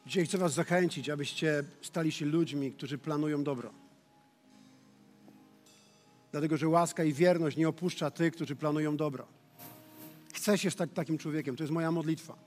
Dzisiaj 0.07 0.27
chcę 0.27 0.39
Was 0.39 0.53
zachęcić, 0.55 1.11
abyście 1.11 1.65
stali 1.83 2.13
się 2.13 2.27
ludźmi, 2.27 2.73
którzy 2.73 2.99
planują 2.99 3.45
dobro. 3.45 3.86
Dlatego, 6.37 6.57
że 6.57 6.69
łaska 6.69 7.05
i 7.05 7.13
wierność 7.13 7.57
nie 7.57 7.69
opuszcza 7.69 8.11
tych, 8.11 8.35
którzy 8.35 8.57
planują 8.57 8.97
dobro. 8.97 9.27
Chcę 10.35 10.59
się 10.59 10.71
stać 10.71 10.91
takim 10.95 11.19
człowiekiem. 11.19 11.57
To 11.57 11.63
jest 11.63 11.73
moja 11.73 11.91
modlitwa. 11.91 12.46